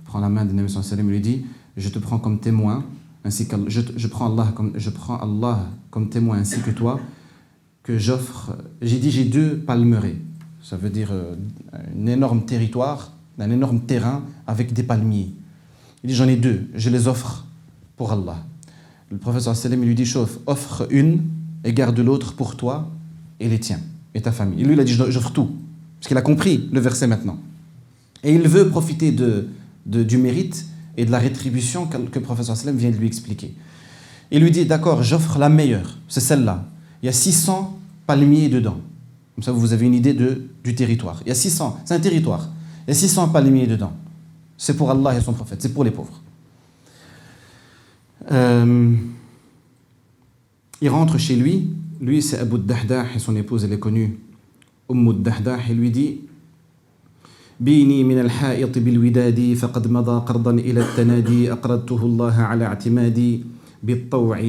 Il 0.00 0.04
prend 0.04 0.20
la 0.20 0.28
main 0.28 0.44
de 0.44 0.52
Nabi 0.52 0.70
sallam, 0.70 1.08
lui 1.08 1.20
dit 1.20 1.44
je 1.76 1.88
te 1.88 1.98
prends 1.98 2.18
comme 2.18 2.38
témoin 2.38 2.84
ainsi 3.24 3.48
que 3.48 3.56
je, 3.68 4.06
prends 4.06 4.32
Allah 4.32 4.52
comme, 4.54 4.72
je 4.76 4.88
prends 4.88 5.18
Allah 5.18 5.66
comme 5.90 6.08
témoin 6.08 6.38
ainsi 6.38 6.60
que 6.60 6.70
toi, 6.70 7.00
que 7.82 7.98
j'offre, 7.98 8.52
j'ai 8.80 8.98
dit 8.98 9.10
j'ai 9.10 9.24
deux 9.24 9.56
palmeraies, 9.56 10.20
ça 10.62 10.76
veut 10.76 10.90
dire 10.90 11.08
euh, 11.10 11.34
un 11.72 12.06
énorme 12.06 12.44
territoire, 12.44 13.12
un 13.38 13.50
énorme 13.50 13.80
terrain 13.80 14.22
avec 14.46 14.72
des 14.72 14.82
palmiers. 14.82 15.32
Il 16.04 16.08
dit 16.08 16.14
j'en 16.14 16.28
ai 16.28 16.36
deux, 16.36 16.68
je 16.74 16.88
les 16.88 17.08
offre 17.08 17.46
pour 17.96 18.12
Allah. 18.12 18.44
Le 19.10 19.18
professeur 19.18 19.56
Salem 19.56 19.82
lui 19.82 19.94
dit 19.94 20.06
chauffe, 20.06 20.38
offre 20.46 20.86
une 20.90 21.22
et 21.64 21.72
garde 21.72 21.98
l'autre 21.98 22.34
pour 22.34 22.56
toi 22.56 22.90
et 23.40 23.48
les 23.48 23.58
tiens 23.58 23.80
et 24.16 24.22
ta 24.22 24.32
famille. 24.32 24.60
Et 24.62 24.64
lui 24.64 24.80
a 24.80 24.82
dit 24.82 24.94
j'offre 24.94 25.30
tout, 25.30 25.50
parce 26.00 26.08
qu'il 26.08 26.16
a 26.16 26.22
compris 26.22 26.68
le 26.72 26.80
verset 26.80 27.06
maintenant. 27.06 27.38
Et 28.24 28.34
il 28.34 28.48
veut 28.48 28.68
profiter 28.68 29.12
de 29.12 29.48
du 29.86 30.18
mérite 30.18 30.66
et 30.96 31.04
de 31.04 31.10
la 31.10 31.18
rétribution 31.18 31.86
que, 31.86 31.96
le 31.96 32.22
professeur 32.22 32.56
Salem 32.56 32.76
vient 32.76 32.90
de 32.90 32.96
lui 32.96 33.06
expliquer. 33.06 33.54
Il 34.30 34.42
lui 34.42 34.50
dit, 34.50 34.66
d'accord, 34.66 35.02
j'offre 35.02 35.38
la 35.38 35.48
meilleure, 35.48 35.98
c'est 36.08 36.20
celle-là. 36.20 36.64
Il 37.02 37.06
y 37.06 37.08
a 37.08 37.12
600 37.12 37.78
palmiers 38.06 38.48
dedans. 38.48 38.78
Comme 39.34 39.44
ça, 39.44 39.52
vous 39.52 39.72
avez 39.72 39.86
une 39.86 39.94
idée 39.94 40.14
de, 40.14 40.48
du 40.64 40.74
territoire. 40.74 41.20
Il 41.24 41.28
y 41.28 41.30
a 41.30 41.34
600, 41.34 41.82
c'est 41.84 41.94
un 41.94 42.00
territoire. 42.00 42.48
Il 42.86 42.90
y 42.90 42.92
a 42.92 42.94
600 42.94 43.28
palmiers 43.28 43.66
dedans. 43.66 43.92
C'est 44.56 44.76
pour 44.76 44.90
Allah 44.90 45.16
et 45.16 45.20
son 45.20 45.34
prophète, 45.34 45.60
c'est 45.60 45.72
pour 45.72 45.84
les 45.84 45.90
pauvres. 45.90 46.22
Euh, 48.32 48.94
il 50.80 50.88
rentre 50.88 51.18
chez 51.18 51.36
lui. 51.36 51.68
Lui, 52.00 52.22
c'est 52.22 52.38
Abu 52.38 52.58
Dahdah 52.58 53.04
et 53.14 53.18
son 53.18 53.34
épouse, 53.36 53.64
elle 53.64 53.72
est 53.72 53.78
connue. 53.78 54.18
Umm 54.88 55.22
Dahdah, 55.22 55.58
il 55.68 55.76
lui 55.76 55.90
dit 55.90 56.20
بيني 57.60 58.04
من 58.04 58.18
الحائط 58.20 58.78
بالوداد 58.78 59.54
فقد 59.54 59.88
مضى 59.88 60.24
قرضا 60.26 60.50
إلى 60.50 60.80
التنادي 60.80 61.52
أقرضته 61.52 62.00
الله 62.06 62.34
على 62.34 62.64
اعتمادي 62.64 63.44
بالطوع 63.82 64.40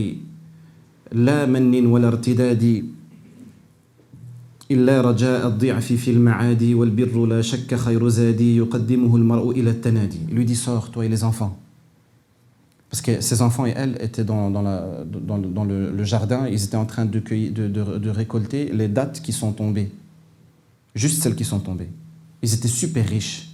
لا 1.12 1.46
من 1.46 1.86
ولا 1.86 2.08
ارتداد 2.08 2.86
إلا 4.72 5.02
رجاء 5.02 5.48
الضعف 5.48 5.94
في 5.94 6.12
المعادي 6.12 6.76
والبر 6.76 7.26
لا 7.26 7.42
شك 7.42 7.76
خير 7.76 8.08
زادي 8.10 8.58
يقدمه 8.58 9.16
المرء 9.16 9.52
إلى 9.52 9.70
التنادي 9.70 10.20
lui 10.32 10.44
dit 10.44 10.56
sors 10.56 10.92
toi 10.92 11.06
et 11.06 11.10
les 11.10 11.24
enfants. 11.24 11.67
Parce 12.90 13.02
que 13.02 13.20
ses 13.22 13.42
enfants 13.42 13.66
et 13.66 13.74
elle 13.76 13.98
étaient 14.02 14.24
dans, 14.24 14.50
le, 14.50 16.04
jardin 16.04 16.48
ils 16.48 16.64
étaient 16.64 16.78
en 16.78 16.86
train 16.86 17.06
de, 17.06 18.10
récolter 18.10 18.72
les 18.72 18.88
dattes 18.88 19.22
qui 19.22 19.34
sont 19.34 19.52
tombées 19.52 19.92
juste 20.98 21.22
celles 21.22 21.36
qui 21.36 21.46
sont 21.46 21.60
tombées 21.60 21.90
Ils 22.42 22.54
étaient 22.54 22.68
super 22.68 23.08
riches. 23.08 23.50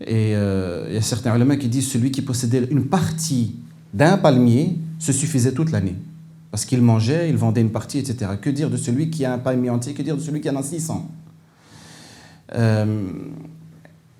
Et 0.00 0.34
euh, 0.34 0.86
il 0.88 0.94
y 0.94 0.98
a 0.98 1.02
certains 1.02 1.34
éléments 1.34 1.56
qui 1.56 1.68
disent 1.68 1.88
celui 1.88 2.10
qui 2.10 2.22
possédait 2.22 2.66
une 2.70 2.86
partie 2.86 3.54
d'un 3.94 4.18
palmier 4.18 4.76
se 4.98 5.12
suffisait 5.12 5.52
toute 5.52 5.70
l'année. 5.70 5.94
Parce 6.50 6.64
qu'il 6.64 6.82
mangeait, 6.82 7.30
il 7.30 7.36
vendait 7.36 7.60
une 7.60 7.70
partie, 7.70 7.98
etc. 7.98 8.32
Que 8.40 8.50
dire 8.50 8.68
de 8.68 8.76
celui 8.76 9.10
qui 9.10 9.24
a 9.24 9.32
un 9.32 9.38
palmier 9.38 9.70
entier 9.70 9.94
Que 9.94 10.02
dire 10.02 10.16
de 10.16 10.20
celui 10.20 10.40
qui 10.40 10.50
en 10.50 10.56
a 10.56 10.62
600 10.62 11.08
euh, 12.54 13.10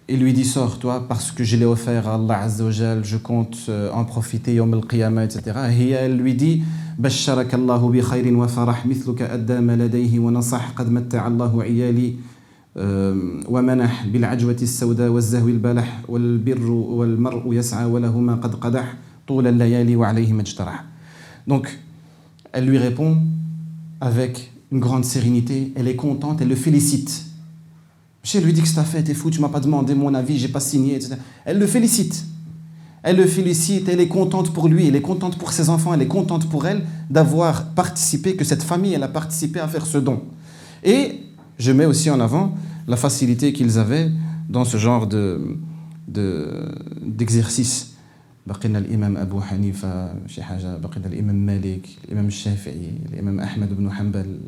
Il 0.10 0.20
lui 0.22 0.32
dit 0.32 0.46
Sors, 0.46 0.80
toi, 0.80 1.06
parce 1.08 1.32
que 1.32 1.44
je 1.44 1.58
l'ai 1.58 1.66
offert 1.66 2.08
à 2.08 2.16
Allah 2.16 2.44
Azzawajal, 2.44 3.04
je 3.04 3.18
compte 3.18 3.58
euh, 3.68 3.92
en 3.92 4.06
profiter, 4.06 4.56
yom 4.56 4.74
al-qiyamah, 4.74 5.26
etc. 5.26 5.42
Et 5.78 5.90
elle 5.90 6.18
lui 6.18 6.34
dit 6.34 6.64
بشرك 7.00 7.54
الله 7.54 7.92
بخير 7.92 8.38
وفرح 8.38 8.86
مثلك 8.86 9.22
أدى 9.22 9.60
ما 9.60 9.76
لديه 9.76 10.20
ونصح 10.20 10.70
قد 10.70 10.90
متع 10.90 11.28
الله 11.28 11.64
عيالي 11.64 12.16
ومنح 13.50 14.06
بالعجوة 14.06 14.58
السوداء 14.62 15.10
والزهو 15.10 15.48
البلح 15.48 16.02
والبر 16.08 16.72
والمرء 16.72 17.54
يسعى 17.54 17.86
وله 17.86 18.20
ما 18.20 18.36
قد 18.36 18.56
قدح 18.56 18.96
طول 19.28 19.48
الليالي 19.48 19.96
وعليه 19.96 20.34
ما 20.34 20.42
اجترح 20.42 20.86
Donc, 21.48 21.80
elle 22.52 22.66
lui 22.66 22.78
répond 22.78 23.18
avec 24.02 24.52
une 24.72 24.80
grande 24.82 25.06
sérénité, 25.06 25.72
elle 25.76 25.88
est 25.88 25.96
contente, 25.96 26.42
elle 26.42 26.50
le 26.50 26.56
félicite. 26.56 27.26
Elle 28.34 28.44
lui 28.44 28.54
dit 28.54 28.62
que 28.62 28.68
c'est 28.68 28.76
ta 28.76 28.84
fait, 28.84 29.04
t'es 29.04 29.14
fou, 29.14 29.30
tu 29.30 29.40
m'as 29.40 29.50
pas 29.50 29.62
demandé 29.62 29.96
mon 29.96 30.14
avis, 30.14 30.38
j'ai 30.38 30.50
pas 30.50 30.60
signé, 30.60 30.96
etc. 30.96 31.16
Elle 31.46 31.60
le 31.60 31.68
félicite. 31.68 32.26
Elle 33.04 33.16
le 33.16 33.26
félicite, 33.26 33.88
elle 33.88 34.02
est 34.02 34.10
contente 34.10 34.52
pour 34.52 34.68
lui, 34.68 34.88
elle 34.88 34.96
est 34.96 35.02
contente 35.02 35.38
pour 35.38 35.54
ses 35.54 35.70
enfants, 35.70 35.94
elle 35.94 36.02
est 36.02 36.08
contente 36.08 36.50
pour 36.50 36.68
elle 36.68 36.82
d'avoir 37.10 37.70
participé, 37.70 38.36
que 38.36 38.44
cette 38.44 38.64
famille, 38.64 38.94
elle 38.94 39.04
a 39.04 39.08
participé 39.08 39.62
à 39.62 39.68
faire 39.68 39.86
ce 39.86 39.98
don. 39.98 40.24
Et 40.84 41.22
je 41.58 41.72
mets 41.72 41.86
aussi 41.86 42.10
en 42.10 42.20
avant 42.20 42.56
la 42.86 42.98
facilité 42.98 43.54
qu'ils 43.54 43.80
avaient 43.80 44.12
dans 44.50 44.66
ce 44.66 44.78
genre 44.78 45.08
de, 45.08 45.58
d'exercice. 47.02 47.94
بقينا 48.48 48.80
الإمام 48.80 49.18
أبو 49.18 49.42
حنيفة 49.42 50.14
شي 50.28 50.44
حاجة 50.44 50.78
بقينا 50.78 51.08
الإمام 51.08 51.46
مالك 51.46 51.88
الإمام 52.06 52.28
الشافعي 52.28 52.92
الإمام 53.14 53.40
أحمد 53.40 53.78
بن 53.78 53.92
حنبل 53.92 54.40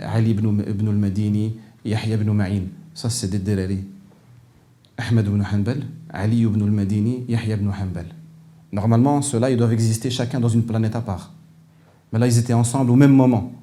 علي 0.00 0.32
بن 0.32 0.60
ابن 0.60 0.88
المديني 0.88 1.52
Yahya 1.85 2.15
ibn 2.15 2.31
Ma'in, 2.31 2.63
ça 2.93 3.09
c'est 3.09 3.29
des 3.29 3.39
Delali. 3.39 3.83
Ahmed 4.97 5.27
ibn 5.27 5.41
Hanbal, 5.41 5.83
Ali 6.09 6.41
ibn 6.41 6.61
al-Madini, 6.61 7.25
Yahya 7.27 7.55
ibn 7.55 7.69
Hanbal. 7.69 8.05
Normalement, 8.71 9.21
ceux-là, 9.21 9.49
ils 9.49 9.57
doivent 9.57 9.73
exister 9.73 10.09
chacun 10.09 10.39
dans 10.39 10.49
une 10.49 10.63
planète 10.63 10.95
à 10.95 11.01
part. 11.01 11.31
Mais 12.11 12.19
là, 12.19 12.27
ils 12.27 12.37
étaient 12.37 12.53
ensemble 12.53 12.91
au 12.91 12.95
même 12.95 13.13
moment. 13.13 13.53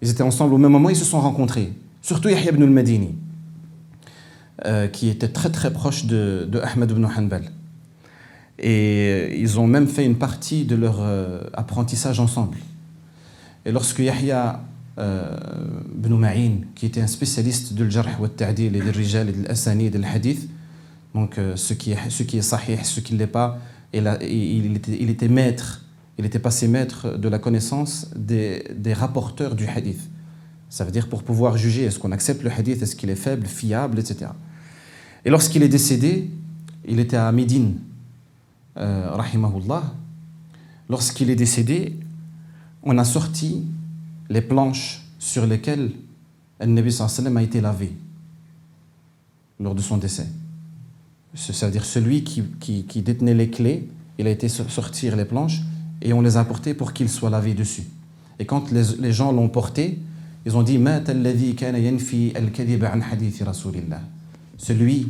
Ils 0.00 0.10
étaient 0.10 0.22
ensemble 0.22 0.54
au 0.54 0.58
même 0.58 0.72
moment, 0.72 0.90
ils 0.90 0.96
se 0.96 1.04
sont 1.04 1.20
rencontrés. 1.20 1.72
Surtout 2.02 2.28
Yahya 2.28 2.52
ibn 2.52 2.62
al-Madini, 2.62 3.14
euh, 4.66 4.86
qui 4.86 5.08
était 5.08 5.28
très 5.28 5.50
très 5.50 5.72
proche 5.72 6.04
de, 6.06 6.48
Ahmed 6.62 6.90
ibn 6.90 7.04
Hanbal. 7.04 7.44
Et 8.58 9.40
ils 9.40 9.58
ont 9.58 9.66
même 9.66 9.88
fait 9.88 10.04
une 10.04 10.16
partie 10.16 10.64
de 10.64 10.76
leur 10.76 10.98
euh, 11.00 11.42
apprentissage 11.54 12.20
ensemble. 12.20 12.58
Et 13.64 13.72
lorsque 13.72 13.98
Yahya 13.98 14.60
ibn 14.96 16.14
Ma'in, 16.14 16.58
qui 16.74 16.86
était 16.86 17.00
un 17.00 17.06
spécialiste 17.06 17.74
de 17.74 17.84
l'jarh 17.84 18.20
wa 18.20 18.28
et 18.28 18.70
de 18.70 18.90
rijal 18.90 19.28
et 19.28 19.32
de 19.32 19.48
l'asani 19.48 19.86
et 19.86 19.90
de 19.90 19.98
l'hadith, 19.98 20.48
donc 21.14 21.38
euh, 21.38 21.56
ce, 21.56 21.74
qui 21.74 21.92
est, 21.92 22.42
sahih, 22.42 22.84
ce 22.84 23.00
pas, 23.26 23.58
il 23.92 25.10
était 25.10 25.28
maître, 25.28 25.84
il 26.18 26.24
était 26.24 26.40
passé 26.40 26.66
maître 26.66 27.16
de 27.16 27.28
la 27.28 27.38
connaissance 27.38 28.10
des, 28.16 28.64
des 28.76 28.92
rapporteurs 28.92 29.54
du 29.54 29.66
hadith. 29.66 30.00
Ça 30.68 30.84
veut 30.84 30.90
dire 30.90 31.08
pour 31.08 31.22
pouvoir 31.22 31.56
juger 31.56 31.84
est-ce 31.84 32.00
qu'on 32.00 32.10
accepte 32.10 32.42
le 32.42 32.50
hadith, 32.50 32.82
est-ce 32.82 32.96
qu'il 32.96 33.10
est 33.10 33.16
faible, 33.16 33.46
fiable, 33.46 34.00
etc. 34.00 34.32
Et 35.24 35.30
lorsqu'il 35.30 35.62
est 35.62 35.68
décédé, 35.68 36.30
il 36.86 36.98
était 36.98 37.16
à 37.16 37.30
Médine, 37.30 37.78
euh, 38.76 39.10
rahimahullah. 39.12 39.94
Lorsqu'il 40.90 41.30
est 41.30 41.36
décédé, 41.36 41.96
on 42.82 42.98
a 42.98 43.04
sorti 43.04 43.62
les 44.28 44.42
planches 44.42 45.02
sur 45.18 45.46
lesquelles 45.46 45.92
le 46.60 46.66
Nabi 46.66 46.92
sallam 46.92 47.36
a 47.36 47.42
été 47.42 47.60
lavé 47.60 47.92
lors 49.60 49.74
de 49.74 49.82
son 49.82 49.96
décès. 49.96 50.26
C'est-à-dire 51.34 51.84
celui 51.84 52.22
qui, 52.22 53.02
détenait 53.02 53.34
les 53.34 53.50
clés, 53.50 53.88
il 54.18 54.26
a 54.26 54.30
été 54.30 54.48
sortir 54.48 55.16
les 55.16 55.24
planches 55.24 55.60
et 56.00 56.12
on 56.12 56.20
les 56.20 56.36
a 56.36 56.44
portées 56.44 56.74
pour 56.74 56.92
qu'il 56.92 57.08
soit 57.08 57.30
lavé 57.30 57.54
dessus. 57.54 57.84
Et 58.38 58.46
quand 58.46 58.70
les, 58.70 58.82
les 59.00 59.12
gens 59.12 59.32
l'ont 59.32 59.48
porté, 59.48 59.98
ils 60.46 60.56
ont 60.56 60.62
dit 60.62 60.78
Celui 64.58 65.08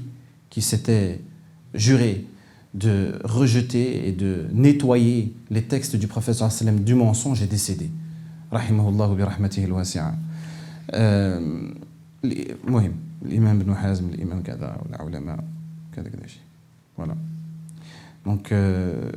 qui 0.51 0.63
s'était 0.63 1.21
juré 1.75 2.27
de 2.75 3.19
rejeter 3.25 4.09
et 4.09 4.13
de 4.13 4.47
nettoyer 4.53 5.33
les 5.51 5.63
textes 5.63 5.97
du 5.97 6.07
prophète 6.07 6.37
sallam 6.37 6.81
du 6.81 6.95
mensonge 6.95 7.43
est 7.43 7.47
décédé. 7.47 7.91
Rahimahullah 8.54 9.16
bi 9.16 9.24
rahmatihi 9.24 9.66
al-wasi'a. 9.66 10.14
المهم 12.24 12.94
الإمام 13.26 13.60
ابن 13.60 13.76
حزم 13.76 14.10
الإمام 14.10 14.44
كذا 14.44 14.78
والعلماء 14.84 15.44
كذا 15.96 16.10
كذا 16.10 16.28
شيء 16.28 16.42
voilà 16.98 17.16
donc 18.26 18.52
euh, 18.52 19.10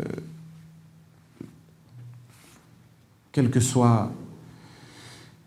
quel 3.33 3.51
que 3.51 3.59
soit 3.61 4.13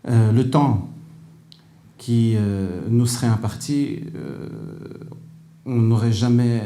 euh, 0.08 0.32
le 0.32 0.50
temps 0.50 0.90
qui 1.96 2.34
euh, 2.36 2.82
nous 2.90 3.06
serait 3.06 3.26
imparti 3.28 4.00
euh, 4.14 4.48
on 5.64 5.80
n'aurait 5.80 6.12
jamais 6.12 6.62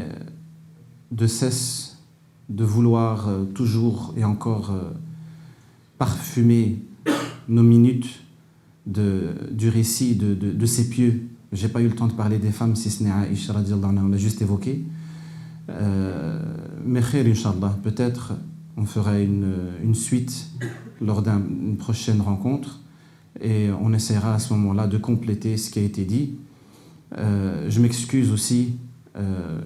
de 1.12 1.26
cesse 1.26 1.98
de 2.48 2.64
vouloir 2.64 3.28
euh, 3.28 3.44
toujours 3.44 4.12
et 4.16 4.24
encore 4.24 4.72
euh, 4.72 4.90
parfumer 5.98 6.82
nos 7.47 7.63
minutes 7.63 8.21
de, 8.85 9.33
du 9.51 9.69
récit 9.69 10.15
de, 10.15 10.33
de, 10.33 10.51
de 10.51 10.65
ces 10.65 10.89
pieux. 10.89 11.27
J'ai 11.51 11.69
pas 11.69 11.81
eu 11.81 11.87
le 11.87 11.95
temps 11.95 12.07
de 12.07 12.13
parler 12.13 12.37
des 12.37 12.51
femmes, 12.51 12.75
si 12.75 12.89
ce 12.89 13.03
n'est 13.03 13.11
Aïcha, 13.11 13.53
on 13.55 14.09
l'a 14.09 14.17
juste 14.17 14.41
évoqué. 14.41 14.83
Euh, 15.69 16.39
mais 16.85 17.01
khair, 17.01 17.25
Inch'Allah, 17.25 17.77
peut-être 17.81 18.33
on 18.77 18.85
fera 18.85 19.19
une, 19.19 19.53
une 19.83 19.95
suite 19.95 20.51
lors 21.01 21.23
d'une 21.23 21.77
prochaine 21.77 22.21
rencontre 22.21 22.81
et 23.41 23.69
on 23.81 23.93
essaiera 23.93 24.35
à 24.35 24.39
ce 24.39 24.53
moment-là 24.53 24.87
de 24.87 24.97
compléter 24.97 25.57
ce 25.57 25.69
qui 25.69 25.79
a 25.79 25.81
été 25.81 26.03
dit. 26.03 26.35
Euh, 27.17 27.69
je 27.69 27.79
m'excuse 27.79 28.31
aussi 28.31 28.75
euh, 29.17 29.61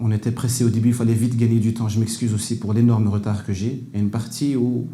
on 0.00 0.10
était 0.10 0.32
pressé 0.32 0.64
au 0.64 0.70
début, 0.70 0.88
il 0.88 0.94
fallait 0.94 1.14
vite 1.14 1.36
gagner 1.36 1.60
du 1.60 1.72
temps. 1.72 1.88
Je 1.88 2.00
m'excuse 2.00 2.34
aussi 2.34 2.58
pour 2.58 2.74
l'énorme 2.74 3.06
retard 3.08 3.46
que 3.46 3.52
j'ai. 3.52 3.84
Il 3.92 3.96
y 3.96 4.00
a 4.00 4.02
une 4.02 4.10
partie 4.10 4.56
où 4.56 4.88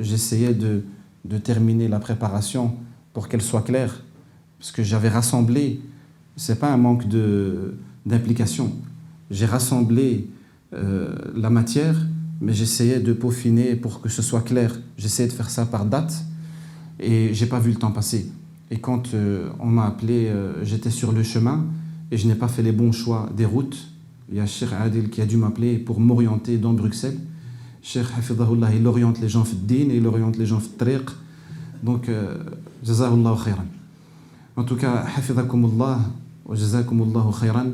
j'essayais 0.00 0.52
de, 0.52 0.82
de, 1.28 1.38
terminer 1.38 1.88
la 1.88 1.98
préparation 1.98 2.74
pour 3.12 3.28
qu'elle 3.28 3.42
soit 3.42 3.62
claire, 3.62 4.02
parce 4.58 4.72
que 4.72 4.82
j'avais 4.82 5.08
rassemblé, 5.08 5.80
ce 6.36 6.52
n'est 6.52 6.58
pas 6.58 6.72
un 6.72 6.76
manque 6.76 7.04
d'implication, 8.04 8.72
j'ai 9.30 9.46
rassemblé 9.46 10.28
euh, 10.74 11.14
la 11.34 11.50
matière, 11.50 11.96
mais 12.40 12.52
j'essayais 12.52 13.00
de 13.00 13.12
peaufiner 13.12 13.76
pour 13.76 14.00
que 14.00 14.08
ce 14.08 14.22
soit 14.22 14.42
clair. 14.42 14.78
J'essayais 14.98 15.28
de 15.28 15.32
faire 15.32 15.50
ça 15.50 15.66
par 15.66 15.86
date, 15.86 16.24
et 17.00 17.32
j'ai 17.32 17.46
pas 17.46 17.58
vu 17.58 17.70
le 17.70 17.76
temps 17.76 17.92
passer. 17.92 18.30
Et 18.70 18.78
quand 18.78 19.14
euh, 19.14 19.48
on 19.60 19.66
m'a 19.66 19.86
appelé, 19.86 20.26
euh, 20.26 20.64
j'étais 20.64 20.90
sur 20.90 21.12
le 21.12 21.22
chemin, 21.22 21.66
et 22.10 22.16
je 22.16 22.26
n'ai 22.26 22.34
pas 22.34 22.48
fait 22.48 22.62
les 22.62 22.72
bons 22.72 22.92
choix 22.92 23.28
des 23.36 23.44
routes, 23.44 23.88
il 24.30 24.36
y 24.36 24.40
a 24.40 24.46
Cheikh 24.46 24.72
Adil 24.72 25.08
qui 25.08 25.20
a 25.20 25.26
dû 25.26 25.36
m'appeler 25.36 25.78
pour 25.78 26.00
m'orienter 26.00 26.58
dans 26.58 26.72
Bruxelles. 26.72 27.18
Cheikh 27.86 28.06
Hafidahullah, 28.18 28.74
il 28.74 28.84
oriente 28.86 29.20
les 29.20 29.28
gens 29.28 29.44
في 29.44 29.52
الدين 29.52 29.90
il 29.90 30.06
oriente 30.06 30.36
les 30.36 30.46
gens 30.46 30.58
في 30.58 30.66
الطريق. 30.66 31.16
Donc, 31.84 32.10
جزاه 32.84 33.14
الله 33.14 33.34
خيرا. 33.36 33.66
En 34.56 34.64
tout 34.64 34.76
cas, 34.76 35.06
حفظكم 35.06 35.64
الله 35.64 36.00
وجزاكم 36.46 37.02
الله 37.02 37.30
خيرا. 37.30 37.64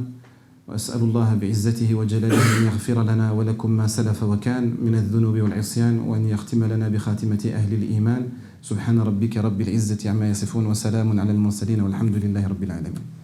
وأسأل 0.69 1.01
الله 1.01 1.35
بعزته 1.35 1.95
وجلاله 1.95 2.59
أن 2.59 2.65
يغفر 2.65 3.03
لنا 3.03 3.33
ولكم 3.33 3.71
ما 3.71 3.87
سلف 3.87 4.23
وكان 4.23 4.75
من 4.85 4.95
الذنوب 4.95 5.37
والعصيان 5.41 5.99
وأن 5.99 6.29
يختم 6.29 6.65
لنا 6.65 6.89
بخاتمة 6.89 7.51
أهل 7.55 7.75
الإيمان 7.75 8.29
سبحان 8.63 9.01
ربك 9.01 9.37
رب 9.37 9.61
العزة 9.61 10.11
عما 10.11 10.31
يصفون 10.31 10.67
وسلام 10.67 11.21
على 11.21 11.31
المرسلين 11.31 11.81
والحمد 11.81 12.15
لله 12.25 12.47
رب 12.47 12.63
العالمين 12.63 13.22